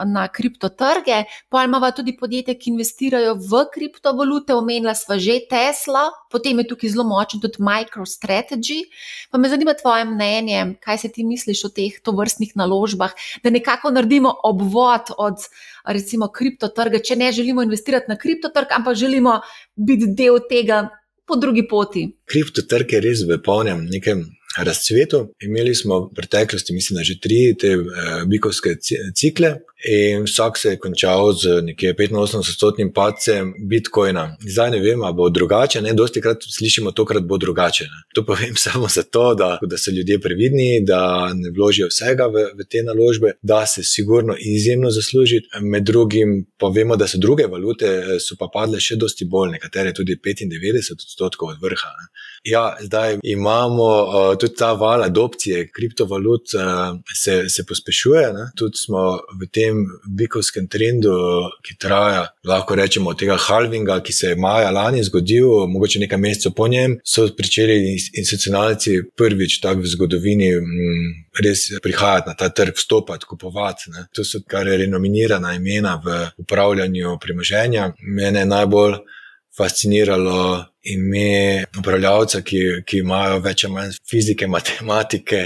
na 0.05 0.29
kriptotrge, 0.29 1.25
imamo 1.65 1.91
tudi 1.91 2.17
podjetja, 2.19 2.55
ki 2.59 2.71
investirajo 2.71 3.35
v 3.39 3.61
kriptovalute, 3.75 4.55
omenila 4.55 4.95
sva 4.95 5.19
že 5.19 5.39
Tesla, 5.51 6.09
potem 6.31 6.59
je 6.59 6.67
tukaj 6.73 6.91
zelo 6.91 7.05
močen 7.07 7.41
tudi 7.41 7.63
MicroStrategy. 7.63 8.91
Pa 9.31 9.39
me 9.39 9.49
zanima 9.49 9.75
tvoje 9.79 10.05
mnenje, 10.05 10.75
kaj 10.83 10.99
se 10.99 11.13
ti 11.13 11.25
misliš 11.25 11.65
o 11.65 11.71
teh 11.71 12.01
tovrstnih 12.03 12.57
naložbah, 12.59 13.15
da 13.45 13.55
nekako 13.55 13.95
naredimo 13.95 14.35
obvod 14.43 15.15
od 15.19 15.47
recimo 15.87 16.29
kriptotrga, 16.29 16.99
če 16.99 17.17
ne 17.17 17.33
želimo 17.33 17.63
investirati 17.63 18.11
na 18.11 18.19
kriptotrg, 18.19 18.75
ampak 18.75 18.99
želimo 18.99 19.41
biti 19.77 20.11
del 20.11 20.43
tega 20.49 20.89
po 21.27 21.37
drugi 21.37 21.67
poti. 21.69 22.07
Kriptotrg 22.29 22.97
je 22.97 23.01
res 23.01 23.25
v 23.29 23.39
polnem 23.43 23.85
nekem 23.91 24.27
razcvetu. 24.59 25.35
Imeli 25.43 25.75
smo 25.75 26.01
v 26.07 26.15
preteklosti, 26.15 26.75
mislim, 26.75 27.05
že 27.05 27.21
tri 27.21 27.55
te 27.61 27.77
uh, 27.77 27.87
bikovske 28.27 28.77
cikle, 29.15 29.57
in 29.85 30.23
vsak 30.25 30.59
se 30.59 30.69
je 30.69 30.79
končal 30.79 31.33
z 31.33 31.63
nekje 31.63 31.95
85-odstotnim 31.95 32.93
padcem 32.95 33.55
Bitcoina. 33.69 34.37
Zdaj 34.41 34.71
ne 34.71 34.81
vem, 34.81 35.03
ali 35.03 35.15
bo 35.15 35.29
drugače, 35.29 35.83
ne, 35.83 35.93
dosti 35.93 36.21
krat 36.21 36.45
slišimo, 36.49 36.93
tokrat 36.93 37.23
bo 37.23 37.39
drugače. 37.39 37.85
Ne. 37.85 38.03
To 38.15 38.25
povem 38.25 38.57
samo 38.67 38.89
zato, 38.89 39.35
da, 39.35 39.59
da 39.63 39.79
so 39.79 39.91
ljudje 39.91 40.21
previdni, 40.21 40.81
da 40.87 41.31
ne 41.35 41.51
vložijo 41.51 41.89
vsega 41.89 42.27
v, 42.27 42.49
v 42.59 42.69
te 42.71 42.83
naložbe, 42.83 43.33
da 43.43 43.67
se 43.67 43.85
sigurno 43.85 44.37
izjemno 44.41 44.91
zasluži. 44.91 45.43
Med 45.61 45.83
drugim 45.85 46.47
pa 46.59 46.69
vemo, 46.69 46.97
da 46.97 47.07
so 47.07 47.19
druge 47.19 47.47
valute 47.47 47.87
eh, 47.87 48.17
so 48.21 48.39
pa 48.41 48.49
padle 48.53 48.81
še 48.81 48.97
dosti 48.97 49.25
bolj, 49.25 49.59
nekatere 49.59 49.93
tudi 49.93 50.17
95 50.17 50.93
odstotkov 50.97 51.55
od 51.55 51.61
vrha. 51.63 51.93
Ne. 52.01 52.09
Ja, 52.45 52.77
zdaj 52.81 53.19
imamo 53.23 53.85
uh, 53.85 54.39
tudi 54.39 54.55
ta 54.55 54.73
val 54.73 55.03
adopcije 55.03 55.69
kriptovalut, 55.73 56.43
uh, 56.55 57.01
se, 57.23 57.49
se 57.49 57.65
pospešuje. 57.67 58.33
Ne. 58.33 58.45
Tudi 58.57 58.77
smo 58.77 59.17
v 59.41 59.49
tem 59.53 59.87
bikovskem 60.19 60.69
trendu, 60.69 61.15
ki 61.65 61.79
traja, 61.81 62.27
lahko 62.45 62.77
rečemo, 62.77 63.11
od 63.11 63.19
tega 63.19 63.39
halvinga, 63.41 63.97
ki 64.05 64.13
se 64.13 64.35
je 64.35 64.37
maja 64.37 64.71
lani 64.71 65.01
zgodil, 65.09 65.49
mogoče 65.73 66.05
nekaj 66.05 66.21
mesecev 66.21 66.53
po 66.53 66.69
njem, 66.69 66.99
so 67.05 67.27
začeli 67.33 67.97
institucionalci 68.13 69.01
prvič 69.17 69.61
tako 69.65 69.81
v 69.81 69.95
zgodovini 69.97 70.53
m, 70.53 70.69
mm, 70.69 71.11
res 71.49 71.65
prihajati 71.83 72.29
na 72.29 72.37
ta 72.37 72.53
trg, 72.53 72.77
vstopati, 72.77 73.25
kupovati. 73.25 73.91
Ne. 73.97 74.07
To 74.13 74.25
so 74.25 74.45
kar 74.47 74.69
renominirana 74.69 75.57
imena 75.57 75.97
v 76.05 76.21
upravljanju 76.45 77.19
premoženja. 77.25 77.95
Mene 78.05 78.45
najbolj 78.45 79.01
fasciniralo 79.57 80.65
ime 80.83 81.65
upravljavca, 81.79 82.41
ki, 82.43 82.61
ki 82.87 82.99
imajo 83.01 83.39
več 83.45 83.65
ali 83.65 83.75
manj 83.75 83.99
fizike, 84.11 84.47
matematike, 84.51 85.45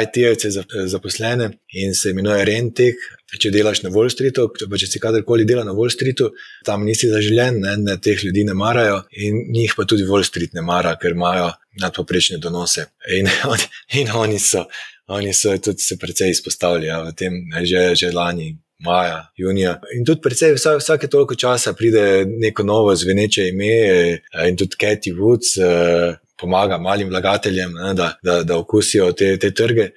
IT-jevce 0.00 0.52
zaposlene 0.88 1.50
in 1.82 1.94
se 1.94 2.14
imenuje 2.14 2.44
Rentek. 2.48 3.08
Če 3.30 3.52
delaš 3.54 3.84
na 3.84 3.92
Wall 3.94 4.10
Streetu, 4.10 4.48
če 4.58 4.88
si 4.90 5.02
kadarkoli 5.02 5.44
dela 5.46 5.62
na 5.66 5.74
Wall 5.76 5.92
Streetu, 5.94 6.30
tam 6.66 6.82
nisi 6.86 7.10
zaželen, 7.10 7.60
ne, 7.62 7.76
ne 7.78 7.98
teh 8.02 8.24
ljudi 8.26 8.42
ne 8.48 8.56
marajo 8.58 9.04
in 9.12 9.44
njih 9.54 9.76
pa 9.78 9.86
tudi 9.86 10.06
Wall 10.08 10.26
Street 10.26 10.56
ne 10.56 10.64
mara, 10.66 10.96
ker 10.98 11.14
imajo 11.14 11.52
nadpoprečne 11.82 12.40
donose. 12.42 12.88
In, 13.18 13.30
in 14.00 14.10
oni, 14.14 14.40
so, 14.42 14.64
oni 15.06 15.34
so 15.34 15.54
tudi 15.62 15.84
se 15.84 15.98
precej 15.98 16.34
izpostavili 16.34 16.90
ja, 16.90 17.04
v 17.06 17.14
tem, 17.14 17.38
že, 17.62 17.84
že 17.94 18.10
lani 18.14 18.56
maja, 18.84 19.32
junija. 19.36 19.80
In 19.96 20.04
tudi, 20.04 20.20
predvsej, 20.24 20.54
vsa, 20.56 20.76
vsake 20.80 21.08
toliko 21.08 21.34
časa 21.34 21.72
pride 21.72 22.24
neko 22.26 22.64
novo 22.64 22.94
zveneče 22.96 23.48
ime, 23.48 23.74
eh, 23.88 24.48
in 24.48 24.56
tudi 24.56 24.76
Katie 24.80 25.14
Woods 25.14 25.56
uh, 25.60 26.16
pomaga 26.40 26.78
malim 26.78 27.08
vlagateljem, 27.08 27.72
ne, 27.74 27.94
da, 27.94 28.12
da, 28.22 28.42
da 28.42 28.58
okusijo 28.58 29.12
te, 29.12 29.36
te 29.38 29.52
trge. 29.54 29.90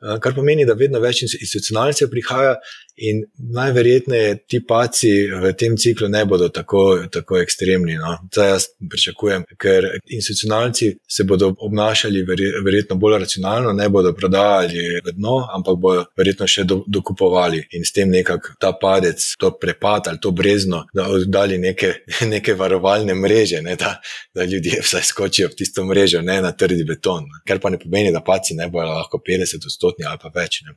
Uh, 0.00 0.18
kar 0.22 0.34
pomeni, 0.34 0.66
da 0.66 0.78
vedno 0.78 1.00
več 1.02 1.24
institucionalcev 1.26 2.10
prihaja, 2.12 2.56
In 3.00 3.22
najverjetneje 3.54 4.32
ti 4.48 4.58
paci 4.68 5.10
v 5.42 5.52
tem 5.56 5.76
ciklu 5.76 6.08
ne 6.08 6.24
bodo 6.28 6.50
tako, 6.52 7.06
tako 7.12 7.38
ekstremni. 7.40 7.94
No. 7.96 8.16
To 8.34 8.44
jaz 8.44 8.66
pričakujem, 8.90 9.46
ker 9.60 9.86
institucionalci 10.04 10.90
se 11.08 11.24
bodo 11.24 11.54
obnašali 11.58 12.24
verjetno 12.64 12.98
bolj 13.00 13.18
racionalno, 13.22 13.72
ne 13.72 13.88
bodo 13.88 14.12
prodajali 14.12 15.00
vedno, 15.04 15.38
ampak 15.54 15.78
bodo 15.80 16.04
verjetno 16.16 16.48
še 16.48 16.66
do, 16.68 16.82
dokupovali 16.86 17.62
in 17.72 17.88
s 17.88 17.96
tem 17.96 18.10
nekako 18.12 18.52
ta 18.60 18.74
padec, 18.76 19.24
to 19.40 19.54
prepad 19.56 20.12
ali 20.12 20.20
to 20.20 20.34
brezno, 20.36 20.82
da 20.94 21.08
oddali 21.08 21.58
neke, 21.58 21.94
neke 22.34 22.54
varovalne 22.54 23.16
mreže, 23.16 23.62
ne, 23.64 23.78
da, 23.80 23.94
da 24.34 24.44
ljudje 24.44 24.82
vsaj 24.84 25.08
skočijo 25.08 25.48
v 25.48 25.56
tisto 25.62 25.86
mrežo, 25.88 26.20
ne 26.20 26.40
na 26.44 26.52
trdi 26.52 26.84
beton. 26.84 27.24
Ne. 27.24 27.40
Kar 27.48 27.64
pa 27.64 27.72
ne 27.72 27.80
pomeni, 27.80 28.12
da 28.12 28.20
paci 28.20 28.58
ne 28.60 28.68
bodo 28.68 28.92
lahko 28.92 29.22
50 29.24 29.72
odstotni 29.80 30.06
ali 30.06 30.20
pa 30.22 30.30
več. 30.34 30.62
Ne. 30.66 30.76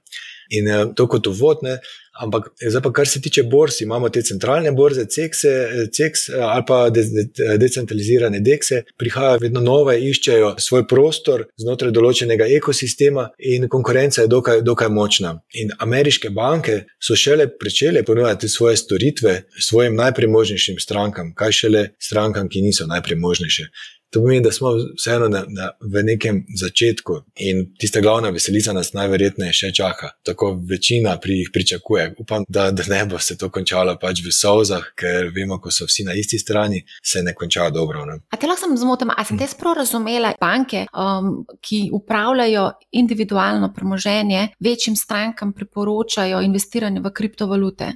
In 0.59 0.71
uh, 0.71 0.87
to 0.95 1.07
kot 1.11 1.27
uvodne, 1.27 1.79
Ampak, 2.13 2.51
zdaj 2.69 2.81
pa 2.81 2.91
kar 2.93 3.07
se 3.07 3.21
tiče 3.21 3.43
borz, 3.43 3.79
imamo 3.81 4.09
te 4.09 4.21
centralne 4.21 4.71
borze, 4.71 5.05
CEX-e, 5.09 5.87
CEX 5.89 6.27
ali 6.29 6.63
pa 6.67 6.89
de, 6.93 7.01
de, 7.09 7.55
decentralizirane 7.57 8.37
DEX-e, 8.39 8.83
prihajajo 9.01 9.39
vedno 9.41 9.63
nove, 9.65 9.95
iščejo 9.97 10.51
svoj 10.61 10.85
prostor 10.87 11.47
znotraj 11.57 11.89
določenega 11.95 12.45
ekosistema 12.53 13.25
in 13.39 13.65
konkurenca 13.65 14.21
je 14.21 14.29
dokaj, 14.29 14.61
dokaj 14.61 14.91
močna. 14.93 15.31
In 15.57 15.73
ameriške 15.81 16.29
banke 16.29 16.83
so 17.01 17.17
šele 17.17 17.49
začele 17.65 18.05
ponujati 18.05 18.49
svoje 18.49 18.77
storitve 18.77 19.33
svojim 19.57 19.97
najpremožnejšim 19.97 20.77
strankam, 20.79 21.33
kaj 21.33 21.51
šele 21.63 21.83
strankam, 21.97 22.49
ki 22.49 22.61
niso 22.61 22.85
najpremožnejše. 22.93 23.65
To 24.13 24.21
pomeni, 24.21 24.43
da 24.43 24.51
smo 24.51 24.69
vseeno 24.97 25.27
na, 25.27 25.43
na, 25.47 25.71
v 25.81 26.03
nekem 26.03 26.43
začetku 26.59 27.13
in 27.35 27.63
tista 27.79 28.01
glavna 28.01 28.29
veselica 28.29 28.73
nas 28.73 28.91
najverjetneje 28.93 29.53
še 29.57 29.71
čaka. 29.73 30.11
Tako 30.21 30.51
večina 30.69 31.15
pri 31.21 31.39
jih 31.39 31.49
pričakuje. 31.53 32.03
Upam, 32.21 32.45
da, 32.47 32.67
da 32.71 32.85
ne 32.89 32.99
bo 33.09 33.19
se 33.19 33.37
to 33.37 33.49
končalo 33.49 33.95
pač 34.01 34.21
v 34.21 34.29
sozah, 34.29 34.85
ker 34.93 35.31
vemo, 35.33 35.57
ko 35.57 35.73
so 35.73 35.87
vsi 35.89 36.05
na 36.05 36.13
isti 36.13 36.37
strani, 36.39 36.83
se 37.01 37.23
ne 37.25 37.33
konča 37.33 37.71
dobro. 37.73 38.05
Ne? 38.05 38.19
A 38.29 38.37
te 38.37 38.47
lahko 38.47 38.67
sem 38.67 38.77
zmotil, 38.77 39.09
a 39.09 39.25
sem 39.25 39.39
te 39.39 39.49
sprav 39.49 39.79
razumela, 39.81 40.35
banke, 40.41 40.85
um, 40.93 41.33
ki 41.57 41.87
upravljajo 41.97 42.69
individualno 43.01 43.73
premoženje, 43.73 44.51
večjim 44.61 44.95
strankam 44.95 45.57
priporočajo 45.57 46.45
investiranje 46.45 47.01
v 47.01 47.15
kriptovalute? 47.17 47.95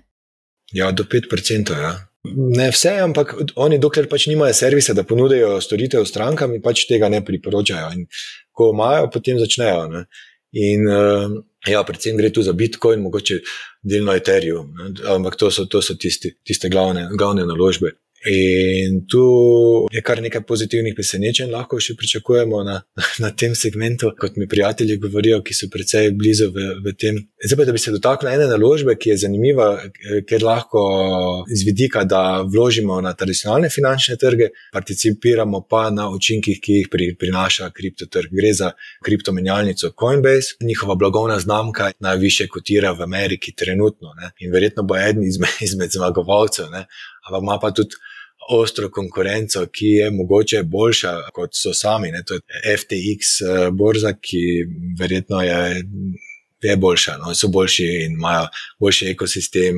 Ja, 0.74 0.89
do 0.91 1.05
5%. 1.05 1.78
Ja. 1.78 1.93
Ne 2.36 2.69
vse, 2.71 2.93
ampak 3.03 3.36
oni, 3.55 3.80
dokler 3.82 4.07
pač 4.09 4.28
nimajo 4.32 4.55
servisa, 4.57 4.95
da 4.97 5.05
ponudijo 5.07 5.57
storitev 5.61 6.05
strankam, 6.09 6.55
pač 6.63 6.86
tega 6.89 7.09
ne 7.09 7.23
priporočajo. 7.25 7.91
In 7.97 8.07
ko 8.55 8.71
imajo, 8.73 9.11
potem 9.13 9.39
začnejo. 9.39 9.86
Ne. 9.93 10.03
In 10.57 10.88
uh, 10.88 11.38
ja, 11.67 11.84
predvsem 11.84 12.17
gre 12.17 12.32
tu 12.34 12.43
za 12.43 12.53
Bitcoin, 12.57 13.01
mogoče 13.03 13.39
delno 13.84 14.15
Ethereum, 14.15 14.71
ne. 14.73 14.91
ampak 15.13 15.36
to 15.39 15.51
so, 15.51 15.67
to 15.69 15.82
so 15.84 15.97
tisti, 15.99 16.34
tiste 16.45 16.71
glavne, 16.71 17.09
glavne 17.17 17.45
naložbe. 17.45 17.97
In 18.26 19.05
tu 19.07 19.88
je 19.91 20.01
kar 20.01 20.22
nekaj 20.22 20.41
pozitivnih 20.49 20.95
presenečenj, 20.97 21.51
lahko 21.53 21.78
še 21.80 21.93
pričakujemo 21.99 22.63
na, 22.65 22.80
na 23.24 23.30
tem 23.30 23.53
segmentu, 23.55 24.09
kot 24.20 24.39
mi 24.41 24.47
prijatelji 24.49 24.97
govorijo, 24.97 25.43
ki 25.45 25.53
so 25.53 25.70
precej 25.72 26.09
blizu 26.18 26.49
v, 26.53 26.65
v 26.84 26.93
tem. 26.97 27.20
Zdaj 27.43 27.59
pa, 27.59 27.68
da 27.70 27.76
bi 27.76 27.82
se 27.82 27.93
dotaknil 27.93 28.34
ene 28.34 28.47
naložbe, 28.49 28.95
ki 28.97 29.13
je 29.13 29.20
zanimiva, 29.26 29.68
ker 30.28 30.43
lahko 30.43 30.82
z 31.45 31.68
vidika, 31.68 32.03
da 32.09 32.41
vložimo 32.41 32.97
na 33.05 33.13
tradicionalne 33.13 33.70
finančne 33.70 34.18
trge, 34.18 34.49
participiramo 34.74 35.61
pa 35.70 35.88
na 35.93 36.09
učinkih, 36.09 36.57
ki 36.63 36.80
jih 36.82 36.89
pri, 36.91 37.11
prinaša 37.22 37.70
kriptotrg. 37.76 38.34
Gre 38.34 38.53
za 38.57 38.72
kriptomenjalnico 39.05 39.93
Coinbase, 39.93 40.57
njihova 40.65 40.97
blagovna 40.97 41.38
znamka 41.39 41.91
najviše 41.99 42.47
kotira 42.49 42.91
v 42.97 43.05
Ameriki 43.05 43.53
trenutno 43.55 44.13
ne? 44.18 44.32
in 44.41 44.51
verjetno 44.51 44.84
bo 44.84 44.97
eden 44.97 45.24
izmed, 45.24 45.61
izmed 45.61 45.93
zmagovalcev. 45.93 46.72
Ne? 46.74 46.88
Ampak 47.28 47.43
ima 47.43 47.59
pa 47.61 47.71
tudi 47.71 47.95
ostro 48.49 48.89
konkurenco, 48.89 49.65
ki 49.71 49.86
je 49.86 50.11
mogoče 50.11 50.63
boljša 50.63 51.13
kot 51.34 51.55
so 51.55 51.73
sami. 51.73 52.11
Ne? 52.11 52.23
To 52.28 52.34
je 52.34 52.78
FTX 52.78 53.41
eh, 53.41 53.71
borza, 53.71 54.13
ki 54.21 54.43
verjetno 54.99 55.41
je. 55.41 55.84
Je 56.63 56.73
boljša, 56.75 57.19
no, 57.21 57.36
so 57.38 57.47
boljši 57.53 57.84
in 58.07 58.15
imajo 58.17 58.47
boljši 58.82 59.11
ekosistem, 59.11 59.75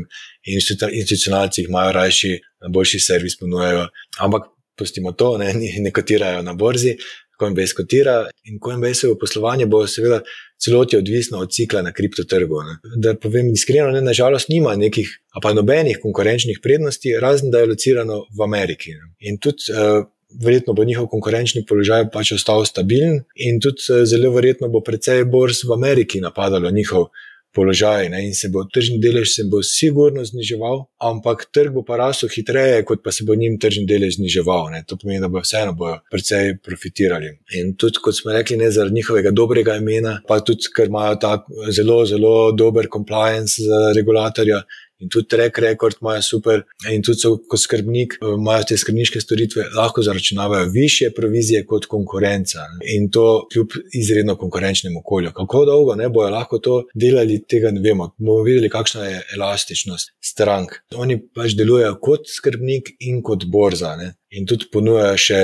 in 0.48 0.62
institucionalci 0.94 1.66
imajo 1.68 1.92
rajši, 1.92 2.30
boljši 2.72 3.00
servis 3.04 3.36
ponujajo. 3.40 3.90
Ampak 4.24 4.46
pustimo 4.78 5.12
to, 5.12 5.34
ne, 5.38 5.54
ne 5.84 5.92
kotirajo 5.92 6.42
na 6.42 6.54
borzi, 6.54 6.96
Coinbase 7.40 7.76
kotira 7.78 8.28
in 8.44 8.60
Coinbase 8.60 9.08
v 9.08 9.18
poslovanje 9.20 9.66
bo 9.66 9.86
seveda 9.88 10.22
celoti 10.60 10.98
odvisno 10.98 11.40
od 11.40 11.52
cikla 11.52 11.82
na 11.82 11.94
kriptotrgu. 11.94 12.62
Da 12.96 13.16
povem 13.16 13.54
iskreno, 13.54 13.92
ne, 13.92 14.02
nažalost 14.02 14.50
nima 14.50 14.76
nekih, 14.76 15.10
pa 15.42 15.54
nobenih 15.54 16.00
konkurenčnih 16.02 16.60
prednosti, 16.64 17.16
razen 17.22 17.52
da 17.52 17.60
je 17.60 17.72
locirano 17.72 18.26
v 18.38 18.44
Ameriki. 18.44 18.92
Ne. 18.92 19.14
In 19.20 19.40
tudi 19.40 19.72
uh, 19.72 20.04
verjetno 20.44 20.74
bo 20.74 20.84
njihov 20.84 21.08
konkurenčni 21.08 21.64
položaj 21.66 22.10
pač 22.14 22.34
ostal 22.36 22.66
stabilen 22.66 23.24
in 23.36 23.62
tudi 23.64 23.88
uh, 23.90 24.04
zelo 24.06 24.34
verjetno 24.36 24.70
bo 24.70 24.84
precej 24.84 25.24
borz 25.26 25.64
v 25.64 25.74
Ameriki 25.74 26.22
napadalo 26.22 26.72
njihov 26.72 27.10
položaj 27.56 28.10
ne, 28.10 28.22
in 28.28 28.34
se 28.36 28.50
bo 28.54 28.64
tržni 28.74 29.00
delež 29.02 29.34
se 29.36 29.44
bo 29.52 29.62
sigurno 29.66 30.24
zniževal, 30.26 30.84
ampak 31.10 31.48
trg 31.54 31.74
bo 31.74 31.84
pa 31.86 31.98
rasel 31.98 32.30
hitreje, 32.30 32.84
kot 32.86 33.02
pa 33.04 33.12
se 33.12 33.26
bo 33.26 33.36
njim 33.36 33.58
tržni 33.60 33.86
delež 33.90 34.20
zniževal. 34.20 34.70
Ne. 34.74 34.84
To 34.88 34.98
pomeni, 34.98 35.22
da 35.24 35.32
bo 35.32 35.42
vseeno 35.44 35.74
bojo 35.78 36.00
precej 36.12 36.58
profitirali. 36.66 37.34
In 37.60 37.74
tudi, 37.80 38.02
kot 38.04 38.18
smo 38.18 38.36
rekli, 38.36 38.58
ne 38.58 38.72
zaradi 38.72 39.00
njihovega 39.00 39.32
dobrega 39.32 39.80
imena, 39.82 40.20
pa 40.28 40.40
tudi, 40.46 40.70
ker 40.76 40.92
imajo 40.92 41.18
tako 41.22 41.72
zelo, 41.76 42.04
zelo 42.06 42.36
dober 42.52 42.90
compliance 42.94 43.66
za 43.66 43.90
regulatorja. 43.98 44.62
In 45.00 45.10
tudi 45.10 45.28
track 45.28 45.58
record 45.58 45.96
imajo 46.02 46.22
super, 46.22 46.64
in 46.92 47.04
tudi 47.04 47.20
so 47.20 47.36
kot 47.50 47.62
skrbnik, 47.62 48.18
imajo 48.22 48.64
te 48.70 48.78
skrbniške 48.78 49.22
storitve, 49.22 49.66
lahko 49.76 50.04
zaračunavajo 50.04 50.70
više 50.74 51.12
provizije 51.16 51.66
kot 51.66 51.86
konkurenca 51.86 52.66
in 52.96 53.10
to 53.12 53.48
kljub 53.54 53.68
izredno 53.94 54.36
konkurenčnemu 54.36 55.00
okolju. 55.00 55.32
Kako 55.36 55.66
dolgo 55.66 55.96
ne 55.96 56.10
bojo 56.10 56.30
lahko 56.30 56.60
to 56.60 56.84
delali, 56.94 57.42
tega 57.48 57.72
ne 57.72 57.82
vemo. 57.82 58.12
Bomo 58.18 58.44
videli, 58.44 58.70
kakšna 58.70 59.06
je 59.06 59.22
elastičnost 59.36 60.12
strank. 60.22 60.76
Oni 60.96 61.20
pač 61.36 61.56
delujejo 61.58 61.96
kot 62.02 62.28
skrbnik 62.28 62.96
in 63.00 63.24
kot 63.24 63.46
borza. 63.46 63.96
Ne? 63.96 64.14
In 64.30 64.46
tudi 64.46 64.68
ponujajo 64.70 65.18
še 65.18 65.38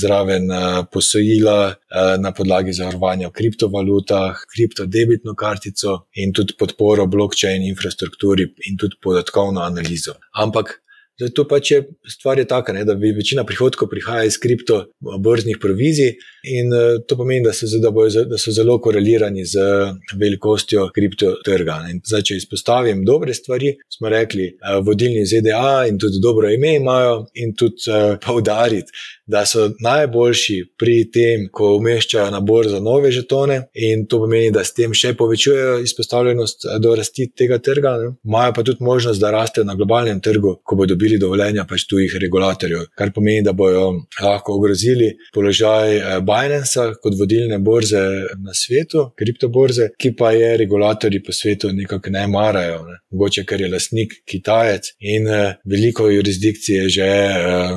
zraven 0.00 0.48
posojila 0.92 1.56
na 2.22 2.30
podlagi 2.32 2.72
zavarovanja 2.72 3.28
v 3.28 3.36
kriptovalutah, 3.36 4.44
kriptodebitno 4.54 5.34
kartico 5.36 6.06
in 6.16 6.32
tudi 6.32 6.56
podporo 6.56 7.04
blockchain 7.06 7.66
infrastrukturi 7.68 8.48
in 8.70 8.78
tudi 8.80 8.96
podatkovno 9.02 9.60
analizo. 9.60 10.16
Ampak 10.32 10.78
Zdaj, 11.20 11.32
to 11.36 11.44
pač 11.44 11.70
je 11.70 11.78
stvar 12.08 12.38
je 12.40 12.46
taka, 12.48 12.72
ne, 12.72 12.84
da 12.88 12.94
večina 12.96 13.44
prihodkov 13.44 13.90
prihaja 13.92 14.24
iz 14.24 14.38
kriptoborznih 14.40 15.58
provizij 15.60 16.14
in 16.48 16.72
uh, 16.72 17.02
to 17.04 17.18
pomeni, 17.18 17.44
da 17.44 17.52
so, 17.52 17.68
da, 17.82 17.90
bojo, 17.92 18.24
da 18.24 18.38
so 18.40 18.54
zelo 18.56 18.78
korelirani 18.80 19.44
z 19.44 19.60
velikostjo 20.16 20.86
kriptotrga. 20.96 21.76
Zdaj, 22.08 22.24
če 22.30 22.38
izpostavim 22.40 23.04
dobre 23.04 23.34
stvari, 23.36 23.74
smo 23.92 24.08
rekli, 24.08 24.48
uh, 24.56 24.80
vodilni 24.86 25.26
ZDA 25.28 25.84
in 25.90 26.00
tudi 26.00 26.22
dobro 26.24 26.48
ime 26.48 26.78
imajo 26.78 27.26
in 27.34 27.52
tudi 27.52 28.00
poudariti, 28.24 28.96
da 29.30 29.44
so 29.46 29.70
najboljši 29.80 30.58
pri 30.78 30.96
tem, 31.14 31.46
ko 31.52 31.74
umeščajo 31.78 32.30
na 32.34 32.40
borzo 32.40 32.80
nove 32.82 33.12
žetone 33.14 33.60
in 33.74 34.06
to 34.10 34.18
pomeni, 34.24 34.50
da 34.54 34.64
s 34.64 34.74
tem 34.74 34.94
še 34.96 35.14
povečujejo 35.18 35.78
izpostavljenost 35.84 36.66
do 36.82 36.94
rasti 36.98 37.28
tega 37.36 37.60
trga. 37.62 37.94
Ne. 38.02 38.12
Imajo 38.26 38.54
pa 38.56 38.64
tudi 38.66 38.84
možnost, 38.84 39.20
da 39.20 39.30
rastejo 39.34 39.64
na 39.68 39.76
globalnem 39.78 40.20
trgu, 40.20 40.56
ko 40.64 40.76
bodo 40.76 40.94
dobili 40.94 41.18
dovoljenja 41.18 41.64
pač 41.68 41.86
tujih 41.90 42.16
regulatorjev, 42.22 42.88
kar 42.98 43.12
pomeni, 43.14 43.44
da 43.46 43.54
bodo 43.56 43.86
lahko 44.20 44.56
ogrozili 44.58 45.12
položaj 45.34 45.96
eh, 45.96 46.18
Binance 46.26 46.88
kot 47.02 47.18
vodilne 47.18 47.60
borze 47.62 48.02
na 48.42 48.54
svetu, 48.56 49.10
kriptoborze, 49.18 49.90
ki 49.98 50.14
pa 50.18 50.32
je 50.36 50.56
regulatorji 50.60 51.22
po 51.22 51.32
svetu 51.36 51.72
nekako 51.76 52.10
ne 52.16 52.26
marajo. 52.28 52.82
Ne. 52.88 52.98
Mogoče, 53.14 53.44
ker 53.46 53.62
je 53.62 53.70
lastnik 53.72 54.14
Kitajec 54.28 54.92
in 55.14 55.28
eh, 55.28 55.54
veliko 55.64 56.10
jurisdikcij 56.10 56.80
je 56.80 56.88
že 56.88 57.06
eh, 57.06 57.76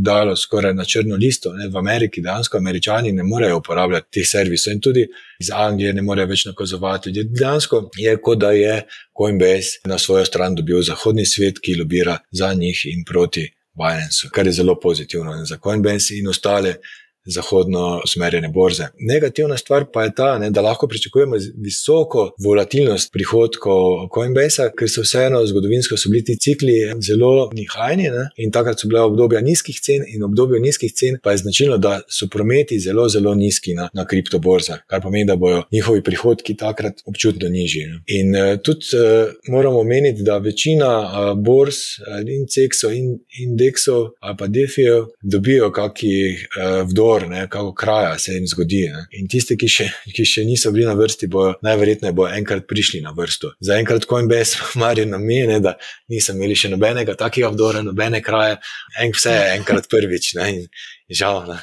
dalo 0.00 0.36
skoraj 0.36 0.74
na 0.74 0.83
črno 0.84 1.16
listo. 1.16 1.52
Ne. 1.52 1.68
V 1.68 1.78
Ameriki 1.78 2.22
dejansko 2.22 2.56
američani 2.58 3.12
ne 3.12 3.22
morejo 3.22 3.58
uporabljati 3.58 4.10
teh 4.18 4.28
servisov 4.28 4.72
in 4.72 4.80
tudi 4.80 5.06
iz 5.40 5.50
Anglije 5.50 5.92
ne 5.92 6.02
morejo 6.02 6.26
več 6.26 6.44
nakazovati. 6.50 7.12
Dejansko 7.12 7.90
je 7.96 8.16
kot 8.22 8.38
da 8.38 8.52
je 8.52 8.82
Coinbase 9.18 9.84
na 9.84 9.98
svojo 9.98 10.24
stran 10.24 10.54
dobil 10.54 10.82
zahodni 10.82 11.26
svet, 11.26 11.60
ki 11.62 11.78
lobira 11.80 12.18
za 12.32 12.54
njih 12.54 12.86
in 12.92 13.04
proti 13.04 13.48
Binance, 13.74 14.28
kar 14.32 14.46
je 14.46 14.52
zelo 14.52 14.80
pozitivno 14.80 15.44
za 15.44 15.58
Coinbase 15.62 16.18
in 16.18 16.28
ostale 16.28 16.76
zahodno 17.24 18.00
usmerjene 18.04 18.48
borze. 18.48 18.86
Negativna 18.98 19.56
stvar 19.56 19.84
pa 19.92 20.04
je 20.04 20.14
ta, 20.14 20.38
ne, 20.38 20.50
da 20.50 20.60
lahko 20.60 20.88
pričakujemo 20.88 21.36
visoko 21.56 22.30
volatilnost 22.44 23.12
prihodkov 23.12 24.08
Coinbase, 24.14 24.70
ker 24.78 24.90
so 24.90 25.02
vseeno 25.02 25.40
zgodovinsko 25.46 25.96
bili 26.10 26.24
ti 26.24 26.36
cikli 26.38 26.74
zelo 27.00 27.50
nihajni 27.52 28.02
ne, 28.02 28.28
in 28.36 28.52
takrat 28.52 28.80
so 28.80 28.88
bile 28.88 29.00
obdobja 29.00 29.40
nizkih 29.40 29.80
cen 29.80 30.04
in 30.08 30.22
obdobje 30.22 30.60
nizkih 30.60 30.92
cen 30.92 31.18
pa 31.22 31.32
je 31.32 31.42
značilno, 31.44 31.78
da 31.78 32.00
so 32.08 32.28
prometi 32.30 32.78
zelo, 32.80 33.08
zelo 33.08 33.34
nizki 33.34 33.74
na, 33.74 33.88
na 33.94 34.06
kriptoborzah, 34.06 34.84
kar 34.86 35.02
pomeni, 35.02 35.26
da 35.26 35.36
bodo 35.36 35.62
njihovi 35.72 36.02
prihodki 36.02 36.56
takrat 36.56 37.00
občutno 37.06 37.48
nižji. 37.48 37.86
Ne. 37.86 38.00
In 38.06 38.36
uh, 38.36 38.54
tudi 38.62 38.86
uh, 38.96 39.32
moramo 39.48 39.80
omeniti, 39.80 40.22
da 40.22 40.38
večina 40.38 40.90
uh, 41.00 41.38
borz, 41.38 41.76
uh, 42.00 42.20
indeksov 42.28 42.92
in 42.92 43.18
indeksov 43.40 44.08
ali 44.20 44.36
pa 44.38 44.46
defijev 44.46 45.04
dobijo 45.22 45.70
kakih 45.72 46.48
uh, 46.58 46.88
vdor 46.90 47.13
izbor, 47.14 47.30
ne, 47.30 47.48
kako 47.48 47.74
kraja 47.74 48.18
se 48.18 48.32
jim 48.32 48.46
zgodi. 48.46 48.88
Ne. 48.92 49.06
In 49.10 49.28
tisti, 49.28 49.56
ki 49.56 49.68
še, 49.68 49.88
ki 50.14 50.24
še 50.24 50.44
niso 50.44 50.70
bili 50.72 50.86
na 50.86 50.94
vrsti, 50.94 51.26
bojo 51.26 51.54
najverjetneje 51.62 52.12
bo 52.12 52.28
enkrat 52.28 52.66
prišli 52.68 53.00
na 53.00 53.12
vrsto. 53.16 53.52
Za 53.60 53.78
enkrat, 53.78 54.06
bes 54.28 54.56
marijo 54.80 55.06
na 55.06 55.18
mene, 55.18 55.60
da 55.60 55.76
nisem 56.08 56.36
imeli 56.36 56.54
še 56.54 56.68
nobenega 56.68 57.14
takega 57.14 57.48
obdora, 57.48 57.82
nobene 57.82 58.22
kraje, 58.22 58.58
en, 58.98 59.12
vse 59.12 59.30
je 59.30 59.54
enkrat 59.58 59.88
prvič. 59.88 60.34
Ne, 60.34 60.50
in, 60.50 60.66
žal. 61.10 61.44
Ne. 61.48 61.60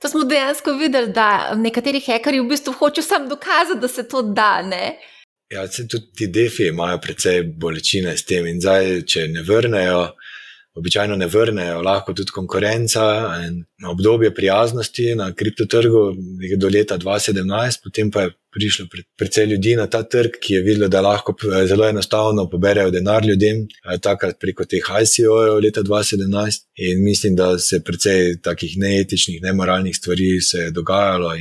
To 0.00 0.08
smo 0.08 0.24
dejansko 0.24 0.78
videli, 0.78 1.12
da 1.12 1.54
nekateri 1.54 2.00
hekerji 2.00 2.40
v 2.40 2.50
bistvu 2.54 2.72
hočejo 2.78 3.04
samo 3.04 3.28
dokazati, 3.28 3.80
da 3.80 3.88
se 3.88 4.06
to 4.08 4.22
da. 4.22 4.62
Ne? 4.62 4.96
Ja, 5.50 5.66
tudi 5.66 6.06
ti 6.16 6.28
defi 6.30 6.68
imajo 6.70 7.00
precej 7.02 7.42
bolečine 7.42 8.14
s 8.16 8.24
tem, 8.24 8.46
in 8.46 8.60
zdaj, 8.62 9.02
če 9.10 9.26
ne 9.34 9.42
vrnejo, 9.42 10.12
običajno 10.74 11.16
ne 11.16 11.26
vrnejo, 11.26 11.82
lahko 11.82 12.12
tudi 12.14 12.30
konkurenca 12.34 13.02
in 13.46 13.64
obdobje 13.90 14.34
prijaznosti 14.34 15.14
na 15.14 15.32
kriptotrgu 15.34 16.12
do 16.56 16.68
leta 16.68 16.98
2017, 16.98 17.82
potem 17.84 18.10
pa 18.10 18.22
je 18.22 18.30
prišlo 18.52 18.86
precej 19.18 19.46
ljudi 19.46 19.76
na 19.76 19.86
ta 19.86 20.02
trg, 20.02 20.30
ki 20.42 20.54
je 20.54 20.62
videlo, 20.62 20.88
da 20.88 21.00
lahko 21.00 21.34
zelo 21.66 21.88
enostavno 21.88 22.48
poberajo 22.50 22.90
denar 22.90 23.26
ljudem, 23.26 23.66
takrat 24.02 24.40
preko 24.40 24.64
teh 24.64 24.82
ICO-jev 25.02 25.60
leta 25.62 25.82
2017. 25.82 26.66
In 26.76 27.04
mislim, 27.04 27.36
da 27.36 27.58
se 27.58 27.82
precej 27.84 28.40
takih 28.42 28.78
neetičnih, 28.78 29.42
nemoralnih 29.42 29.96
stvari 29.96 30.40
se 30.40 30.58
je 30.58 30.70
dogajalo. 30.70 31.34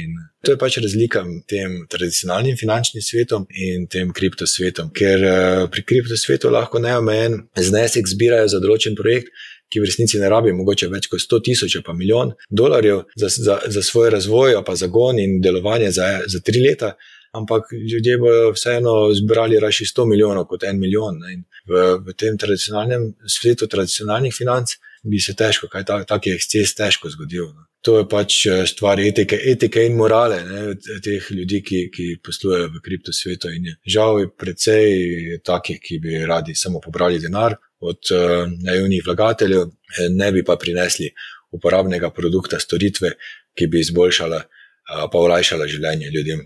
To 0.46 0.54
je 0.54 0.58
pač 0.58 0.78
razlika 0.80 1.24
med 1.28 1.44
tem 1.52 1.82
tradicionalnim 1.92 2.56
finančnim 2.58 3.04
svetom 3.04 3.46
in 3.52 3.88
tem 3.92 4.14
kriptosvetom, 4.16 4.94
ker 4.96 5.24
pri 5.72 5.84
kriptosvetu 5.84 6.52
lahko 6.54 6.80
neomejen 6.80 7.42
znesek 7.60 8.08
zbirajo 8.08 8.48
za 8.56 8.62
določen 8.64 8.96
projekt. 9.00 9.34
Ki 9.70 9.84
v 9.84 9.86
resnici 9.86 10.18
ne 10.18 10.26
rabi 10.34 10.50
mogoče 10.58 10.88
več 10.90 11.06
kot 11.12 11.22
100 11.22 11.40
tisoč, 11.46 11.76
pa 11.86 11.94
milijon 11.94 12.32
dolarjev 12.50 13.04
za, 13.22 13.28
za, 13.30 13.60
za 13.70 13.84
svoj 13.86 14.10
razvoj, 14.16 14.56
pa 14.66 14.74
zagon 14.74 15.20
in 15.22 15.36
delovanje 15.46 15.92
za, 15.94 16.08
za 16.26 16.40
tri 16.42 16.64
leta, 16.64 16.96
ampak 17.38 17.70
ljudje 17.78 18.16
bodo 18.18 18.48
vseeno 18.56 18.96
zbrali 19.14 19.60
raje 19.62 19.86
100 19.86 20.08
milijonov 20.10 20.48
kot 20.50 20.66
en 20.66 20.80
milijon. 20.82 21.22
V, 21.70 21.84
v 22.02 22.18
tem 22.18 22.40
tradicionalnem 22.42 23.12
svetu, 23.30 23.70
tradicionalnih 23.70 24.34
financ, 24.34 24.74
bi 25.04 25.20
se 25.20 25.36
težko, 25.36 25.70
kaj 25.72 25.86
ta, 25.88 25.98
taki 26.08 26.34
eksces 26.36 26.76
težko 26.76 27.10
zgodil. 27.14 27.50
No. 27.54 27.66
To 27.88 27.96
je 28.02 28.06
pač 28.12 28.36
eh, 28.50 28.66
stvar 28.68 29.00
etike, 29.00 29.38
etike 29.54 29.86
in 29.88 29.96
morale 29.96 30.42
ne, 30.44 30.64
teh 31.04 31.30
ljudi, 31.32 31.62
ki, 31.64 31.82
ki 31.94 32.08
poslujejo 32.26 32.68
v 32.74 32.84
kriptosvetu. 32.84 33.54
In 33.56 33.72
je 33.72 33.76
žal 33.96 34.20
je 34.24 34.30
precej 34.30 35.40
takih, 35.48 35.80
ki 35.80 36.00
bi 36.04 36.20
radi 36.28 36.56
samo 36.56 36.82
pobrali 36.84 37.22
denar 37.24 37.56
od 37.80 38.12
uh, 38.12 38.44
naivnih 38.66 39.06
vlagateljev, 39.06 39.70
eh, 39.70 40.10
ne 40.12 40.32
bi 40.36 40.44
pa 40.44 40.58
prinesli 40.60 41.08
uporabnega 41.56 42.10
produkta, 42.12 42.60
storitve, 42.60 43.14
ki 43.56 43.68
bi 43.72 43.80
izboljšala, 43.80 44.42
uh, 44.44 45.06
pa 45.12 45.22
olajšala 45.24 45.68
življenje 45.72 46.12
ljudem. 46.12 46.44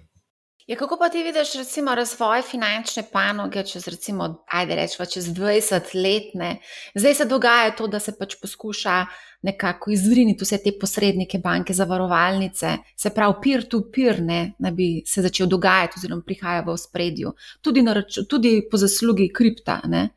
Ja, 0.67 0.75
kako 0.75 0.97
pa 0.97 1.09
ti 1.09 1.23
vidiš, 1.23 1.53
recimo, 1.53 1.95
razvoj 1.95 2.41
finančne 2.41 3.03
panoge 3.11 3.63
čez, 3.67 3.87
recimo, 3.87 4.45
ajde, 4.47 4.75
rečemo, 4.75 5.05
čez 5.05 5.25
20 5.25 5.95
let? 5.95 6.29
Ne? 6.33 6.59
Zdaj 6.95 7.13
se 7.13 7.25
dogaja 7.25 7.75
to, 7.75 7.87
da 7.87 7.99
se 7.99 8.13
pač 8.19 8.35
poskuša 8.41 9.05
nekako 9.41 9.91
izriniti 9.91 10.43
vse 10.43 10.57
te 10.63 10.71
posrednike, 10.79 11.41
banke, 11.43 11.73
zavarovalnice, 11.73 12.77
se 12.95 13.09
pravi, 13.09 13.35
peer-to-peer, 13.43 14.21
-peer, 14.21 14.51
da 14.59 14.71
bi 14.71 15.03
se 15.05 15.21
začel 15.21 15.47
dogajati, 15.47 15.99
oziroma 15.99 16.23
prihaja 16.25 16.61
v 16.61 16.77
spredju, 16.77 17.33
tudi, 17.61 17.83
tudi 18.29 18.61
po 18.71 18.77
zaslugi 18.77 19.33
kripta. 19.33 19.81
Ne? 19.85 20.09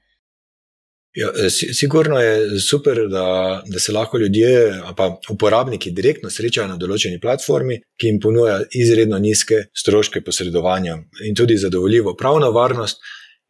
Ja, 1.17 1.31
eh, 1.33 1.51
sigurno 1.51 2.19
je 2.21 2.61
super, 2.61 2.99
da, 3.09 3.27
da 3.67 3.79
se 3.81 3.93
lahko 3.93 4.19
ljudje, 4.19 4.81
pa 4.97 5.21
uporabniki, 5.31 5.91
direktno 5.91 6.31
srečajo 6.31 6.69
na 6.69 6.77
določeni 6.77 7.21
platformi, 7.21 7.79
ki 7.97 8.11
jim 8.11 8.19
ponuja 8.21 8.59
izredno 8.77 9.19
nizke 9.19 9.63
stroške 9.73 10.21
posredovanja 10.27 10.99
in 11.25 11.39
tudi 11.39 11.57
zadovoljivo 11.57 12.17
pravno 12.21 12.51
varnost. 12.53 13.01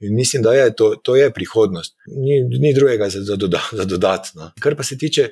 In 0.07 0.15
mislim, 0.15 0.45
da 0.45 0.53
je 0.55 0.75
to, 0.77 0.93
to 1.03 1.17
je 1.17 1.31
prihodnost, 1.33 1.95
ni, 2.13 2.43
ni 2.61 2.75
drugega 2.77 3.09
za, 3.11 3.23
za, 3.25 3.37
doda, 3.41 3.63
za 3.73 3.85
dodatno. 3.89 4.51
Kar 4.61 4.77
pa 4.77 4.85
se 4.85 4.99
tiče 4.99 5.31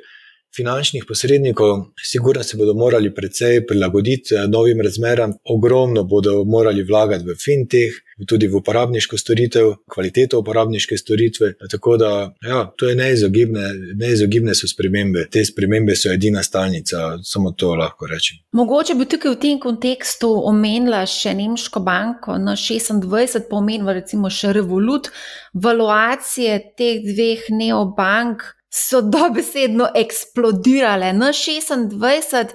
finančnih 0.57 1.05
posrednikov, 1.09 1.85
sigurno 2.03 2.43
se 2.43 2.57
bodo 2.57 2.75
morali 2.75 3.15
precej 3.15 3.67
prilagoditi 3.67 4.35
eh, 4.35 4.49
novim 4.49 4.81
razmeram, 4.81 5.33
ogromno 5.45 6.05
bodo 6.05 6.45
morali 6.45 6.83
vlagati 6.83 7.25
v 7.25 7.37
fintech, 7.45 7.93
tudi 8.29 8.47
v 8.47 8.57
uporabniško 8.57 9.19
storitev, 9.19 9.73
kvaliteto 9.91 10.39
uporabniške 10.39 10.97
storitve. 10.97 11.53
Tako 11.71 11.97
da, 11.97 12.35
ja, 12.47 12.73
to 12.77 12.89
je 12.89 12.95
neizogibne, 12.97 13.69
neizogibne 13.95 14.55
so 14.55 14.69
spremembe. 14.71 15.27
Te 15.31 15.45
spremembe 15.45 15.97
so 15.97 16.13
edina 16.13 16.43
stalnica, 16.43 17.19
samo 17.23 17.51
to 17.51 17.75
lahko 17.75 18.07
rečem. 18.07 18.39
Mogoče 18.53 18.95
bi 18.95 19.09
tukaj 19.11 19.35
v 19.35 19.41
tem 19.41 19.61
kontekstu 19.61 20.31
omenila 20.47 21.03
še 21.07 21.35
Nemško 21.35 21.83
banko 21.83 22.39
na 22.39 22.55
26, 22.57 23.49
pa 23.51 23.59
omenila 23.59 23.97
recimo 23.99 24.31
še 24.31 24.53
Revolut, 24.55 25.11
valuacije 25.55 26.61
teh 26.79 27.03
dveh 27.03 27.51
neobank 27.51 28.45
so 28.75 29.01
dobesedno 29.01 29.89
eksplodirale. 29.95 31.13
Na 31.13 31.27
26 31.33 32.47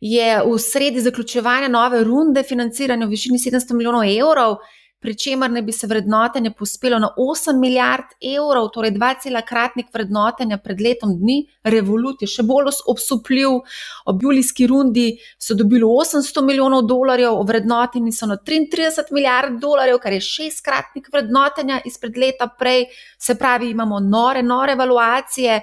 je 0.00 0.42
v 0.44 0.58
sredi 0.58 1.00
zaključevanja 1.00 1.68
nove 1.68 2.04
runde 2.04 2.42
financiranja 2.42 3.06
v 3.06 3.10
višini 3.10 3.38
700 3.38 3.76
milijonov 3.76 4.04
evrov, 4.08 4.56
pri 5.00 5.14
čemer 5.14 5.50
ne 5.50 5.62
bi 5.62 5.72
se 5.72 5.86
vrednotenje 5.86 6.50
pospelo 6.58 6.98
na 6.98 7.08
8 7.16 7.60
milijard 7.60 8.14
evrov, 8.20 8.68
torej 8.74 8.90
2,kratnik 8.90 9.86
vrednotenja 9.94 10.58
pred 10.58 10.80
letom 10.80 11.12
dni. 11.18 11.36
Revolut 11.64 12.22
je 12.22 12.28
še 12.30 12.42
bolj 12.42 12.70
obsupljiv. 12.88 13.58
Ob 14.06 14.22
julijski 14.22 14.66
rundi 14.66 15.18
so 15.38 15.54
dobili 15.54 15.84
800 15.84 16.42
milijonov 16.44 16.86
dolarjev, 16.88 17.42
vrednoteni 17.46 18.12
so 18.12 18.26
na 18.26 18.36
33 18.36 19.12
milijard 19.12 19.60
dolarjev, 19.60 19.98
kar 20.02 20.16
je 20.16 20.22
šestkratnik 20.24 21.10
vrednotenja 21.12 21.82
izpred 21.84 22.16
leta 22.16 22.48
prej. 22.58 22.86
Se 23.18 23.34
pravi, 23.34 23.70
imamo 23.70 24.00
nore, 24.00 24.42
nore 24.42 24.74
valuacije. 24.74 25.60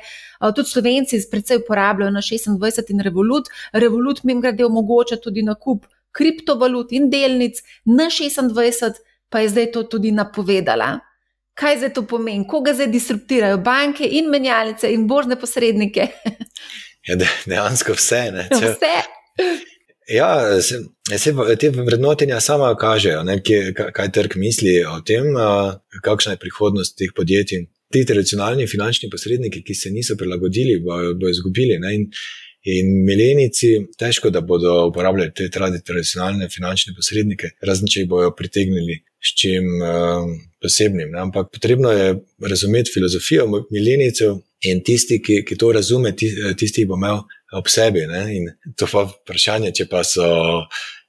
Tudi 0.56 0.70
slovenci 0.70 1.20
predvsej 1.32 1.64
uporabljajo 1.64 2.12
na 2.12 2.22
26 2.22 2.94
in 2.94 3.02
Revolut. 3.02 3.50
Revolut, 3.74 4.24
mimo 4.24 4.42
grede, 4.42 4.66
omogoča 4.66 5.18
tudi 5.18 5.42
nakup 5.44 5.88
kriptovalut 6.14 6.92
in 6.94 7.10
delnic 7.10 7.64
na 7.86 8.08
26, 8.10 9.02
pa 9.34 9.42
je 9.42 9.50
zdaj 9.50 9.72
to 9.74 9.84
tudi 9.90 10.14
napovedala. 10.14 11.00
Kaj 11.58 11.78
zdaj 11.82 11.94
to 11.98 12.06
pomeni, 12.10 12.46
koga 12.50 12.74
zdaj 12.74 12.90
disruptirajo 12.94 13.58
banke 13.66 14.06
in 14.06 14.30
menjalnice 14.30 14.90
in 14.94 15.08
božne 15.10 15.40
posrednike? 15.40 16.08
Ja, 17.04 17.18
dejansko 17.20 17.98
vse. 17.98 18.20
Če, 18.48 18.68
vse. 18.78 18.92
Ja, 20.08 20.62
se, 20.64 20.78
se 21.20 21.34
te 21.60 21.70
vrednotenja 21.76 22.38
sama 22.40 22.70
kažejo, 22.80 23.26
ne, 23.28 23.42
kje, 23.44 23.74
kaj 23.76 24.12
trg 24.16 24.38
misli 24.40 24.78
o 24.88 25.02
tem, 25.04 25.28
kakšna 26.06 26.38
je 26.38 26.40
prihodnost 26.40 26.96
teh 27.00 27.12
podjetij. 27.16 27.66
Ti 27.92 28.06
tradicionalni 28.08 28.70
finančni 28.72 29.10
posredniki, 29.12 29.66
ki 29.68 29.76
se 29.76 29.92
niso 29.92 30.16
prilagodili, 30.16 30.80
bodo 30.86 31.12
bo 31.20 31.28
izgubili. 31.28 31.76
Ne, 31.84 31.92
in, 31.98 32.08
In 32.64 32.94
milenici, 33.04 33.74
težko 34.00 34.30
da 34.32 34.40
bodo 34.42 34.86
uporabljali 34.88 35.34
te 35.36 35.50
tradicionalne 35.52 36.48
finančne 36.50 36.94
posrednike, 36.96 37.50
razen 37.68 37.90
če 37.92 38.04
jih 38.04 38.10
bodo 38.12 38.30
pritegnili 38.38 39.02
s 39.24 39.34
čim 39.40 39.68
uh, 39.82 40.30
posebnim. 40.64 41.12
Ne? 41.12 41.20
Ampak 41.26 41.52
potrebno 41.52 41.92
je 41.92 42.14
razumeti 42.40 42.92
filozofijo 42.94 43.50
milenicev 43.72 44.38
in 44.64 44.80
tisti, 44.84 45.20
ki, 45.24 45.42
ki 45.48 45.60
to 45.60 45.74
razume, 45.76 46.14
tisti, 46.16 46.82
ki 46.82 46.88
bo 46.88 46.96
imel 47.00 47.20
ob 47.60 47.68
sebi. 47.68 48.06
Ne? 48.08 48.24
In 48.38 48.48
to 48.80 48.88
pa 48.88 49.04
vprašanje, 49.12 49.74
če 49.82 49.90
pa 49.92 50.06
so 50.08 50.26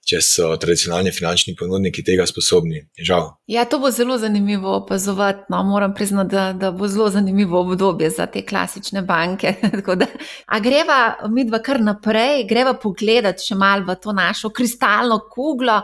če 0.04 0.20
so 0.24 0.48
tradicionalni 0.60 1.12
finančni 1.14 1.54
ponudniki 1.58 2.04
tega 2.04 2.26
sposobni. 2.28 2.82
Žal. 3.00 3.30
Ja, 3.50 3.64
to 3.68 3.78
bo 3.80 3.90
zelo 3.94 4.18
zanimivo 4.20 4.74
opazovati. 4.76 5.46
No, 5.52 5.62
moram 5.64 5.94
priznati, 5.94 6.30
da, 6.34 6.44
da 6.52 6.70
bo 6.70 6.88
zelo 6.88 7.08
zanimivo 7.10 7.60
obdobje 7.60 8.10
za 8.10 8.26
te 8.26 8.44
klasične 8.46 9.02
banke. 9.02 9.54
da, 10.00 10.06
a 10.46 10.60
greva 10.60 10.98
mi 11.30 11.46
dva 11.48 11.62
kar 11.64 11.80
naprej, 11.80 12.44
greva 12.48 12.74
pogledati 12.74 13.48
še 13.48 13.58
malo 13.58 13.88
v 13.88 13.96
to 14.02 14.12
našo 14.12 14.52
kristalno 14.52 15.22
kuglo. 15.32 15.80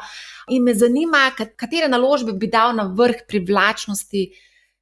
In 0.51 0.67
me 0.67 0.75
zanima, 0.75 1.31
katere 1.37 1.89
naložbe 1.89 2.37
bi 2.37 2.51
dal 2.51 2.75
na 2.77 2.89
vrh 2.97 3.25
privlačnosti 3.29 4.29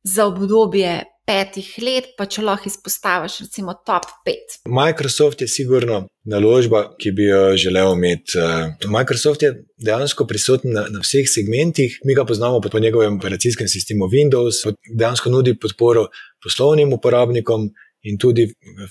za 0.03 0.27
obdobje 0.27 1.03
petih 1.29 1.69
let, 1.85 2.13
pa 2.17 2.27
če 2.31 2.45
lahko 2.47 2.71
izpostaviš, 2.71 3.43
recimo, 3.45 3.75
top 3.87 4.09
pet. 4.25 4.59
Microsoft 4.73 5.43
je 5.45 5.49
sigurno 5.51 6.07
naložba, 6.29 6.85
ki 7.01 7.13
bi 7.17 7.29
jo 7.29 7.43
želel 7.61 7.93
imeti. 7.97 8.39
Eh, 8.41 8.89
Microsoft 8.89 9.45
je 9.45 9.53
dejansko 9.85 10.27
prisoten 10.29 10.73
na, 10.77 10.87
na 10.93 11.03
vseh 11.05 11.29
segmentih, 11.29 11.99
mi 12.09 12.17
ga 12.17 12.25
poznamo 12.29 12.61
po 12.61 12.81
njegovem 12.81 13.19
operacijskem 13.21 13.69
sistemu 13.69 14.09
Windows, 14.13 14.65
dejansko 14.95 15.31
nudi 15.35 15.59
podporo 15.59 16.09
poslovnim 16.45 16.97
uporabnikom. 16.97 17.71
In 18.07 18.15
tudi 18.15 18.45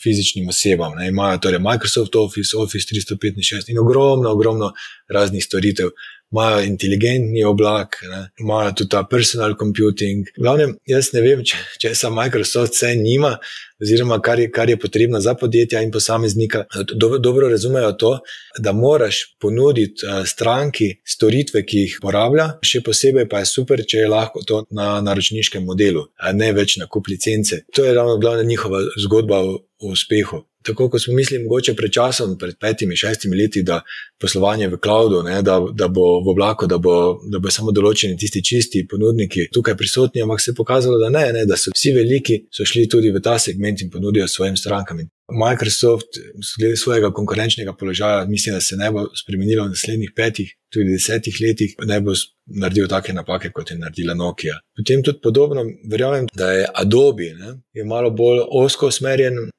fizičnim 0.03 0.49
osebam. 0.51 0.97
Ne, 0.99 1.07
imajo 1.07 1.37
torej 1.45 1.61
Microsoft 1.63 2.15
Office, 2.19 2.57
Office 2.59 2.91
365 2.91 3.71
in 3.71 3.79
ogromno, 3.79 4.33
ogromno 4.35 4.67
raznih 5.07 5.45
storitev 5.45 5.93
imajo 6.31 6.63
inteligentni 6.63 7.43
oblak, 7.43 8.01
imajo 8.39 8.71
tudi 8.71 8.89
ta 8.89 9.03
personal 9.09 9.55
computing. 9.59 10.27
Glavnem, 10.37 10.75
jaz 10.85 11.13
ne 11.13 11.21
vem, 11.23 11.43
če, 11.43 11.59
če 11.79 11.93
se 11.95 12.09
Microsoft 12.11 12.75
vse 12.75 12.93
nima, 12.99 13.37
oziroma 13.81 14.17
kar 14.23 14.39
je, 14.39 14.49
kar 14.51 14.69
je 14.69 14.79
potrebno 14.79 15.21
za 15.23 15.35
podjetja 15.39 15.81
in 15.85 15.91
posameznika. 15.91 16.65
Do, 16.93 17.17
dobro 17.23 17.49
razumejo 17.49 17.93
to, 17.99 18.11
da 18.59 18.73
moraš 18.73 19.21
ponuditi 19.39 20.05
uh, 20.05 20.25
stranki 20.27 20.89
storitve, 21.05 21.63
ki 21.65 21.85
jih 21.85 21.97
uporablja, 22.01 22.49
še 22.65 22.83
posebej 22.83 23.29
pa 23.31 23.43
je 23.43 23.51
super, 23.53 23.85
če 23.87 24.03
je 24.03 24.11
lahko 24.11 24.43
to 24.47 24.63
na 24.75 24.97
naročniškem 25.05 25.63
modelu, 25.63 26.07
a 26.19 26.35
ne 26.35 26.51
več 26.57 26.77
na 26.81 26.89
kup 26.91 27.07
licence. 27.07 27.63
To 27.77 27.85
je 27.85 27.95
ravno 27.95 28.17
glavna 28.19 28.43
njihova 28.43 28.83
zgodba 29.05 29.43
uspehu 29.87 30.43
tako 30.67 30.89
kot 30.89 31.03
smo 31.03 31.15
mislili, 31.17 31.43
mogoče 31.43 31.75
pred 31.75 31.91
časom, 31.91 32.37
pred 32.37 32.55
petimi, 32.59 32.95
šestimi 32.95 33.37
leti, 33.37 33.63
da 33.63 33.81
poslovanje 34.21 34.67
v 34.67 34.79
cloudu, 34.83 35.23
ne, 35.23 35.41
da, 35.41 35.59
da 35.73 35.87
bo 35.87 36.19
v 36.25 36.31
oblaku, 36.33 36.67
da 36.67 36.77
bo, 36.77 36.95
da 37.31 37.39
bo 37.39 37.51
samo 37.53 37.73
določeni 37.75 38.17
tisti 38.19 38.43
čisti 38.43 38.85
ponudniki 38.89 39.49
tukaj 39.53 39.77
prisotni, 39.77 40.23
ampak 40.25 40.41
se 40.43 40.51
je 40.51 40.57
pokazalo, 40.57 40.99
da 41.01 41.11
ne, 41.13 41.27
ne, 41.33 41.45
da 41.49 41.57
so 41.57 41.73
vsi 41.75 41.93
veliki, 41.97 42.41
so 42.51 42.65
šli 42.67 42.87
tudi 42.91 43.13
v 43.15 43.23
ta 43.23 43.37
segment 43.39 43.81
in 43.81 43.93
ponudijo 43.93 44.27
svojim 44.27 44.57
strankam. 44.57 45.05
Microsoft, 45.27 46.15
glede 46.59 46.77
svojega 46.79 47.11
konkurenčnega 47.13 47.73
položaja, 47.73 48.25
mislim, 48.25 48.55
da 48.55 48.61
se 48.61 48.77
ne 48.79 48.91
bo 48.91 49.03
spremenilo 49.15 49.65
v 49.65 49.73
naslednjih 49.73 50.13
petih, 50.15 50.53
tudi 50.71 50.93
desetih 50.95 51.35
letih, 51.43 51.73
ne 51.83 51.99
bo 52.01 52.15
naredil 52.61 52.87
take 52.87 53.13
napake, 53.13 53.51
kot 53.51 53.71
je 53.71 53.77
naredila 53.77 54.15
Nokia. 54.15 54.55
Potem 54.77 55.03
tudi 55.03 55.19
podobno, 55.23 55.65
verjamem, 55.91 56.29
da 56.33 56.51
je 56.51 56.65
Adobe 56.73 57.33
ne, 57.35 57.57
je 57.75 57.83
malo 57.83 58.11
bolj 58.11 58.45
osko 58.47 58.87
usmerjen 58.87 59.49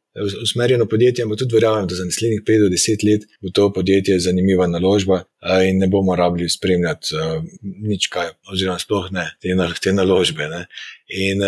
usmerjeno 0.43 0.87
podjetje, 0.89 1.25
ampak 1.25 1.39
tudi 1.39 1.55
verjamem, 1.55 1.87
da 1.89 1.95
za 1.95 2.05
naslednjih 2.05 2.43
5 2.47 2.63
do 2.65 2.69
10 2.75 3.05
let 3.11 3.27
bo 3.43 3.51
to 3.55 3.73
podjetje 3.73 4.19
zanimiva 4.21 4.67
naložba 4.67 5.23
in 5.69 5.79
ne 5.79 5.87
bomo 5.87 6.17
rabili 6.17 6.49
spremljati 6.51 7.15
nič 7.63 8.07
kaj, 8.07 8.31
oziroma 8.53 8.79
sploh 8.79 9.11
ne 9.13 9.31
te, 9.43 9.55
te 9.83 9.93
naložbe. 9.93 10.49
Ne. 10.49 10.65
In 11.09 11.41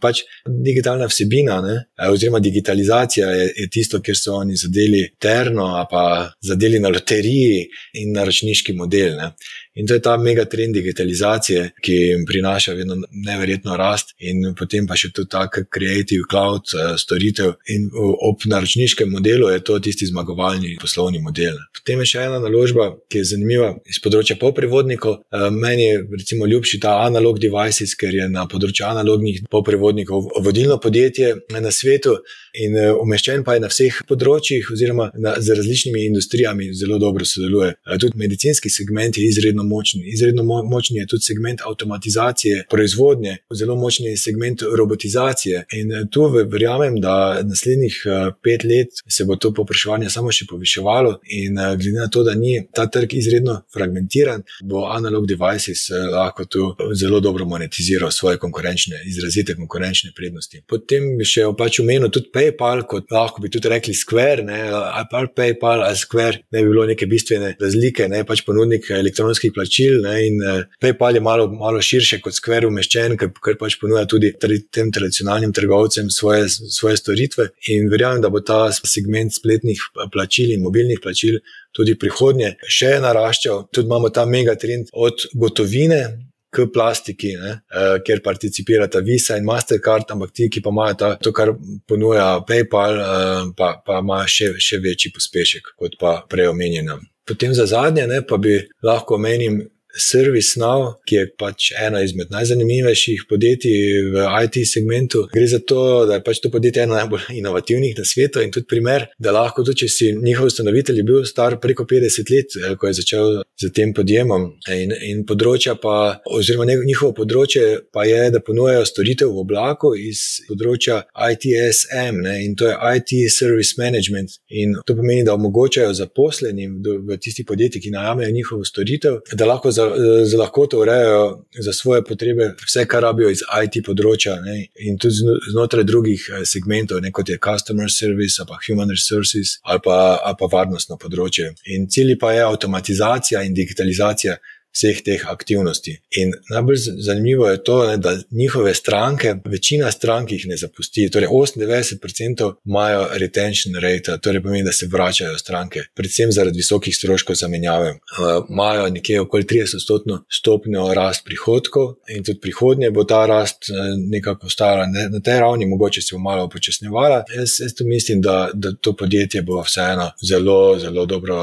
pač 0.00 0.24
digitalna 0.44 1.06
vsebina, 1.08 1.60
ne, 1.64 1.76
oziroma 2.10 2.42
digitalizacija 2.44 3.30
je, 3.30 3.46
je 3.56 3.68
tisto, 3.72 4.00
kjer 4.04 4.18
so 4.18 4.34
oni 4.36 4.56
zadeli 4.56 5.06
terno, 5.18 5.70
pa 5.90 6.32
zadeli 6.44 6.80
na 6.80 6.90
loteriji 6.92 7.68
in 8.02 8.12
naročniški 8.12 8.74
model. 8.76 9.16
Ne. 9.16 9.30
In 9.74 9.86
to 9.86 9.94
je 9.94 10.02
ta 10.04 10.16
megatrend 10.16 10.74
digitalizacije, 10.74 11.70
ki 11.80 11.92
jim 11.92 12.24
prinaša 12.28 12.74
vedno 12.76 12.96
neverjetno 13.10 13.76
rast, 13.76 14.12
in 14.18 14.52
potem 14.58 14.86
pa 14.86 14.96
še 15.00 15.08
tudi 15.16 15.30
ta 15.32 15.46
Creative 15.48 16.26
Cloud 16.30 16.74
uh, 16.76 16.92
storitev. 17.00 17.54
In 17.72 17.88
ob 18.28 18.44
naročniškem 18.44 19.08
modelu 19.08 19.48
je 19.48 19.62
to 19.64 19.78
tisti 19.80 20.06
zmagovalni 20.10 20.74
poslovni 20.80 21.22
model. 21.24 21.56
Potem 21.78 22.02
je 22.04 22.10
še 22.12 22.26
ena 22.26 22.40
naložba, 22.42 22.90
ki 23.08 23.22
je 23.22 23.30
zanimiva 23.32 23.70
iz 23.88 24.00
področja 24.04 24.36
poprevodnikov. 24.40 25.22
Uh, 25.32 25.48
meni 25.48 25.88
je 25.88 26.04
recimo 26.18 26.48
ljubši 26.50 26.82
ta 26.84 26.98
analog 27.06 27.40
devices, 27.40 27.96
ker 27.96 28.12
je 28.12 28.28
na 28.28 28.44
področju 28.50 28.84
analognih 28.90 29.40
poprevodnikov 29.50 30.28
vodilno 30.44 30.76
podjetje 30.82 31.32
na 31.56 31.72
svetu 31.72 32.18
in 32.60 32.76
uh, 32.76 32.92
umeščen 33.00 33.40
pa 33.46 33.56
je 33.56 33.64
na 33.64 33.72
vseh 33.72 34.02
področjih, 34.08 34.68
oziroma 34.74 35.08
na, 35.16 35.38
z 35.40 35.56
različnimi 35.56 36.04
industrijami 36.10 36.68
zelo 36.76 37.00
dobro 37.00 37.24
sodeluje. 37.24 37.72
Tudi 37.96 38.20
medicinski 38.20 38.68
segment 38.68 39.16
je 39.16 39.24
izredno 39.30 39.61
izredno 39.62 39.76
močni. 39.76 40.02
Izredno 40.06 40.42
mo 40.42 40.62
močni 40.62 40.98
je 40.98 41.06
tudi 41.06 41.22
segment 41.22 41.60
avtomatizacije 41.66 42.66
proizvodnje, 42.70 43.36
zelo 43.54 43.76
močni 43.76 44.06
je 44.06 44.16
segment 44.16 44.62
robotizacije. 44.76 45.64
In 45.72 45.92
eh, 45.92 46.04
tu 46.10 46.26
verjamem, 46.50 47.00
da 47.00 47.42
naslednjih 47.42 48.02
eh, 48.06 48.32
pet 48.42 48.64
let 48.64 48.88
se 49.08 49.24
bo 49.24 49.36
to 49.36 49.52
popraševanje 49.54 50.10
samo 50.10 50.32
še 50.32 50.46
poviševalo. 50.50 51.18
In 51.30 51.58
eh, 51.58 51.76
glede 51.76 51.98
na 51.98 52.08
to, 52.08 52.22
da 52.22 52.34
ni 52.34 52.58
ta 52.74 52.86
trg 52.86 53.14
izredno 53.14 53.62
fragmentiran, 53.74 54.42
bo 54.62 54.86
analog 54.86 55.26
devices 55.26 55.88
lahko 56.12 56.44
tu 56.44 56.74
zelo 56.94 57.20
dobro 57.20 57.44
monetiziral 57.44 58.10
svoje 58.10 58.38
konkurenčne, 58.38 59.02
izrazite 59.06 59.54
konkurenčne 59.56 60.12
prednosti. 60.16 60.62
Potem 60.68 61.16
bi 61.18 61.26
še 61.28 61.46
pač 61.58 61.80
omenil 61.82 62.10
tudi 62.10 62.30
PayPal, 62.34 62.84
kot 62.88 63.10
lahko 63.12 63.42
bi 63.42 63.50
tudi 63.52 63.70
rekli 63.70 63.94
Square, 63.94 64.44
ne, 64.46 64.58
ali 64.72 65.28
PayPal 65.36 65.84
ali 65.86 65.98
Square, 65.98 66.42
ne 66.52 66.62
bi 66.62 66.70
bilo 66.70 66.86
neke 66.88 67.06
bistvene 67.06 67.54
razlike, 67.60 68.08
ne 68.08 68.22
pač 68.28 68.44
ponudnik 68.46 68.90
elektronskih 68.90 69.51
plačil. 69.54 70.00
Ne, 70.04 70.14
in 70.26 70.40
uh, 70.42 70.64
PayPal 70.82 71.18
je 71.18 71.22
malo, 71.24 71.48
malo 71.52 71.82
širše 71.82 72.20
kot 72.24 72.36
Square 72.36 72.68
umeščen, 72.68 73.16
ker, 73.20 73.30
ker 73.44 73.58
pač 73.60 73.76
ponuja 73.80 74.04
tudi 74.10 74.32
tem 74.72 74.90
tradicionalnim 74.94 75.52
trgovcem 75.54 76.10
svoje, 76.10 76.48
svoje 76.50 76.98
storitve. 77.00 77.50
In 77.74 77.90
verjamem, 77.92 78.22
da 78.24 78.32
bo 78.32 78.42
ta 78.44 78.64
segment 78.72 79.34
spletnih 79.34 79.80
plačil 80.12 80.52
in 80.54 80.64
mobilnih 80.64 81.00
plačil 81.02 81.40
tudi 81.76 81.96
prihodnje 81.98 82.56
še 82.68 82.98
naraščal. 83.04 83.68
Tudi 83.72 83.88
imamo 83.88 84.12
ta 84.12 84.26
megatrend 84.28 84.92
od 84.92 85.28
gotovine. 85.34 86.04
K 86.52 86.66
plastiki, 86.68 87.30
ne, 87.40 87.52
uh, 87.72 87.94
kjer 88.04 88.20
participirata 88.20 89.00
Visa 89.00 89.38
in 89.40 89.46
Mastercard, 89.48 90.10
ampak 90.12 90.34
ti, 90.36 90.50
ki 90.52 90.60
pa 90.60 90.68
imajo 90.68 90.96
ta, 91.00 91.08
to, 91.16 91.32
kar 91.32 91.54
ponuja 91.88 92.26
PayPal, 92.44 93.00
uh, 93.00 93.46
pa, 93.56 93.70
pa 93.80 94.02
ima 94.04 94.18
še, 94.28 94.50
še 94.60 94.82
večji 94.84 95.14
pospešek 95.16 95.72
kot 95.80 95.96
pa 95.96 96.18
prej 96.28 96.52
omenjena 96.52 96.98
Potem 97.32 97.54
za 97.56 97.64
zadnje, 97.66 98.04
ne, 98.06 98.20
pa 98.28 98.36
bi 98.36 98.58
lahko 98.84 99.16
omenil 99.16 99.62
ServiceNow, 99.98 100.94
ki 101.06 101.16
je 101.16 101.26
pač 101.38 101.70
eno 101.80 102.00
izmed 102.02 102.30
najzanimivejših 102.32 103.26
podjetij 103.28 103.78
v 104.14 104.26
IT 104.44 104.60
segmentu. 104.68 105.26
Gre 105.32 105.46
za 105.46 105.60
to, 105.66 106.06
da 106.08 106.18
je 106.18 106.24
pač 106.24 106.40
to 106.42 106.50
podjetje 106.50 106.86
eno 106.86 106.96
najbolj 106.96 107.28
inovativnih 107.38 107.98
na 107.98 108.04
svetu 108.04 108.42
in 108.42 108.52
tudi 108.52 108.66
primer, 108.68 109.06
da 109.18 109.34
lahko 109.34 109.64
tudi, 109.64 109.84
če 109.84 109.88
si 109.88 110.10
njihov 110.16 110.50
ustanovitelj 110.50 111.02
bil 111.06 111.24
star 111.28 111.58
preko 111.60 111.86
50 111.88 112.32
let, 112.32 112.56
eh, 112.56 112.76
ko 112.76 112.88
je 112.88 112.98
začel 113.00 113.42
z 113.60 113.72
tem 113.74 113.92
podjemom. 113.94 114.48
In, 114.72 114.94
in 115.08 115.24
področja 115.28 115.74
pa, 115.80 116.22
oziroma 116.26 116.66
njihovo 116.66 117.12
področje 117.16 117.82
pa 117.92 118.06
je, 118.08 118.30
da 118.34 118.40
ponujajo 118.40 118.84
storitev 118.88 119.32
v 119.32 119.42
oblaku 119.44 119.92
iz 119.98 120.22
področja 120.48 121.02
ITSM 121.12 122.22
ne, 122.24 122.36
in 122.46 122.56
to 122.58 122.70
je 122.70 122.76
IT 122.96 123.14
Service 123.32 123.78
Management. 123.78 124.38
In 124.48 124.74
to 124.86 124.96
pomeni, 124.98 125.24
da 125.26 125.36
omogočajo 125.36 125.92
zaposlenim 125.96 126.80
v 126.82 127.18
tistih 127.22 127.46
podjetjih, 127.48 127.84
ki 127.86 127.94
najamejo 127.94 128.32
njihovo 128.34 128.66
storitev, 128.66 129.20
da 129.32 129.48
lahko 129.48 129.70
za, 129.74 129.81
za 130.24 130.38
lahkoto 130.38 130.78
urejajo 130.80 131.44
za 131.58 131.72
svoje 131.72 132.04
potrebe 132.04 132.54
vse, 132.64 132.84
kar 132.86 133.02
rabijo 133.02 133.30
iz 133.30 133.42
IT 133.64 133.80
področja 133.86 134.38
ne, 134.44 134.66
in 134.86 134.98
tudi 135.00 135.26
znotraj 135.52 135.84
drugih 135.88 136.26
eh, 136.30 136.46
segmentov, 136.48 137.02
ne, 137.04 137.12
kot 137.12 137.28
je 137.28 137.40
customer 137.42 137.90
service 137.90 138.44
pa 138.48 138.58
human 138.66 138.90
resources 138.90 139.58
ali 139.62 139.82
pa, 139.84 139.98
ali 140.24 140.38
pa 140.38 140.50
varnostno 140.52 140.98
področje. 141.00 141.52
In 141.74 141.88
cilj 141.90 142.16
pa 142.20 142.32
je 142.36 142.44
avtomatizacija 142.46 143.42
in 143.46 143.54
digitalizacija 143.54 144.36
vseh 144.72 145.02
teh 145.04 145.20
aktivnosti. 145.28 145.98
In 146.16 146.32
najbolj 146.50 146.76
zanimivo 147.06 147.48
je 147.48 147.64
to, 147.64 147.86
ne, 147.86 147.96
da 147.96 148.16
njihove 148.30 148.74
stranke, 148.74 149.34
večina 149.44 149.90
strank 149.90 150.32
jih 150.32 150.46
ne 150.46 150.56
zapusti. 150.56 151.10
Torej, 151.10 151.28
98% 151.28 152.54
imajo 152.64 153.08
retention 153.12 153.74
rate, 153.74 154.18
torej 154.22 154.42
pomeni, 154.42 154.64
da 154.64 154.72
se 154.72 154.86
vračajo 154.86 155.38
stranke, 155.38 155.80
predvsem 155.94 156.32
zaradi 156.32 156.56
visokih 156.56 156.96
stroškov 156.96 157.36
zamenjave. 157.36 157.90
Uh, 157.90 158.46
imajo 158.50 158.88
nekje 158.88 159.20
okoli 159.20 159.44
30% 159.44 160.18
stopnjo 160.30 160.94
rast 160.94 161.24
prihodkov 161.24 161.94
in 162.08 162.24
tudi 162.24 162.40
prihodnje 162.40 162.90
bo 162.90 163.04
ta 163.04 163.26
rast 163.26 163.70
uh, 163.70 163.76
nekako 164.10 164.46
ostala 164.46 164.86
ne, 164.86 165.08
na 165.08 165.20
tej 165.20 165.40
ravni, 165.40 165.66
mogoče 165.66 166.02
se 166.02 166.14
bo 166.16 166.18
malo 166.18 166.44
upočasnjevala. 166.44 167.24
Jaz, 167.36 167.50
jaz 167.60 167.74
tu 167.74 167.84
mislim, 167.84 168.20
da, 168.20 168.50
da 168.54 168.72
to 168.72 168.96
podjetje 168.96 169.42
bo 169.42 169.62
vseeno 169.62 170.10
zelo, 170.28 170.78
zelo 170.78 171.06
dobro 171.06 171.36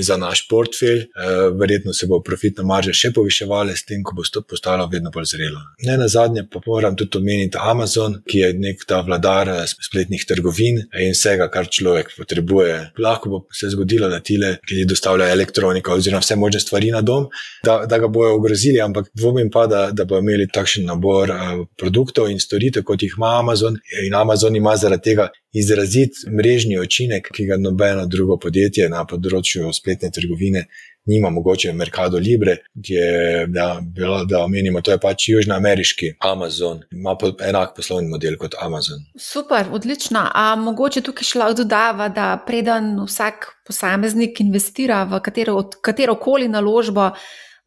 za 0.00 0.16
naš 0.16 0.48
portfelj. 0.48 0.98
Uh, 0.98 1.58
verjetno 1.60 1.92
se 1.92 2.06
bo 2.06 2.22
profitno 2.22 2.67
marže 2.68 2.94
še 2.96 3.10
poviševale, 3.16 3.74
s 3.76 3.86
tem, 3.88 4.02
ko 4.04 4.16
bo 4.16 4.24
to 4.24 4.42
postalo 4.46 4.86
vedno 4.92 5.12
bolj 5.14 5.32
zrelo. 5.32 5.62
Ne 5.86 5.96
na 6.00 6.08
zadnje 6.08 6.44
pa 6.52 6.60
moram 6.66 6.96
tudi 6.96 7.18
omeniti 7.18 7.58
Amazon, 7.60 8.18
ki 8.28 8.42
je 8.42 8.50
nek 8.58 8.84
ta 8.88 9.00
vladar 9.06 9.50
eh, 9.54 9.62
spletnih 9.88 10.24
trgovin 10.28 10.82
in 11.00 11.14
vsega, 11.16 11.48
kar 11.52 11.70
človek 11.78 12.12
potrebuje. 12.16 12.76
Lahko 12.98 13.32
bo 13.32 13.40
se 13.54 13.70
zgodilo, 13.72 14.10
da 14.12 14.20
tile, 14.20 14.56
ki 14.68 14.84
dostavljajo 14.88 15.36
elektroniko 15.38 15.96
oziroma 15.98 16.22
vse 16.24 16.36
možne 16.36 16.60
stvari 16.60 16.92
na 16.94 17.02
dom, 17.02 17.28
da, 17.64 17.80
da 17.88 17.98
ga 17.98 18.10
bojo 18.12 18.36
ogrozili, 18.36 18.80
ampak 18.84 19.10
dvomim 19.14 19.50
pa, 19.50 19.66
da, 19.70 19.88
da 19.92 20.04
bojo 20.08 20.22
imeli 20.24 20.48
takšen 20.54 20.86
nabor 20.88 21.32
uh, 21.32 21.64
produktov 21.78 22.30
in 22.32 22.40
storitev, 22.42 22.84
kot 22.88 23.02
jih 23.02 23.16
ima 23.16 23.38
Amazon. 23.38 23.78
In 24.06 24.14
Amazon 24.14 24.56
ima 24.56 24.76
zaradi 24.76 25.10
tega 25.10 25.28
izrazit 25.52 26.24
mrežni 26.28 26.78
učinek, 26.78 27.30
ki 27.34 27.46
ga 27.46 27.56
nobeno 27.60 28.06
drugo 28.06 28.38
podjetje 28.40 28.88
na 28.92 29.04
področju 29.08 29.72
spletne 29.72 30.10
trgovine 30.14 30.66
nima 31.08 31.30
mogoče 31.30 31.72
Mercado 31.72 32.18
Libre, 32.18 32.56
ki 32.84 32.92
je, 32.92 33.46
da, 33.46 33.80
bilo, 33.82 34.24
da 34.24 34.42
omenimo, 34.44 34.80
to 34.80 34.92
je 34.92 35.00
pač 35.00 35.28
južnoameriški 35.28 36.12
Amazon, 36.20 36.82
ima 36.92 37.16
po, 37.16 37.32
enak 37.48 37.74
poslovni 37.76 38.08
model 38.08 38.36
kot 38.38 38.54
Amazon. 38.60 39.02
Super, 39.18 39.66
odlično. 39.72 40.26
A 40.34 40.54
mogoče 40.56 41.00
tukaj 41.00 41.24
šlo 41.24 41.52
dodava, 41.56 42.08
da 42.08 42.30
preden 42.46 42.94
vsak 43.06 43.48
posameznik 43.66 44.40
investira 44.40 45.04
v 45.08 45.20
katero, 45.24 45.62
katero 45.84 46.16
koli 46.20 46.48
naložbo, 46.48 47.10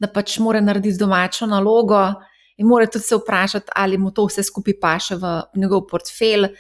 da 0.02 0.10
pač 0.10 0.40
mora 0.42 0.62
narediti 0.62 1.00
domačo 1.00 1.46
nalogo 1.46 2.02
in 2.58 2.68
mora 2.68 2.86
tudi 2.86 3.06
se 3.06 3.18
vprašati, 3.18 3.74
ali 3.76 3.98
mu 3.98 4.12
to 4.12 4.26
vse 4.30 4.44
skupaj 4.44 4.78
paše 4.82 5.18
v 5.22 5.34
njegov 5.58 5.88
portfelj 5.90 6.52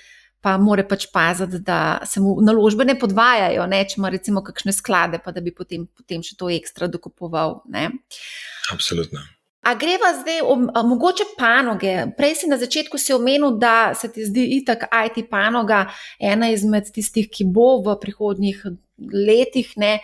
pa 0.42 0.56
mora 0.58 0.84
pač 0.88 1.06
paziti, 1.14 1.60
da 1.66 2.02
se 2.06 2.22
mu 2.22 2.38
naložbe 2.42 2.86
ne 2.86 2.98
podvajajo, 3.00 3.68
ne? 3.70 3.84
če 3.86 4.00
ima 4.00 4.10
recimo 4.10 4.42
kakšne 4.46 4.74
sklade, 4.74 5.22
pa 5.24 5.34
da 5.36 5.44
bi 5.44 5.54
potem, 5.54 5.86
potem 5.98 6.26
še 6.26 6.38
to 6.40 6.50
ekstra 6.50 6.90
dokupoval. 6.90 7.62
Ne? 7.70 7.90
Absolutno. 8.74 9.22
A 9.62 9.76
greva 9.78 10.10
zdaj 10.18 10.40
o 10.42 10.82
mogoče 10.90 11.28
panoge? 11.38 11.92
Prej 12.18 12.40
si 12.40 12.48
na 12.50 12.58
začetku 12.58 12.98
si 12.98 13.14
omenil, 13.14 13.60
da 13.62 13.94
se 13.94 14.10
ti 14.10 14.26
zdi 14.26 14.48
itak 14.58 14.88
IT 14.90 15.28
panoga 15.30 15.84
ena 16.18 16.50
izmed 16.50 16.90
tistih, 16.90 17.28
ki 17.30 17.46
bo 17.46 17.76
v 17.86 17.94
prihodnjih 18.02 18.64
letih 19.14 19.70
ne, 19.78 20.00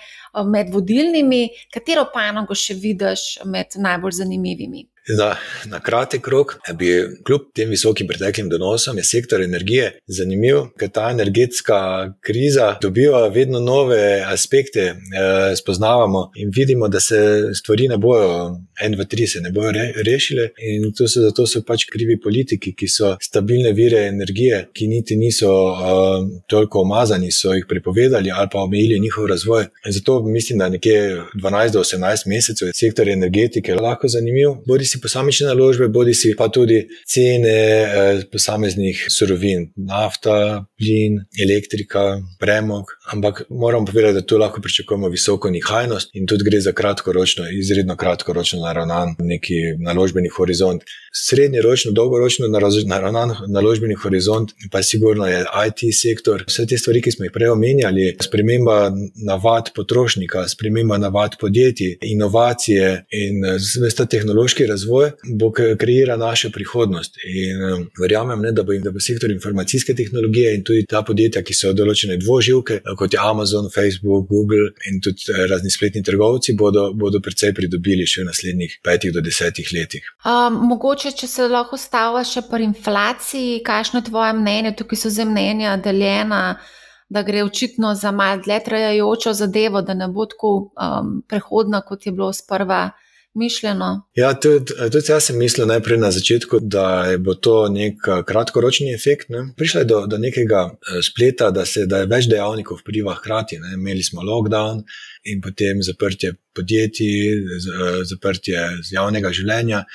med 0.45 0.69
vodilnimi. 0.73 1.47
Katero 1.73 2.05
panogo 2.13 2.53
še 2.53 2.77
vidiš 2.77 3.25
med 3.49 3.79
najbolj 3.81 4.19
zanimivimi? 4.19 4.85
Na, 5.07 5.35
na 5.65 5.79
kratek 5.79 6.27
rok, 6.27 6.57
bi 6.75 6.89
kljub 7.25 7.41
tem 7.55 7.69
visokim 7.69 8.07
preteklim 8.07 8.49
donosom, 8.49 8.97
je 8.97 9.03
sektor 9.07 9.41
energije 9.41 9.91
zanimiv, 10.07 10.57
ker 10.79 10.89
ta 10.91 11.07
energetska 11.11 11.77
kriza 12.21 12.73
dobiva 12.81 13.27
vedno 13.27 13.59
nove 13.59 14.23
aspekte, 14.27 14.81
eh, 14.81 15.55
spoznavamo 15.55 16.31
in 16.35 16.51
vidimo, 16.55 16.87
da 16.87 16.99
se 16.99 17.19
stvari 17.53 17.87
ne 17.87 17.97
bojo, 17.97 18.57
en, 18.83 18.91
dva, 18.91 19.05
tri 19.05 19.27
se 19.27 19.41
ne 19.41 19.51
bojo 19.51 19.71
re, 19.71 19.85
rešile. 20.05 20.49
In 20.57 20.91
to 20.97 21.07
so 21.07 21.23
zato 21.23 21.47
so 21.47 21.63
pač 21.63 21.85
krivi 21.91 22.19
politiki, 22.19 22.75
ki 22.75 22.87
so 22.87 23.13
stabilne 23.21 23.71
vire 23.71 24.03
energije, 24.07 24.65
ki 24.73 24.87
niti 24.87 25.15
niso 25.15 25.53
eh, 25.71 26.27
toliko 26.47 26.83
omazani, 26.83 27.31
so 27.31 27.55
jih 27.55 27.65
prepovedali 27.69 28.31
ali 28.31 28.49
pa 28.51 28.59
omejili 28.59 28.99
njihov 28.99 29.25
razvoj. 29.25 29.69
In 29.85 29.91
zato 29.91 30.19
mislim, 30.23 30.59
da 30.59 30.69
nekje 30.69 30.99
12 31.43 31.71
do 31.71 31.79
18 31.79 32.27
mesecev 32.27 32.67
je 32.67 32.73
sektor 32.73 33.09
energetike 33.09 33.75
lahko 33.75 34.07
zanimiv 34.07 34.57
si 34.96 34.96
posamične 35.01 35.47
naložbe, 35.47 35.87
bodi 35.87 36.13
si 36.13 36.33
pa 36.37 36.47
tudi 36.53 36.81
cene 37.07 37.57
eh, 37.83 38.21
posameznih 38.31 39.05
surovin, 39.09 39.67
nafta, 39.75 40.65
plin, 40.77 41.19
elektrika, 41.43 42.21
premog. 42.39 42.85
Ampak 43.13 43.43
moram 43.49 43.85
povedati, 43.85 44.13
da 44.13 44.25
tu 44.25 44.37
lahko 44.37 44.61
pričakujemo 44.61 45.09
visoko 45.09 45.49
nihajnost 45.49 46.09
in 46.13 46.27
tudi 46.27 46.43
gre 46.43 46.61
za 46.61 46.71
kratkoročno, 46.71 47.45
izredno 47.51 47.95
kratkoročno 47.95 48.59
naravnan 48.61 49.15
neki 49.19 49.53
naložbeni 49.79 50.29
horizont. 50.37 50.83
Srednjeročno, 51.13 51.91
dolgoročno 51.91 52.47
naravnan 52.85 53.35
naložbeni 53.47 53.95
horizont 53.95 54.53
pa 54.71 54.83
sigurno 54.83 55.27
je 55.27 55.45
IT 55.67 55.95
sektor. 56.01 56.43
Vse 56.47 56.65
te 56.67 56.77
stvari, 56.77 57.01
ki 57.01 57.11
smo 57.11 57.25
jih 57.25 57.31
prej 57.33 57.49
omenjali, 57.49 58.15
sprememba 58.23 58.91
navad 59.25 59.71
potrošnika, 59.75 60.47
sprememba 60.47 60.97
navad 60.97 61.37
podjetij, 61.39 61.97
inovacije 62.01 63.05
in 63.11 63.45
vse 63.57 63.95
ta 63.97 64.05
tehnološki 64.05 64.65
razvoj 64.65 64.86
razvoj, 64.87 65.11
bo 65.39 65.51
kreira 65.51 66.17
našo 66.17 66.49
prihodnost. 66.49 67.17
In 67.25 67.73
um, 67.73 67.89
verjamem, 68.01 68.41
ne, 68.41 68.51
da, 68.51 68.63
bo, 68.63 68.73
da 68.83 68.91
bo 68.91 68.99
sektor 68.99 69.31
informacijske 69.31 69.95
tehnologije 69.95 70.55
in 70.55 70.63
tudi 70.63 70.85
ta 70.85 71.01
podjetja, 71.01 71.43
ki 71.43 71.53
so 71.53 71.73
določene 71.73 72.17
dvoživke, 72.17 72.81
kot 72.97 73.13
je 73.13 73.19
Amazon, 73.21 73.69
Facebook, 73.73 74.27
Google 74.29 74.71
in 74.89 75.01
tudi 75.01 75.27
eh, 75.33 75.45
razni 75.49 75.71
spletni 75.71 76.03
trgovci, 76.03 76.55
bodo, 76.55 76.91
bodo 76.93 77.21
precej 77.23 77.53
pridobili 77.53 78.07
še 78.07 78.23
v 78.23 78.29
naslednjih 78.31 78.79
petih 78.83 79.13
do 79.13 79.21
desetih 79.21 79.69
letih. 79.73 80.07
Um, 80.25 80.61
mogoče, 80.71 81.11
če 81.17 81.27
se 81.27 81.47
lahko 81.51 81.77
stava 81.77 82.23
še 82.23 82.45
pri 82.47 82.69
inflaciji, 82.71 83.61
kakšno 83.65 84.01
je 84.01 84.09
tvoje 84.09 84.33
mnenje, 84.37 84.75
tukaj 84.79 85.03
so 85.03 85.13
zemljenja 85.13 85.77
deljena. 85.83 86.59
Da 87.07 87.21
gre 87.23 87.39
očitno 87.45 87.93
za 87.95 88.11
malo 88.11 88.41
dlje 88.43 88.57
trajajočo 88.65 89.31
zadevo, 89.33 89.79
da 89.81 89.93
ne 89.95 90.09
bo 90.11 90.25
tako 90.27 90.49
um, 90.75 91.13
prehodna, 91.23 91.79
kot 91.87 92.03
je 92.03 92.11
bilo 92.11 92.33
sprva 92.35 92.89
mišljeno. 93.37 93.89
Ja, 94.17 94.33
tudi, 94.39 94.73
tudi 94.91 95.11
jaz 95.11 95.29
sem 95.29 95.37
mislil 95.37 95.67
najprej 95.69 95.99
na 96.01 96.11
začetku, 96.11 96.59
da 96.61 96.87
bo 97.19 97.35
to 97.35 97.55
nek 97.73 98.07
eh, 98.07 98.23
kratkoročni 98.27 98.93
efekt. 98.93 99.29
Ne. 99.33 99.45
Prišlo 99.57 99.83
je 99.83 99.89
do, 99.91 100.01
do 100.11 100.19
nekega 100.21 100.63
eh, 100.73 100.99
spleta, 101.05 101.51
da, 101.51 101.65
se, 101.65 101.85
da 101.85 102.03
je 102.03 102.11
več 102.11 102.29
dejavnikov 102.31 102.81
vpliva 102.81 103.15
hkrati. 103.19 103.61
Ne. 103.63 103.75
Imeli 103.77 104.03
smo 104.03 104.25
lockdown 104.25 104.83
in 105.31 105.41
potem 105.41 105.83
zaprtje 105.85 106.33
podjetij, 106.55 107.17
eh, 107.31 107.99
zaprtje 108.09 108.69
javnega 108.91 109.33
življenja 109.33 109.85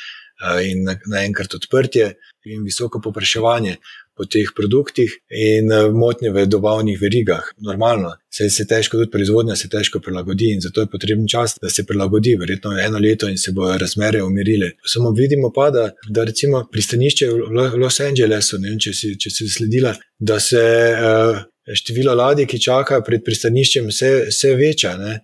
in 0.67 0.89
naenkrat 1.07 1.53
odprtje 1.55 2.09
in 2.51 2.65
visoko 2.67 2.99
popraševanje 2.99 3.77
po 4.17 4.25
teh 4.25 4.49
produktih 4.57 5.13
in 5.29 5.73
eh, 5.73 5.89
motnje 5.91 6.33
v 6.33 6.47
dobavnih 6.47 6.99
verigah. 7.01 7.45
Normalno, 7.65 8.13
se 8.33 8.49
je 8.49 8.67
težko, 8.69 8.99
tudi 9.01 9.11
proizvodnja 9.11 9.57
se 9.57 9.69
težko 9.73 10.01
prilagodi 10.01 10.53
in 10.53 10.61
zato 10.61 10.85
je 10.85 10.91
potreben 10.93 11.29
čas, 11.29 11.57
da 11.63 11.71
se 11.71 11.87
prilagodi, 11.89 12.37
verjetno 12.41 12.77
eno 12.79 12.99
leto 12.99 13.29
in 13.29 13.39
se 13.39 13.53
bodo 13.53 13.79
razmere 13.79 14.23
umirile. 14.23 14.73
Samo 14.87 15.11
vidimo 15.17 15.53
pa, 15.55 15.71
da, 15.71 15.91
da 16.09 16.25
recimo 16.25 16.67
pristanišče 16.73 17.31
v 17.31 17.67
Los 17.81 18.01
Angelesu, 18.01 18.61
ne 18.61 18.73
vem, 18.73 18.79
če 18.81 18.95
si, 18.97 19.15
če 19.19 19.31
si 19.31 19.49
sledila, 19.49 19.95
da 20.19 20.41
se 20.41 20.63
uh, 20.63 21.43
število 21.77 22.15
ladij, 22.15 22.49
ki 22.51 22.61
čakajo 22.61 23.05
pred 23.07 23.25
pristaniščem, 23.25 23.91
vse, 23.93 24.15
vse 24.31 24.55
veča. 24.59 24.97
Ne? 25.01 25.21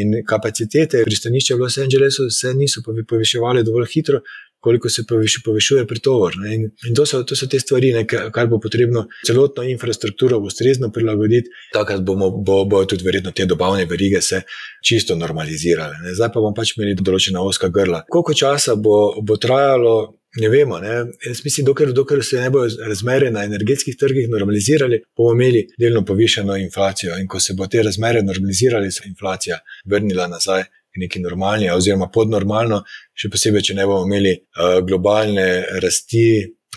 In 0.00 0.16
kapacitete 0.26 1.04
pristanišča 1.06 1.54
v 1.54 1.62
Los 1.62 1.78
Angelesu 1.78 2.26
se 2.30 2.54
niso 2.58 2.82
poviševali 2.82 3.62
dovolj 3.64 3.86
hitro, 3.92 4.20
koliko 4.66 4.90
se 4.90 5.04
poviš, 5.08 5.38
povišuje 5.44 5.86
pritovor. 5.86 6.34
In, 6.54 6.64
in 6.88 6.94
to, 6.94 7.06
so, 7.06 7.22
to 7.22 7.36
so 7.38 7.46
te 7.46 7.60
stvari, 7.62 7.92
ne, 7.94 8.02
kar 8.06 8.48
bo 8.50 8.58
potrebno 8.62 9.04
celotno 9.26 9.62
infrastrukturo 9.62 10.40
ustrezno 10.42 10.90
prilagoditi, 10.92 11.52
tako 11.72 11.98
da 12.00 12.06
bomo 12.10 12.30
bo, 12.30 12.64
bo 12.64 12.82
tudi 12.84 13.06
verjetno 13.06 13.30
te 13.30 13.46
dobavne 13.46 13.84
verige 13.86 14.20
se 14.20 14.42
čisto 14.88 15.14
normalizirale. 15.14 16.00
Ne. 16.02 16.14
Zdaj 16.18 16.32
pa 16.34 16.42
bomo 16.42 16.54
pač 16.56 16.74
imeli 16.74 16.98
določena 16.98 17.44
oska 17.46 17.70
grla. 17.70 18.02
Koliko 18.10 18.34
časa 18.34 18.74
bo, 18.74 18.98
bo 19.22 19.38
trajalo? 19.38 19.96
Ne 20.36 20.50
vemo. 20.52 20.76
Ne? 20.82 20.96
Jaz 21.24 21.38
mislim, 21.46 21.64
dokler, 21.64 21.94
dokler 21.96 22.24
se 22.26 22.40
ne 22.42 22.50
bodo 22.52 22.88
razmere 22.90 23.30
na 23.32 23.46
energetskih 23.46 23.94
trgih 23.96 24.26
normalizirali, 24.28 24.98
bomo 25.16 25.32
imeli 25.32 25.62
delno 25.80 26.02
povišeno 26.04 26.58
inflacijo. 26.60 27.16
In 27.22 27.30
ko 27.30 27.40
se 27.40 27.54
bo 27.56 27.70
te 27.72 27.86
razmere 27.86 28.20
normalizirali, 28.26 28.90
se 28.92 29.06
bo 29.06 29.14
inflacija 29.14 29.62
vrnila 29.94 30.26
nazaj 30.28 30.66
neki 31.02 31.22
normalni, 31.24 31.70
oziroma 31.70 32.10
podnormalno, 32.12 32.82
še 33.16 33.30
posebej, 33.32 33.70
če 33.70 33.78
ne 33.78 33.86
bomo 33.88 34.06
imeli 34.08 34.36
uh, 34.36 34.78
globalne 34.86 35.48
rasti. 35.82 36.26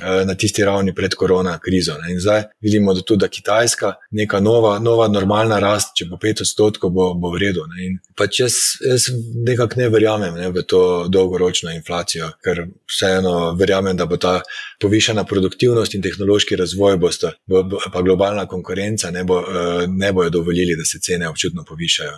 Eh, 0.02 0.26
na 0.26 0.36
tisti 0.36 0.64
ravni 0.64 0.94
pred 0.96 1.16
korona 1.16 1.60
krizo. 1.60 1.94
Ne. 2.00 2.14
In 2.14 2.20
zdaj 2.20 2.44
vidimo, 2.62 2.94
da 2.94 3.02
tudi 3.02 3.20
da 3.20 3.28
Kitajska, 3.28 3.94
neka 4.12 4.40
nova, 4.40 4.80
nova 4.80 5.08
normalna 5.08 5.60
rast, 5.60 5.92
če 5.98 6.06
bo 6.08 6.16
5 6.16 6.44
odstotkov, 6.46 6.94
bo, 6.96 7.08
bo 7.20 7.34
v 7.34 7.42
redu. 7.44 7.66
Ne. 7.68 7.88
In 7.88 7.98
pač 8.16 8.40
jaz, 8.40 8.56
jaz 8.80 9.10
nekako 9.48 9.82
ne 9.82 9.90
verjamem 9.92 10.40
ne, 10.40 10.48
v 10.56 10.64
to 10.64 10.82
dolgoročno 11.12 11.74
inflacijo, 11.76 12.32
ker 12.46 12.64
vseeno 12.88 13.52
verjamem, 13.60 13.98
da 14.00 14.08
bo 14.08 14.16
ta 14.16 14.38
povišena 14.80 15.26
produktivnost 15.28 15.98
in 15.98 16.06
tehnološki 16.06 16.56
razvoj, 16.56 16.96
bosta, 17.02 17.34
bo, 17.50 17.66
pa 17.68 18.06
globalna 18.06 18.48
konkurenca 18.48 19.12
ne, 19.12 19.28
bo, 19.28 19.44
eh, 19.44 19.86
ne 19.90 20.14
bojo 20.16 20.32
dovolili, 20.40 20.80
da 20.80 20.88
se 20.88 21.04
cene 21.04 21.28
občutno 21.28 21.68
povišajo. 21.68 22.16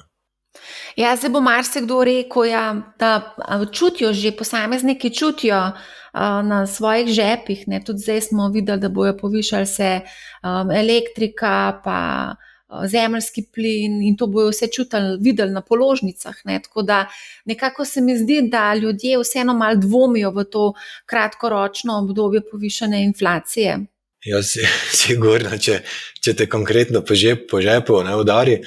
Ja, 0.96 1.16
zdaj 1.16 1.30
bo 1.30 1.42
marsikdo 1.42 2.04
rekel, 2.04 2.46
ja, 2.46 2.66
da 3.00 3.36
čutijo 3.72 4.14
že 4.14 4.32
posamezniki, 4.32 5.14
čutijo 5.16 5.72
uh, 6.14 6.20
na 6.46 6.68
svojih 6.68 7.08
žepih. 7.08 7.68
Ne. 7.68 7.82
Tudi 7.86 8.00
zdaj 8.00 8.22
smo 8.22 8.50
videli, 8.50 8.80
da 8.80 8.90
bojo 8.90 9.18
povišali 9.18 9.66
se 9.66 10.00
um, 10.44 10.72
elektrika, 10.72 11.82
pa 11.84 12.00
uh, 12.32 12.86
zemljski 12.86 13.46
plin 13.54 14.02
in 14.02 14.18
to 14.18 14.28
bojo 14.28 14.50
vse 14.50 14.68
čutili, 14.68 15.18
videli 15.22 15.52
na 15.52 15.62
položnicah. 15.62 16.36
Ne. 16.46 16.60
Tako 16.64 16.82
da 16.82 17.06
nekako 17.46 17.86
se 17.86 18.02
mi 18.02 18.18
zdi, 18.18 18.42
da 18.42 18.74
ljudje 18.76 19.20
vseeno 19.20 19.54
malo 19.54 19.76
dvomijo 19.76 20.32
v 20.32 20.44
to 20.44 20.74
kratkoročno 21.06 21.98
obdobje 21.98 22.42
povišene 22.52 23.04
inflacije. 23.04 23.80
Ja, 24.26 24.38
sigurno, 25.04 25.58
če, 25.58 25.82
če 26.22 26.36
te 26.38 26.50
konkretno 26.50 27.02
po 27.02 27.16
žepu, 27.16 27.48
po 27.52 27.62
žepu 27.62 28.04
ne 28.04 28.16
udari. 28.16 28.62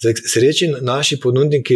Sreči 0.00 0.68
naši 0.80 1.18
ponudniki 1.20 1.74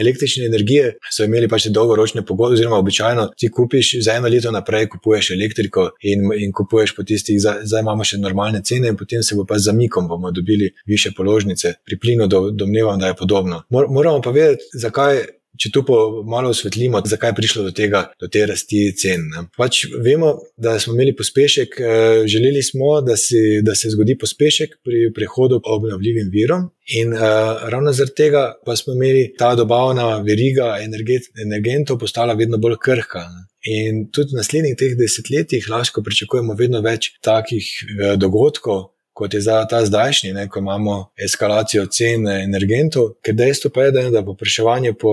električne 0.00 0.46
energije 0.46 0.94
so 1.12 1.24
imeli 1.24 1.48
pač 1.48 1.66
dolgoročne 1.68 2.24
pogodbe, 2.24 2.56
oziroma 2.56 2.78
običajno 2.80 3.26
ti 3.36 3.50
kupiš 3.52 3.90
za 4.04 4.14
eno 4.16 4.28
leto 4.32 4.50
naprej, 4.50 4.88
kupuješ 4.88 5.30
elektriko 5.36 5.90
in, 6.02 6.30
in 6.38 6.52
kupuješ 6.52 6.94
po 6.96 7.04
tistih, 7.04 7.40
zdaj 7.40 7.84
imamo 7.84 8.04
še 8.04 8.20
normalne 8.22 8.62
cene, 8.64 8.88
in 8.88 8.96
potem 8.96 9.22
se 9.22 9.36
bo 9.36 9.44
pa 9.44 9.58
z 9.58 9.68
zamikom 9.70 10.08
bomo 10.08 10.30
dobili 10.32 10.70
više 10.86 11.12
položnice. 11.16 11.74
Pri 11.84 11.98
plinu 12.00 12.26
do, 12.26 12.50
domnevam, 12.50 13.00
da 13.00 13.12
je 13.12 13.16
podobno. 13.16 13.62
Mor, 13.70 13.90
moramo 13.90 14.22
pa 14.24 14.30
vedeti, 14.30 14.64
zakaj 14.72 15.24
če 15.60 15.70
tu 15.74 15.84
malo 16.26 16.50
osvetlimo, 16.54 17.00
zakaj 17.06 17.30
je 17.32 17.36
prišlo 17.40 17.64
do 17.68 17.72
tega, 17.76 18.06
do 18.20 18.28
te 18.28 18.44
rasti 18.46 18.82
cen. 18.98 19.26
Pač 19.56 19.84
vemo, 20.04 20.34
da 20.56 20.76
smo 20.82 20.94
imeli 20.94 21.16
pospešek, 21.16 21.80
eh, 21.80 22.22
želeli 22.30 22.62
smo, 22.62 23.00
da, 23.06 23.16
si, 23.16 23.62
da 23.62 23.74
se 23.74 23.90
zgodi 23.94 24.18
pospešek 24.18 24.78
pri 24.84 25.10
prehodu 25.14 25.60
k 25.60 25.72
obnovljivim 25.76 26.30
virom. 26.32 26.70
In 26.94 27.12
uh, 27.12 27.20
ravno 27.66 27.90
zaradi 27.92 28.14
tega 28.14 28.42
pa 28.66 28.76
smo 28.76 28.92
imeli 28.94 29.32
ta 29.38 29.54
dobavna 29.58 30.20
veriga 30.22 30.76
energentov 31.42 31.98
postala 31.98 32.36
vedno 32.38 32.60
bolj 32.62 32.76
krhka. 32.78 33.24
Ne? 33.26 33.42
In 33.66 34.04
tudi 34.14 34.36
v 34.36 34.38
naslednjih 34.38 34.76
teh 34.78 34.94
desetletjih 34.94 35.66
lahko 35.66 36.04
pričakujemo 36.06 36.54
vedno 36.54 36.78
več 36.86 37.10
takih 37.26 37.66
uh, 37.66 38.14
dogodkov, 38.14 38.84
kot 39.16 39.34
je 39.34 39.40
ta 39.70 39.80
zdajšnji, 39.84 40.32
ne, 40.32 40.48
ko 40.48 40.60
imamo 40.60 40.96
eskalacijo 41.24 41.86
cen 41.86 42.28
energentov, 42.28 43.14
ker 43.24 43.34
dejstvo 43.34 43.70
pa 43.72 43.86
je, 43.86 43.92
da, 43.96 44.02
da 44.12 44.24
popraševanje 44.24 44.92
po, 45.00 45.12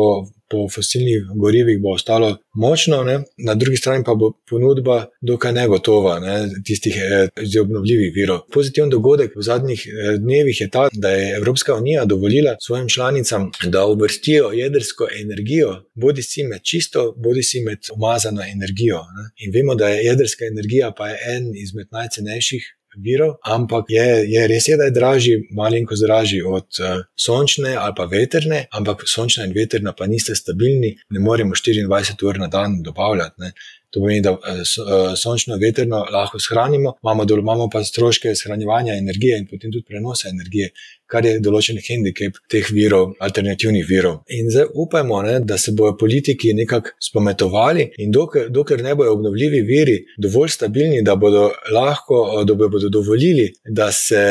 po 0.51 0.65
fosilnih 0.69 1.29
gorivih 1.39 1.79
bo 1.81 1.93
ostalo 1.95 2.33
močno, 2.59 2.99
ne, 3.07 3.21
na 3.47 3.55
drugi 3.55 3.79
strani 3.79 4.03
pa 4.03 4.15
bo 4.19 4.33
ponudba 4.49 4.97
dokaj 5.21 5.55
negotova 5.55 6.17
ne, 6.19 6.35
tistih 6.67 6.99
eh, 6.99 7.29
iz 7.41 7.55
obnovljivih 7.61 8.11
virov. 8.15 8.43
Pozitiven 8.51 8.91
dogodek 8.91 9.39
v 9.39 9.47
zadnjih 9.47 9.87
eh, 9.87 10.17
dnevih 10.19 10.61
je 10.61 10.69
ta, 10.69 10.89
da 10.91 11.15
je 11.15 11.37
Evropska 11.37 11.79
unija 11.79 12.05
dovolila 12.05 12.57
svojim 12.59 12.89
članicam, 12.89 13.51
da 13.63 13.85
uvrstijo 13.85 14.51
jedrsko 14.51 15.07
energijo, 15.23 15.79
bodi 15.95 16.23
si 16.23 16.43
med 16.43 16.61
čisto, 16.63 17.13
bodi 17.17 17.43
si 17.43 17.63
med 17.63 17.79
umazano 17.95 18.41
energijo. 18.51 18.99
Ne. 19.15 19.25
In 19.45 19.55
vemo, 19.55 19.75
da 19.75 19.89
je 19.89 20.05
jedrska 20.05 20.45
energija 20.45 20.91
pa 20.97 21.09
je 21.09 21.19
en 21.37 21.51
izmed 21.55 21.87
najcenejših 21.91 22.63
virov, 22.97 23.35
ampak 23.45 23.85
je, 23.89 24.07
je 24.29 24.47
res, 24.47 24.67
je, 24.67 24.77
da 24.77 24.89
je 24.89 24.95
dražji, 24.95 25.37
malenko 25.51 25.95
dražji 25.99 26.41
od 26.41 26.67
uh, 26.79 27.05
sončne 27.15 27.75
ali 27.75 27.93
pa 27.97 28.05
veterne, 28.09 28.65
ampak 28.71 29.05
sončna 29.07 29.45
in 29.45 29.53
veterna 29.55 29.93
pa 29.97 30.07
niste 30.07 30.35
stabilni, 30.35 30.95
ne 31.09 31.19
moremo 31.19 31.55
24 31.55 32.27
ur 32.27 32.39
na 32.39 32.47
dan 32.47 32.81
dobavljati. 32.83 33.41
Ne. 33.41 33.53
To 33.93 33.99
pomeni, 33.99 34.21
da 34.21 34.31
eh, 34.31 34.61
eh, 34.61 35.15
sončno 35.15 35.57
veterno 35.61 36.05
lahko 36.11 36.39
shranimo, 36.39 36.95
imamo, 37.03 37.23
imamo 37.39 37.69
pa 37.69 37.83
stroške 37.83 38.35
shranjevanja 38.35 38.95
energije 38.97 39.37
in 39.37 39.47
potem 39.47 39.71
tudi 39.71 39.85
prenosa 39.87 40.29
energije, 40.29 40.71
kar 41.13 41.25
je 41.25 41.37
določen 41.45 41.77
handicap 41.77 42.39
teh 42.49 42.69
virov, 42.73 43.11
alternativnih 43.21 43.85
virov. 43.85 44.23
In 44.33 44.49
zdaj 44.49 44.71
upajmo, 44.83 45.19
ne, 45.27 45.35
da 45.45 45.59
se 45.61 45.75
bodo 45.77 45.93
politiki 45.99 46.55
nekako 46.57 46.95
spometovali 47.07 47.85
in 48.01 48.09
dokler, 48.15 48.49
dokler 48.49 48.81
ne 48.81 48.95
bodo 48.97 49.13
obnovljivi 49.13 49.61
viri 49.67 49.97
dovolj 50.17 50.55
stabilni, 50.55 51.03
da 51.05 51.15
bodo 51.19 51.51
lahko, 51.75 52.23
da 52.49 52.57
bodo 52.57 52.89
dovolili, 52.89 53.45
da 53.69 53.91
se 53.93 54.23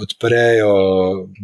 odprejo 0.00 0.72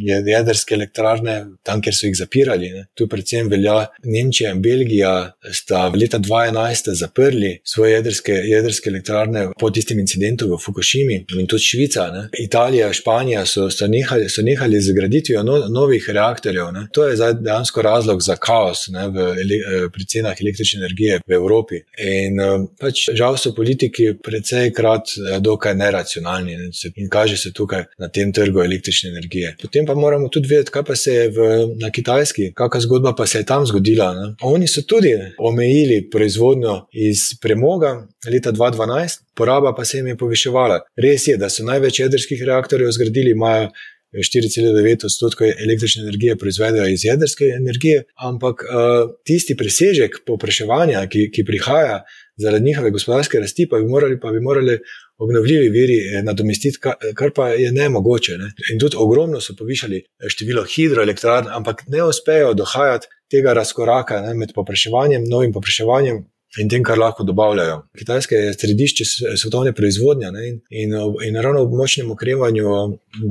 jedrske 0.00 0.78
elektrarne 0.78 1.36
tam, 1.62 1.84
kjer 1.84 1.98
so 1.98 2.08
jih 2.08 2.16
zapirali. 2.16 2.72
Ne. 2.72 2.86
Tu 2.96 3.04
predvsem 3.10 3.52
velja 3.52 3.82
Nemčija 4.06 4.54
in 4.56 4.64
Belgija, 4.64 5.12
sta 5.52 5.86
leta 5.92 6.22
2011 6.24 6.94
zaprli 6.96 7.58
svoje 7.68 7.92
jedrske, 7.92 8.32
jedrske 8.32 8.90
elektrarne 8.90 9.48
po 9.60 9.70
tistem 9.70 9.98
incidentu 9.98 10.46
v 10.52 10.58
Fukushimi 10.64 11.16
in 11.38 11.46
tudi 11.46 11.62
Švica, 11.62 12.06
ne. 12.14 12.28
Italija, 12.38 12.92
Španija 12.92 13.46
so, 13.46 13.70
so, 13.70 13.88
nehali, 13.90 14.28
so 14.30 14.42
nehali 14.42 14.80
z 14.80 14.94
graditvijo 14.94 15.42
no, 15.42 15.58
novih 15.68 16.06
reaktorjev. 16.08 16.70
Ne. 16.72 16.86
To 16.92 17.08
je 17.08 17.16
dejansko 17.16 17.82
razlog 17.82 18.22
za 18.22 18.36
kaos 18.36 18.86
ne, 18.88 19.08
v, 19.08 19.26
eh, 19.42 19.88
pri 19.92 20.06
cenah 20.06 20.40
električne 20.40 20.80
energije 20.80 21.20
v 21.26 21.32
Evropi. 21.32 21.80
In 21.98 22.40
eh, 22.40 22.66
pač, 22.80 23.08
žal 23.18 23.38
so 23.40 23.54
politiki 23.54 24.12
precej 24.22 24.70
krat 24.76 25.16
eh, 25.16 25.40
dokaj 25.40 25.74
neracionalni 25.74 26.56
ne, 26.56 26.70
in 26.94 27.10
kaže 27.10 27.36
se 27.36 27.52
tukaj 27.52 27.84
na 27.98 28.08
tem 28.08 28.32
trgu 28.32 28.62
električne 28.62 29.10
energije. 29.10 29.56
Potem 29.62 29.86
pa 29.86 29.94
moramo 29.94 30.28
tudi 30.28 30.54
vedeti, 30.54 30.70
kaj 30.70 30.86
pa 30.86 30.96
se 30.96 31.14
je 31.14 31.28
v, 31.34 31.50
na 31.82 31.90
Kitajski, 31.90 32.52
kakšna 32.54 32.80
zgodba 32.86 33.14
pa 33.16 33.26
se 33.26 33.42
je 33.42 33.46
tam 33.46 33.66
zgodila. 33.66 34.12
Ne. 34.14 34.32
Oni 34.46 34.68
so 34.70 34.86
tudi 34.86 35.16
omejili 35.38 36.04
proizvodnjo 36.10 36.76
iz 36.92 37.26
premoga 37.56 38.06
leta 38.32 38.52
2012. 38.52 39.20
Poraba 39.34 39.74
pa 39.74 39.84
se 39.84 39.98
jim 39.98 40.06
je 40.06 40.16
poviševala. 40.16 40.80
Res 40.96 41.28
je, 41.28 41.36
da 41.36 41.48
so 41.48 41.64
največ 41.64 42.00
jedrskih 42.00 42.42
reaktorjev 42.44 42.92
zgradili, 42.92 43.32
imajo 43.32 43.70
4,9 44.16 45.04
odstotkov 45.04 45.48
električne 45.48 46.02
energije 46.02 46.36
proizvedejo 46.36 46.86
iz 46.88 47.04
jedrske 47.04 47.48
energije, 47.56 48.04
ampak 48.16 48.62
uh, 48.62 49.10
tisti 49.26 49.56
presežek 49.56 50.22
popraševanja, 50.26 51.02
ki, 51.12 51.26
ki 51.34 51.44
prihaja 51.44 51.98
zaradi 52.36 52.64
njihove 52.64 52.90
gospodarske 52.90 53.40
rasti, 53.40 53.66
pa 53.70 53.80
bi 53.80 53.88
morali, 53.88 54.20
pa 54.20 54.30
bi 54.32 54.40
morali 54.40 54.78
obnovljivi 55.18 55.68
viri 55.72 55.96
eh, 55.98 56.22
nadomestiti, 56.22 56.78
kar 57.16 57.30
pa 57.34 57.48
je 57.48 57.72
ne 57.72 57.88
mogoče. 57.88 58.36
Ne? 58.38 58.50
In 58.72 58.80
tudi 58.80 58.96
ogromno 59.00 59.40
so 59.40 59.56
povišali 59.58 59.96
eh, 59.96 60.28
število 60.28 60.64
hidroelektrarn, 60.74 61.48
ampak 61.50 61.86
ne 61.88 62.04
uspejo 62.04 62.52
dohajati 62.54 63.08
tega 63.32 63.52
razkoraka 63.56 64.20
ne, 64.20 64.34
med 64.34 64.52
popraševanjem, 64.54 65.24
novim 65.28 65.52
popraševanjem 65.52 66.20
in 66.60 66.68
tem, 66.68 66.84
kar 66.84 66.98
lahko 66.98 67.24
dobavljajo. 67.24 67.80
Kitajska 67.98 68.36
je 68.36 68.54
središče 68.54 69.04
svetovne 69.36 69.72
proizvodnje 69.74 70.30
ne, 70.32 70.46
in, 70.48 70.60
in, 70.70 70.94
in 71.28 71.40
ravno 71.42 71.64
ob 71.66 71.74
močnem 71.76 72.10
ukrevanju 72.10 72.72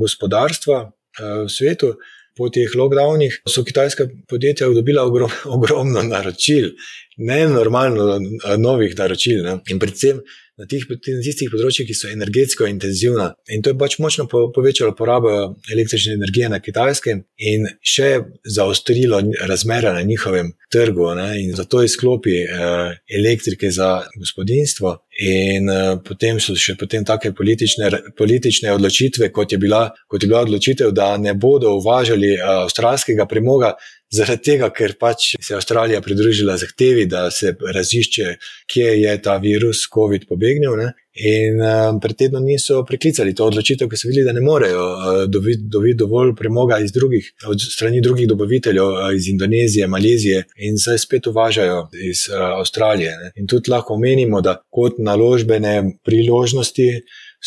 gospodarstva 0.00 0.82
uh, 0.82 0.90
v 1.46 1.50
svetu. 1.50 1.96
Po 2.36 2.50
teh 2.52 2.68
lockdownih 2.76 3.38
so 3.48 3.62
kitajska 3.64 4.04
podjetja 4.28 4.68
dobila 4.68 5.06
ogrom, 5.08 5.30
ogromno 5.56 6.02
naročil, 6.04 6.74
ne 7.16 7.46
normalno 7.48 8.18
novih 8.58 8.92
naročil. 8.98 9.40
Ne. 9.44 9.58
In 9.72 9.80
predvsem 9.80 10.20
na 10.56 10.66
tih, 10.66 10.84
na 10.88 11.22
tistih 11.24 11.50
področjih, 11.52 11.86
ki 11.88 11.96
so 11.96 12.10
energetsko 12.10 12.68
intenzivna. 12.70 13.30
In 13.52 13.64
to 13.64 13.72
je 13.72 13.78
pač 13.78 13.98
močno 14.00 14.26
po, 14.30 14.46
povečalo 14.56 14.94
porabo 14.96 15.32
električne 15.72 16.16
energije 16.16 16.48
na 16.52 16.60
kitajskem 16.64 17.22
in 17.52 17.68
še 17.84 18.10
zaostrilo 18.56 19.20
razmere 19.50 19.92
na 19.92 20.04
njihovem 20.06 20.54
trgu. 20.72 21.10
Ne? 21.18 21.28
In 21.42 21.52
zato 21.58 21.82
izklopi 21.84 22.38
eh, 22.44 22.96
elektrike 23.20 23.70
za 23.70 23.90
gospodinstvo. 24.16 24.96
In 25.16 25.70
uh, 25.72 25.96
potem 26.04 26.36
so 26.44 26.52
še 26.60 26.74
potem 26.76 27.04
take 27.08 27.30
politične, 27.32 27.88
politične 28.18 28.74
odločitve, 28.76 29.30
kot 29.32 29.54
je, 29.54 29.58
bila, 29.58 29.86
kot 30.12 30.20
je 30.20 30.28
bila 30.28 30.42
odločitev, 30.44 30.90
da 30.92 31.14
ne 31.16 31.32
bodo 31.32 31.72
uvažali 31.78 32.34
uh, 32.34 32.66
avstralskega 32.66 33.24
premoga, 33.30 33.72
Zaradi 34.14 34.42
tega, 34.52 34.68
ker 34.70 34.94
pač 35.00 35.32
se 35.34 35.52
je 35.52 35.56
Avstralija 35.56 36.00
pridružila 36.00 36.54
zahtevi, 36.60 37.08
da 37.10 37.24
se 37.30 37.56
razišče, 37.74 38.36
kje 38.70 38.92
je 39.00 39.16
ta 39.22 39.36
virus 39.42 39.88
COVID 39.94 40.28
pobegnil. 40.28 40.76
Ne? 40.78 40.92
In 41.16 41.58
um, 41.58 41.98
pred 42.00 42.14
tednom 42.20 42.44
niso 42.44 42.82
preklicali 42.86 43.34
to 43.34 43.48
odločitev, 43.48 43.88
ker 43.88 43.98
so 43.98 44.06
videli, 44.06 44.28
da 44.28 44.34
ne 44.36 44.44
morejo 44.44 44.84
uh, 44.84 45.20
dobiti 45.32 45.64
dobi 45.72 45.94
dovolj 45.98 46.34
premoga 46.38 46.78
iz 46.84 46.92
drugih, 46.92 47.32
od 47.50 47.62
strani 47.62 48.02
drugih 48.04 48.28
dobaviteljev, 48.28 48.92
uh, 48.92 49.08
iz 49.16 49.26
Indonezije, 49.32 49.88
Malezije 49.90 50.44
in 50.68 50.76
zdaj 50.78 51.02
spet 51.02 51.26
uvažajo 51.26 51.88
iz 52.10 52.28
uh, 52.28 52.36
Avstralije. 52.60 53.16
Ne? 53.22 53.32
In 53.40 53.48
tudi 53.50 53.72
lahko 53.72 53.96
omenimo, 53.96 54.42
da 54.44 54.58
kot 54.70 55.00
naložbene 55.02 55.80
priložnosti 56.04 56.90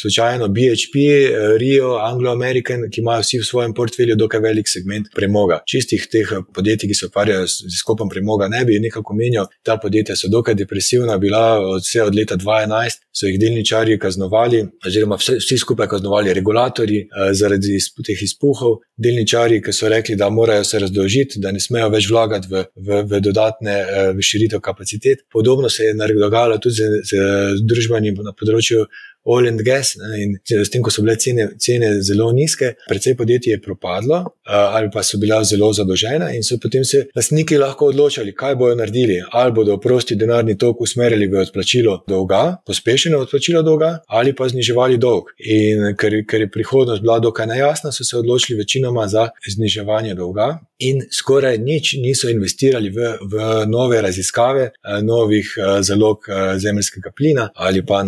slučajno 0.02 0.48
BHP, 0.48 0.96
eh, 0.96 1.58
Rio, 1.58 1.88
Anglo-American, 2.10 2.90
ki 2.92 3.02
imajo 3.02 3.22
vsi 3.22 3.40
v 3.40 3.46
svojem 3.46 3.74
portfelju 3.74 4.16
dokaj 4.16 4.40
velik 4.40 4.68
segment 4.68 5.08
premoga. 5.16 5.60
Čistih 5.68 6.08
teh 6.12 6.32
eh, 6.32 6.44
podjetij, 6.56 6.90
ki 6.90 6.96
se 6.96 7.06
ukvarjajo 7.06 7.48
z 7.48 7.74
izkopom 7.76 8.10
premoga, 8.10 8.48
ne 8.48 8.64
bi 8.66 8.80
nekako 8.80 9.14
menil. 9.14 9.50
Ta 9.64 9.78
podjetja 9.78 10.16
so 10.16 10.32
dokaj 10.32 10.56
depresivna, 10.56 11.18
bila 11.18 11.60
od 11.60 11.84
vse 11.84 12.04
od 12.04 12.16
leta 12.16 12.38
2011, 12.38 13.04
so 13.12 13.28
jih 13.28 13.40
delničarji 13.40 14.00
kaznovali, 14.00 14.64
oziroma 14.88 15.18
vse, 15.20 15.38
vsi 15.44 15.58
skupaj 15.58 15.88
kaznovali 15.88 16.34
regulatorji 16.34 17.02
eh, 17.02 17.34
zaradi 17.34 17.80
teh 18.06 18.24
izpuhov, 18.24 18.80
delničarji, 18.98 19.62
ki 19.62 19.74
so 19.74 19.90
rekli, 19.90 20.16
da 20.16 20.30
morajo 20.30 20.64
se 20.64 20.80
razdolžiti, 20.80 21.40
da 21.44 21.52
ne 21.52 21.60
smejo 21.60 21.90
več 21.90 22.10
vlagati 22.10 22.48
v, 22.52 22.64
v, 22.76 23.04
v 23.10 23.22
dodatne 23.24 23.76
v 24.16 24.24
širitev 24.24 24.60
kapacitet. 24.64 25.26
Podobno 25.32 25.70
se 25.70 25.84
je 25.84 25.94
dogajalo 26.20 26.58
tudi 26.58 26.76
z, 26.76 27.02
z 27.04 27.62
družbami 27.68 28.12
na 28.24 28.34
področju 28.36 28.86
oil 29.26 29.48
and 29.48 29.62
gas. 29.66 29.96
In 29.96 30.38
s 30.46 30.70
tem, 30.70 30.82
ko 30.82 30.92
so 30.92 31.04
bile 31.04 31.18
cene, 31.18 31.50
cene 31.60 32.02
zelo 32.02 32.32
nizke, 32.32 32.76
precej 32.88 33.16
podjetij 33.18 33.52
je 33.54 33.62
propadlo 33.62 34.26
ali 34.50 34.90
pa 34.94 35.04
so 35.04 35.18
bila 35.18 35.44
zelo 35.44 35.74
zadolžena 35.74 36.32
in 36.34 36.44
so 36.44 36.58
potem 36.62 36.84
se 36.86 37.06
lastniki 37.16 37.58
lahko 37.58 37.92
odločali, 37.92 38.34
kaj 38.36 38.56
bodo 38.56 38.76
naredili. 38.76 39.20
Ali 39.32 39.52
bodo 39.54 39.78
prosti 39.78 40.16
denarni 40.16 40.58
tok 40.58 40.82
usmerili 40.82 41.28
v 41.28 41.42
odplačilo 41.44 42.04
dolga, 42.08 42.58
pospešeno 42.66 43.20
odplačilo 43.20 43.62
dolga, 43.62 44.00
ali 44.08 44.34
pa 44.36 44.48
zniževali 44.50 44.98
dolg. 44.98 45.30
In 45.40 45.94
ker, 45.98 46.22
ker 46.30 46.42
je 46.42 46.52
prihodnost 46.52 47.02
bila 47.02 47.20
dokaj 47.20 47.48
nejasna, 47.48 47.92
so 47.92 48.04
se 48.04 48.18
odločili 48.18 48.60
večinoma 48.60 49.08
za 49.08 49.30
zniževanje 49.48 50.16
dolga. 50.16 50.60
In 50.80 51.02
skoraj 51.12 51.58
nič 51.58 51.94
niso 52.00 52.30
investirali 52.32 52.90
v, 52.90 53.16
v 53.22 53.66
nove 53.68 54.02
raziskave, 54.02 54.70
novih 55.04 55.54
zalog 55.82 56.26
zemeljskega 56.58 57.12
plina 57.12 57.50
ali 57.56 57.86
pa 57.86 58.04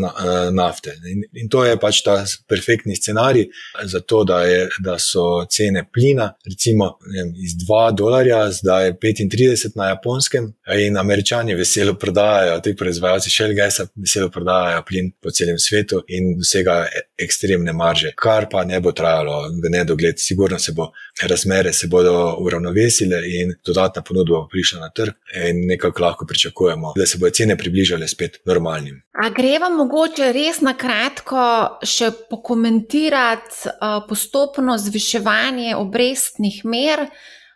nafte. 0.52 0.96
In, 1.12 1.24
in 1.34 1.50
to 1.50 1.64
je 1.66 1.78
pač 1.80 2.02
ta 2.06 2.20
perfektni 2.50 2.96
scenarij 2.96 3.48
za 3.84 4.00
to, 4.00 4.24
da, 4.24 4.42
je, 4.44 4.68
da 4.84 4.98
so 5.00 5.46
cene 5.50 5.86
plina, 5.94 6.32
recimo 6.46 6.98
vem, 7.16 7.34
iz 7.38 7.56
2 7.64 7.82
dolarja, 7.98 8.44
zdaj 8.52 8.94
35 9.02 9.76
na 9.76 9.92
japonskem, 9.94 10.52
in 10.78 10.98
američani 10.98 11.56
veselo 11.56 11.94
prodajajo, 11.94 12.60
ti 12.60 12.76
proizvajalci 12.76 13.30
Shell 13.30 13.56
Gasa 13.56 13.88
veselo 13.96 14.30
prodajajo 14.30 14.84
plin 14.88 15.12
po 15.22 15.32
celem 15.32 15.60
svetu 15.60 16.04
in 16.08 16.36
vsega 16.42 16.86
ekstremne 17.18 17.74
marže, 17.74 18.14
kar 18.16 18.50
pa 18.52 18.64
ne 18.66 18.80
bo 18.80 18.92
trajalo 18.92 19.48
v 19.64 19.72
nedogled, 19.72 20.20
sigurno 20.20 20.60
se 20.60 20.72
bo 20.76 20.92
razmere 21.22 21.74
se 21.74 21.88
bodo 21.88 22.36
uravnovesile 22.40 23.22
in 23.42 23.54
dodatna 23.66 24.02
ponudba 24.02 24.42
bo 24.42 24.48
prišla 24.52 24.80
na 24.80 24.90
trg 24.90 25.14
in 25.48 25.68
nekako 25.68 26.04
lahko 26.04 26.26
pričakujemo, 26.26 26.94
da 26.98 27.06
se 27.06 27.18
bodo 27.18 27.32
cene 27.32 27.58
približale 27.58 28.08
spet 28.08 28.40
normalnim. 28.46 29.02
A 29.24 29.30
greva 29.30 29.70
mogoče 29.70 30.32
res 30.34 30.62
na 30.62 30.74
kratko 30.92 31.44
še 31.88 32.10
pokomentirati 32.30 33.70
uh, 33.70 34.02
postopno 34.08 34.76
zviševanje 34.78 35.76
obrestnih 35.80 36.66
mer. 36.66 37.06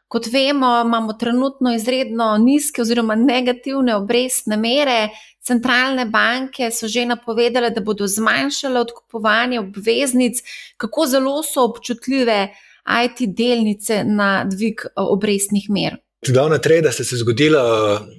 Kot 0.08 0.30
vemo, 0.32 0.70
imamo 0.86 1.16
trenutno 1.20 1.74
izredno 1.76 2.30
nizke 2.40 2.84
oziroma 2.84 3.18
negativne 3.20 3.96
obrestne 3.98 4.56
mere. 4.58 5.10
Centralne 5.44 6.06
banke 6.06 6.70
so 6.72 6.88
že 6.88 7.04
napovedale, 7.10 7.74
da 7.76 7.82
bodo 7.82 8.08
zmanjšale 8.08 8.80
odkupovanje 8.86 9.60
obveznic, 9.60 10.40
kako 10.78 11.08
zelo 11.12 11.36
so 11.44 11.66
občutljive 11.68 12.40
IT 12.86 13.26
delnice 13.36 14.04
na 14.08 14.46
dvig 14.48 14.88
obrestnih 14.96 15.68
mer. 15.70 16.00
Glavna 16.28 16.58
trenda 16.58 16.92
sta 16.92 17.04
se 17.04 17.18
zgodila 17.18 17.62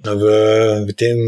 v, 0.04 0.24
v 0.86 0.94
tem 0.94 1.18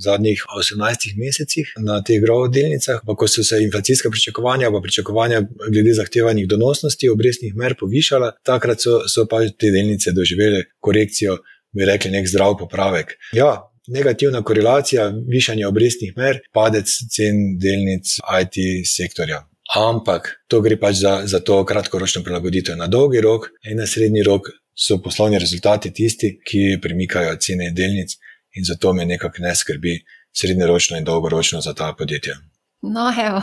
zadnjih 0.00 0.44
18 0.48 1.16
mesecih 1.16 1.72
na 1.84 2.00
teh 2.00 2.22
grovodelnicah, 2.22 3.02
ko 3.04 3.28
so 3.28 3.44
se 3.44 3.60
inflacijska 3.62 4.10
pričakovanja, 4.10 4.70
pa 4.70 4.80
pričakovanja 4.80 5.42
glede 5.72 5.94
zahtevanih 5.94 6.48
donosnosti 6.48 7.08
obrestnih 7.08 7.54
mer 7.56 7.74
povišala, 7.80 8.32
takrat 8.42 8.80
so, 8.80 9.02
so 9.08 9.26
pa 9.28 9.42
te 9.44 9.70
delnice 9.74 10.12
doživele 10.16 10.64
korekcijo, 10.80 11.36
bi 11.72 11.84
rekli, 11.84 12.10
nek 12.10 12.28
zdrav 12.28 12.56
popravek. 12.58 13.16
Ja, 13.36 13.52
negativna 13.88 14.42
korelacija, 14.42 15.12
višanje 15.28 15.66
obrestnih 15.66 16.16
mer, 16.16 16.40
padec 16.52 16.88
cen 17.12 17.58
delnic 17.60 18.16
IT 18.40 18.86
sektorja. 18.88 19.44
Ampak 19.76 20.28
to 20.48 20.60
gre 20.60 20.76
pač 20.76 20.98
za, 21.00 21.12
za 21.24 21.40
to 21.40 21.62
kratkoročno 21.64 22.22
prilagoditev 22.24 22.76
na 22.76 22.86
dolgi 22.92 23.20
rok 23.24 23.48
in 23.64 23.78
na 23.80 23.86
srednji 23.86 24.24
rok 24.26 24.50
so 24.74 24.98
poslovni 25.02 25.38
rezultati 25.38 25.92
tisti, 25.92 26.38
ki 26.44 26.78
premikajo 26.82 27.36
cene 27.40 27.70
delnic, 27.70 28.16
in 28.54 28.64
zato 28.64 28.92
me 28.92 29.04
nekako 29.04 29.42
ne 29.44 29.54
skrbi 29.56 29.98
srednjeročno 30.32 30.96
in 30.96 31.04
dolgoročno 31.04 31.60
za 31.60 31.74
ta 31.74 31.92
podjetja. 31.98 32.34
No, 32.82 33.12
evo, 33.26 33.42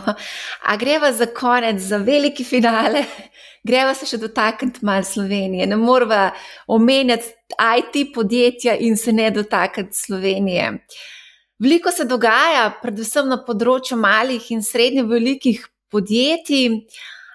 a 0.63 0.77
greva 0.77 1.13
za 1.13 1.25
konec, 1.25 1.81
za 1.81 1.97
veliki 1.97 2.43
finale, 2.43 3.05
greva 3.63 3.93
se 3.95 4.05
še 4.05 4.17
dotakniti 4.19 4.83
malo 4.85 5.03
Slovenije. 5.03 5.67
Ne 5.67 5.77
moramo 5.79 6.31
omenjati 6.67 7.31
IT 7.79 8.13
podjetja 8.15 8.75
in 8.77 8.97
se 8.97 9.13
ne 9.13 9.29
dotakniti 9.31 9.95
Slovenije. 9.95 10.73
Veliko 11.59 11.91
se 11.91 12.05
dogaja, 12.07 12.67
predvsem 12.81 13.27
na 13.31 13.39
področju 13.43 13.97
malih 13.99 14.43
in 14.51 14.63
srednje 14.63 15.03
velikih 15.07 15.65
podjetij 15.91 16.83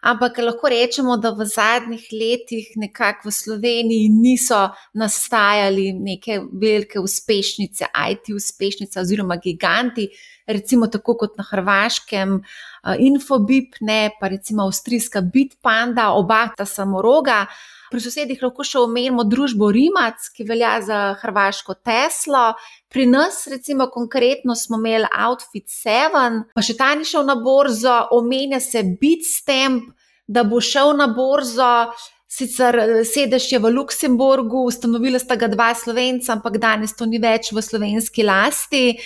ampak 0.04 0.38
lahko 0.44 0.68
rečemo, 0.68 1.16
da 1.16 1.30
v 1.32 1.46
zadnjih 1.48 2.04
letih 2.12 2.68
nekako 2.76 3.28
v 3.28 3.32
Sloveniji 3.32 4.08
niso 4.12 4.60
nastajali 4.92 5.92
neke 5.96 6.40
velike 6.52 7.00
uspešnice, 7.00 7.88
IT 8.10 8.34
uspešnice 8.36 9.00
oziroma 9.00 9.36
giganti, 9.40 10.08
recimo 10.46 10.86
tako 10.92 11.16
kot 11.24 11.38
na 11.40 11.44
Hrvaškem, 11.48 12.40
Infobip, 12.98 13.80
ne 13.80 14.10
pa 14.20 14.28
recimo 14.28 14.68
avstrijska 14.68 15.20
Bitpanda, 15.20 16.10
oba 16.12 16.48
ta 16.56 16.66
samoroga. 16.68 17.46
Pri 17.92 18.00
sosedih 18.00 18.40
lahko 18.42 18.64
še 18.66 18.80
omenimo 18.80 19.24
družbo 19.28 19.68
Rimac, 19.74 20.30
ki 20.34 20.46
velja 20.48 20.78
za 20.84 21.00
hrvaško 21.20 21.76
Teslo. 21.84 22.54
Pri 22.92 23.06
nas, 23.10 23.44
recimo, 23.50 23.88
konkretno 23.92 24.56
smo 24.56 24.80
imeli 24.80 25.10
Outfit 25.26 25.68
7, 25.68 26.40
pa 26.54 26.64
še 26.64 26.78
ta 26.78 26.94
ni 26.94 27.06
šel 27.08 27.26
na 27.28 27.36
borzo, 27.36 27.98
omenja 28.16 28.60
se 28.62 28.84
Bitstamp, 29.00 29.92
da 30.26 30.44
bo 30.48 30.62
šel 30.64 30.96
na 30.98 31.10
borzo. 31.12 31.92
Sicer 32.34 32.74
sedež 33.06 33.44
je 33.52 33.60
v 33.62 33.70
Luksemburgu, 33.70 34.64
ustanovila 34.66 35.20
sta 35.22 35.36
ga 35.38 35.46
dva 35.46 35.68
slovenca, 35.78 36.32
ampak 36.34 36.58
danes 36.58 36.96
to 36.98 37.06
ni 37.06 37.20
več 37.22 37.52
v 37.54 37.62
slovenski 37.62 38.26
lasti 38.26 38.96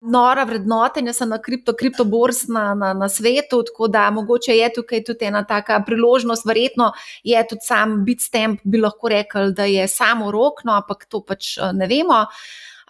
nora 0.00 0.44
vrednotenja 0.44 1.12
so 1.12 1.26
na 1.28 1.38
kripto, 1.38 1.72
kriptobors 1.76 2.46
na, 2.48 2.74
na, 2.74 2.92
na 2.92 3.08
svetu, 3.08 3.62
tako 3.62 3.88
da 3.88 4.10
mogoče 4.10 4.56
je 4.56 4.72
tukaj 4.74 5.04
tudi 5.04 5.24
ena 5.24 5.44
taka 5.44 5.82
priložnost, 5.86 6.46
verjetno 6.46 6.92
je 7.24 7.42
tudi 7.48 7.60
sam 7.64 8.04
Bitstamp, 8.04 8.60
bi 8.64 8.80
lahko 8.80 9.08
rekel, 9.08 9.52
da 9.52 9.64
je 9.64 9.88
samo 9.88 10.30
rokno, 10.30 10.72
ampak 10.72 11.04
to 11.08 11.20
pač 11.20 11.58
eh, 11.58 11.72
ne 11.72 11.86
vemo. 11.86 12.24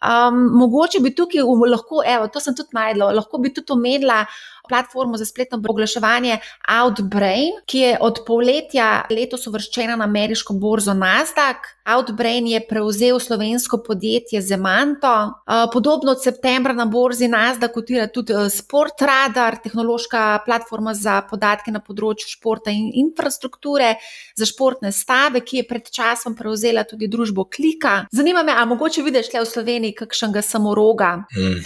Um, 0.00 0.46
mogoče 0.56 1.02
bi 1.04 1.10
tukaj 1.14 1.42
lahko, 1.68 2.00
evo, 2.06 2.28
to 2.32 2.40
sem 2.40 2.54
tudi 2.56 2.72
najdla, 2.72 3.10
lahko 3.18 3.38
bi 3.38 3.50
tudi 3.52 3.72
omenila 3.72 4.22
platformo 4.68 5.16
za 5.16 5.26
spletno 5.26 5.62
oglaševanje 5.68 6.38
Outbrain, 6.82 7.60
ki 7.66 7.78
je 7.78 7.96
od 8.00 8.22
poletja 8.26 9.04
letos 9.10 9.46
uvrščena 9.46 9.96
na 9.96 10.04
ameriško 10.04 10.54
borzo 10.54 10.94
Nasdaq. 10.94 11.76
Outbrain 11.90 12.46
je 12.46 12.60
prevzel 12.68 13.18
slovensko 13.18 13.82
podjetje 13.86 14.42
Zemanto. 14.42 15.32
Podobno 15.72 16.12
od 16.12 16.22
septembra 16.22 16.72
na 16.72 16.84
borzi 16.84 17.28
Nasdaq 17.28 17.72
kotira 17.74 18.06
tudi 18.06 18.34
Sportradar, 18.50 19.56
tehnološka 19.62 20.42
platforma 20.46 20.94
za 20.94 21.20
podatke 21.30 21.72
na 21.74 21.80
področju 21.80 22.28
športa 22.30 22.70
in 22.70 22.90
infrastrukture 22.94 23.94
za 24.38 24.46
športne 24.46 24.92
stave, 24.92 25.42
ki 25.44 25.62
je 25.62 25.68
pred 25.68 25.90
časom 25.90 26.36
prevzela 26.38 26.84
tudi 26.84 27.08
družbo 27.10 27.44
Klika. 27.50 28.04
Zanima 28.12 28.42
me, 28.42 28.54
ali 28.56 28.68
mogoče 28.68 29.02
vidiš 29.02 29.32
le 29.34 29.42
v 29.42 29.50
Sloveniji 29.50 29.96
kakšnega 29.98 30.42
samoroga? 30.42 31.24
Mm. 31.34 31.58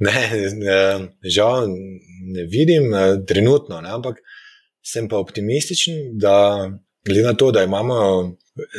Ne, 0.00 0.20
ne, 0.56 0.78
žal 1.24 1.68
ne 2.34 2.44
vidim 2.44 2.92
uh, 2.92 3.16
trenutno, 3.26 3.80
ne, 3.80 3.90
ampak 3.90 4.20
sem 4.82 5.08
pa 5.08 5.18
optimističen, 5.18 6.18
da 6.18 6.70
glede 7.04 7.26
na 7.26 7.34
to, 7.34 7.50
da 7.52 7.64
imamo 7.64 7.96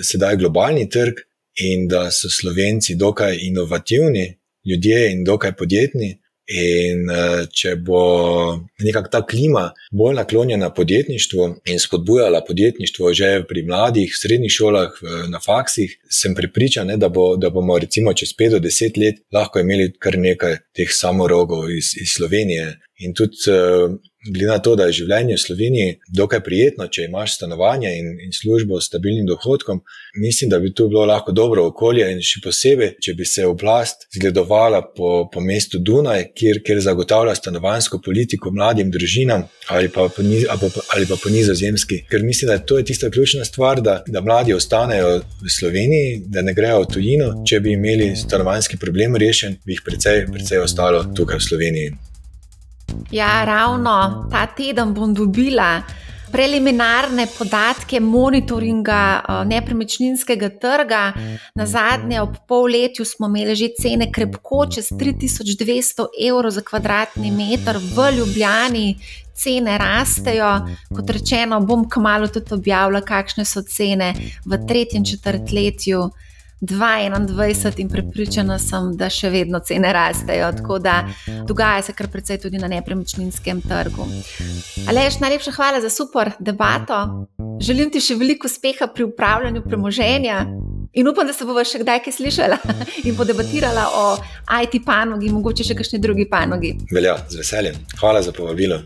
sedaj 0.04 0.38
globalni 0.42 0.90
trg 0.90 1.22
in 1.62 1.88
da 1.88 2.10
so 2.12 2.30
Slovenci 2.30 2.96
dokaj 2.96 3.38
inovativni 3.42 4.26
ljudje 4.66 5.12
in 5.12 5.24
dokaj 5.24 5.56
podjetni 5.58 6.22
In 6.52 7.06
uh, 7.08 7.46
če 7.54 7.76
bo 7.86 8.02
nekako 8.84 9.12
ta 9.14 9.22
klima 9.24 9.70
bolj 9.96 10.18
naklonjena 10.18 10.72
podjetništvu 10.74 11.46
in 11.72 11.80
spodbujala 11.80 12.42
podjetništvo 12.48 13.14
že 13.14 13.30
pri 13.48 13.64
mladih, 13.64 14.12
v 14.12 14.20
srednjih 14.20 14.52
šolah, 14.52 14.98
na 15.30 15.40
faksih, 15.40 15.94
sem 16.10 16.36
pripričan, 16.36 16.92
da, 17.00 17.10
bo, 17.10 17.36
da 17.38 17.50
bomo 17.50 17.78
recimo 17.80 18.14
čez 18.14 18.34
5 18.36 18.58
do 18.58 18.60
10 18.68 19.00
let 19.00 19.22
lahko 19.32 19.62
imeli 19.62 19.92
kar 20.00 20.18
nekaj 20.18 20.58
teh 20.76 20.92
samorogov 20.92 21.70
iz, 21.72 21.94
iz 22.02 22.18
Slovenije. 22.18 22.74
In 23.02 23.14
tudi 23.18 23.50
uh, 23.50 23.98
glede 24.26 24.48
na 24.48 24.60
to, 24.60 24.76
da 24.76 24.86
je 24.86 25.00
življenje 25.02 25.36
v 25.36 25.42
Sloveniji 25.42 25.94
dokaj 26.14 26.44
prijetno, 26.46 26.86
če 26.94 27.08
imaš 27.08 27.38
stanovanje 27.40 27.90
in, 27.98 28.12
in 28.22 28.34
službo 28.36 28.78
s 28.78 28.90
stabilnim 28.92 29.26
dohodkom, 29.26 29.82
mislim, 30.22 30.52
da 30.52 30.60
bi 30.62 30.74
tu 30.74 30.88
bilo 30.92 31.06
lahko 31.10 31.34
dobro 31.34 31.66
okolje 31.72 32.06
in 32.14 32.22
še 32.26 32.44
posebej, 32.44 32.94
če 33.02 33.16
bi 33.18 33.26
se 33.26 33.48
oblast 33.50 34.06
zgledovala 34.14 34.84
po, 34.98 35.12
po 35.34 35.42
mestu 35.42 35.82
Dunaj, 35.82 36.28
kjer, 36.38 36.62
kjer 36.66 36.84
zagotavlja 36.86 37.36
stanovansko 37.40 38.02
politiko 38.06 38.54
mladim 38.54 38.92
družinam 38.94 39.48
ali 39.74 39.90
pa 39.90 40.08
po, 40.10 40.22
ali 40.94 41.08
pa 41.10 41.18
po 41.18 41.34
nizozemski. 41.34 42.04
Ker 42.12 42.22
mislim, 42.26 42.52
da 42.52 42.60
to 42.60 42.78
je 42.78 42.86
tista 42.92 43.10
ključna 43.10 43.46
stvar, 43.48 43.82
da, 43.82 44.02
da 44.08 44.22
mladi 44.22 44.54
ostanejo 44.54 45.18
v 45.42 45.56
Sloveniji, 45.58 46.22
da 46.28 46.46
ne 46.46 46.54
grejo 46.54 46.84
v 46.84 46.92
tujino. 46.94 47.34
Če 47.48 47.62
bi 47.64 47.74
imeli 47.74 48.12
stanovanski 48.20 48.78
problem 48.82 49.18
rešen, 49.18 49.58
bi 49.66 49.78
jih 49.78 49.84
precej, 49.86 50.26
precej 50.30 50.62
ostalo 50.62 51.06
tukaj 51.16 51.42
v 51.42 51.50
Sloveniji. 51.50 52.11
Ja, 53.12 53.44
ravno 53.46 54.28
ta 54.32 54.46
teden 54.48 54.94
bom 54.94 55.14
dobila 55.14 55.82
preliminarne 56.32 57.28
podatke 57.38 58.00
monitoringa 58.00 59.22
uh, 59.22 59.48
nepremičninskega 59.48 60.50
trga. 60.50 61.14
Na 61.56 61.66
zadnje, 61.66 62.22
ob 62.22 62.36
polletju, 62.48 63.06
smo 63.06 63.28
imeli 63.28 63.56
že 63.56 63.70
cene 63.82 64.12
krepko 64.12 64.66
čez 64.72 64.92
3200 64.92 66.08
evrov 66.30 66.52
za 66.52 66.62
kvadratni 66.62 67.32
meter 67.32 67.78
v 67.78 68.12
Ljubljani. 68.18 68.98
Cene 69.36 69.78
rastejo, 69.78 70.50
kot 70.96 71.10
rečeno, 71.10 71.60
bom 71.66 71.88
kmalo 71.90 72.28
tudi 72.28 72.54
objavila, 72.54 73.02
kakšne 73.02 73.46
so 73.46 73.62
cene 73.62 74.14
v 74.46 74.60
tretjem 74.68 75.06
četrtletju. 75.06 76.10
2021 76.62 77.80
in 77.82 77.90
prepričana 77.90 78.60
sem, 78.60 78.92
da 78.98 79.10
še 79.10 79.30
vedno 79.34 79.60
cene 79.66 79.94
rastejo. 79.94 80.52
Tako 80.58 80.80
da 80.80 81.02
dogaja 81.48 81.82
se 81.82 81.94
kar 81.94 82.08
precej 82.08 82.38
tudi 82.42 82.62
na 82.62 82.68
nepremičninskem 82.68 83.62
trgu. 83.62 84.06
Alež, 84.90 85.20
najlepša 85.20 85.56
hvala 85.58 85.82
za 85.82 85.90
super 85.90 86.32
debato. 86.40 87.28
Želim 87.62 87.92
ti 87.92 88.02
še 88.02 88.16
veliko 88.16 88.48
uspeha 88.48 88.88
pri 88.88 89.10
upravljanju 89.10 89.66
premoženja. 89.66 90.46
In 90.94 91.08
upam, 91.08 91.28
da 91.28 91.34
se 91.34 91.46
bomo 91.48 91.64
še 91.64 91.80
kdaj 91.82 92.02
kaj 92.06 92.18
slišali 92.20 92.58
in 93.08 93.16
podebatirali 93.18 93.86
o 93.96 94.08
IT 94.62 94.82
panogi, 94.86 95.32
mogoče 95.32 95.66
še 95.72 95.78
kakšni 95.80 96.02
drugi 96.04 96.28
panogi. 96.30 96.76
Velja, 96.92 97.16
z 97.30 97.40
veseljem. 97.42 97.86
Hvala 98.02 98.22
za 98.22 98.36
povabilo. 98.36 98.82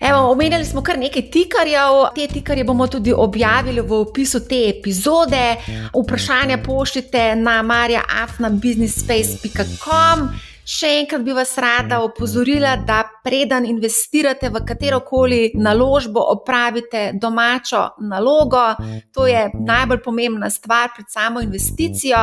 Evo, 0.00 0.32
omenjali 0.32 0.64
smo 0.64 0.82
kar 0.82 0.98
nekaj 0.98 1.30
tikarjev, 1.30 1.92
te 2.14 2.26
tikarje 2.26 2.64
bomo 2.64 2.86
tudi 2.86 3.12
objavili 3.12 3.80
v 3.80 3.92
opisu 3.92 4.40
te 4.48 4.68
epizode. 4.68 5.56
Vprašanja 5.94 6.58
pošljite 6.66 7.36
na 7.36 7.62
marjaafnabusinessspace.com. 7.62 10.28
Še 10.68 10.88
enkrat 11.00 11.22
bi 11.24 11.32
vas 11.32 11.54
rada 11.56 12.02
opozorila, 12.04 12.74
da 12.84 12.98
preden 13.24 13.64
investirate 13.64 14.50
v 14.52 14.60
katero 14.68 14.98
koli 15.00 15.54
naložbo, 15.56 16.20
opravite 16.34 17.16
domačo 17.16 17.86
nalogo. 18.04 18.76
To 19.16 19.24
je 19.24 19.46
najbolj 19.54 20.02
pomembna 20.04 20.52
stvar 20.52 20.92
pred 20.92 21.08
samo 21.08 21.40
investicijo. 21.40 22.20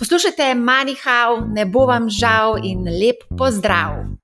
Poslušajte, 0.00 0.54
manjhav, 0.56 1.44
ne 1.52 1.68
bo 1.68 1.84
vam 1.90 2.08
žal 2.08 2.56
in 2.64 2.88
lep 2.88 3.28
pozdrav! 3.36 4.16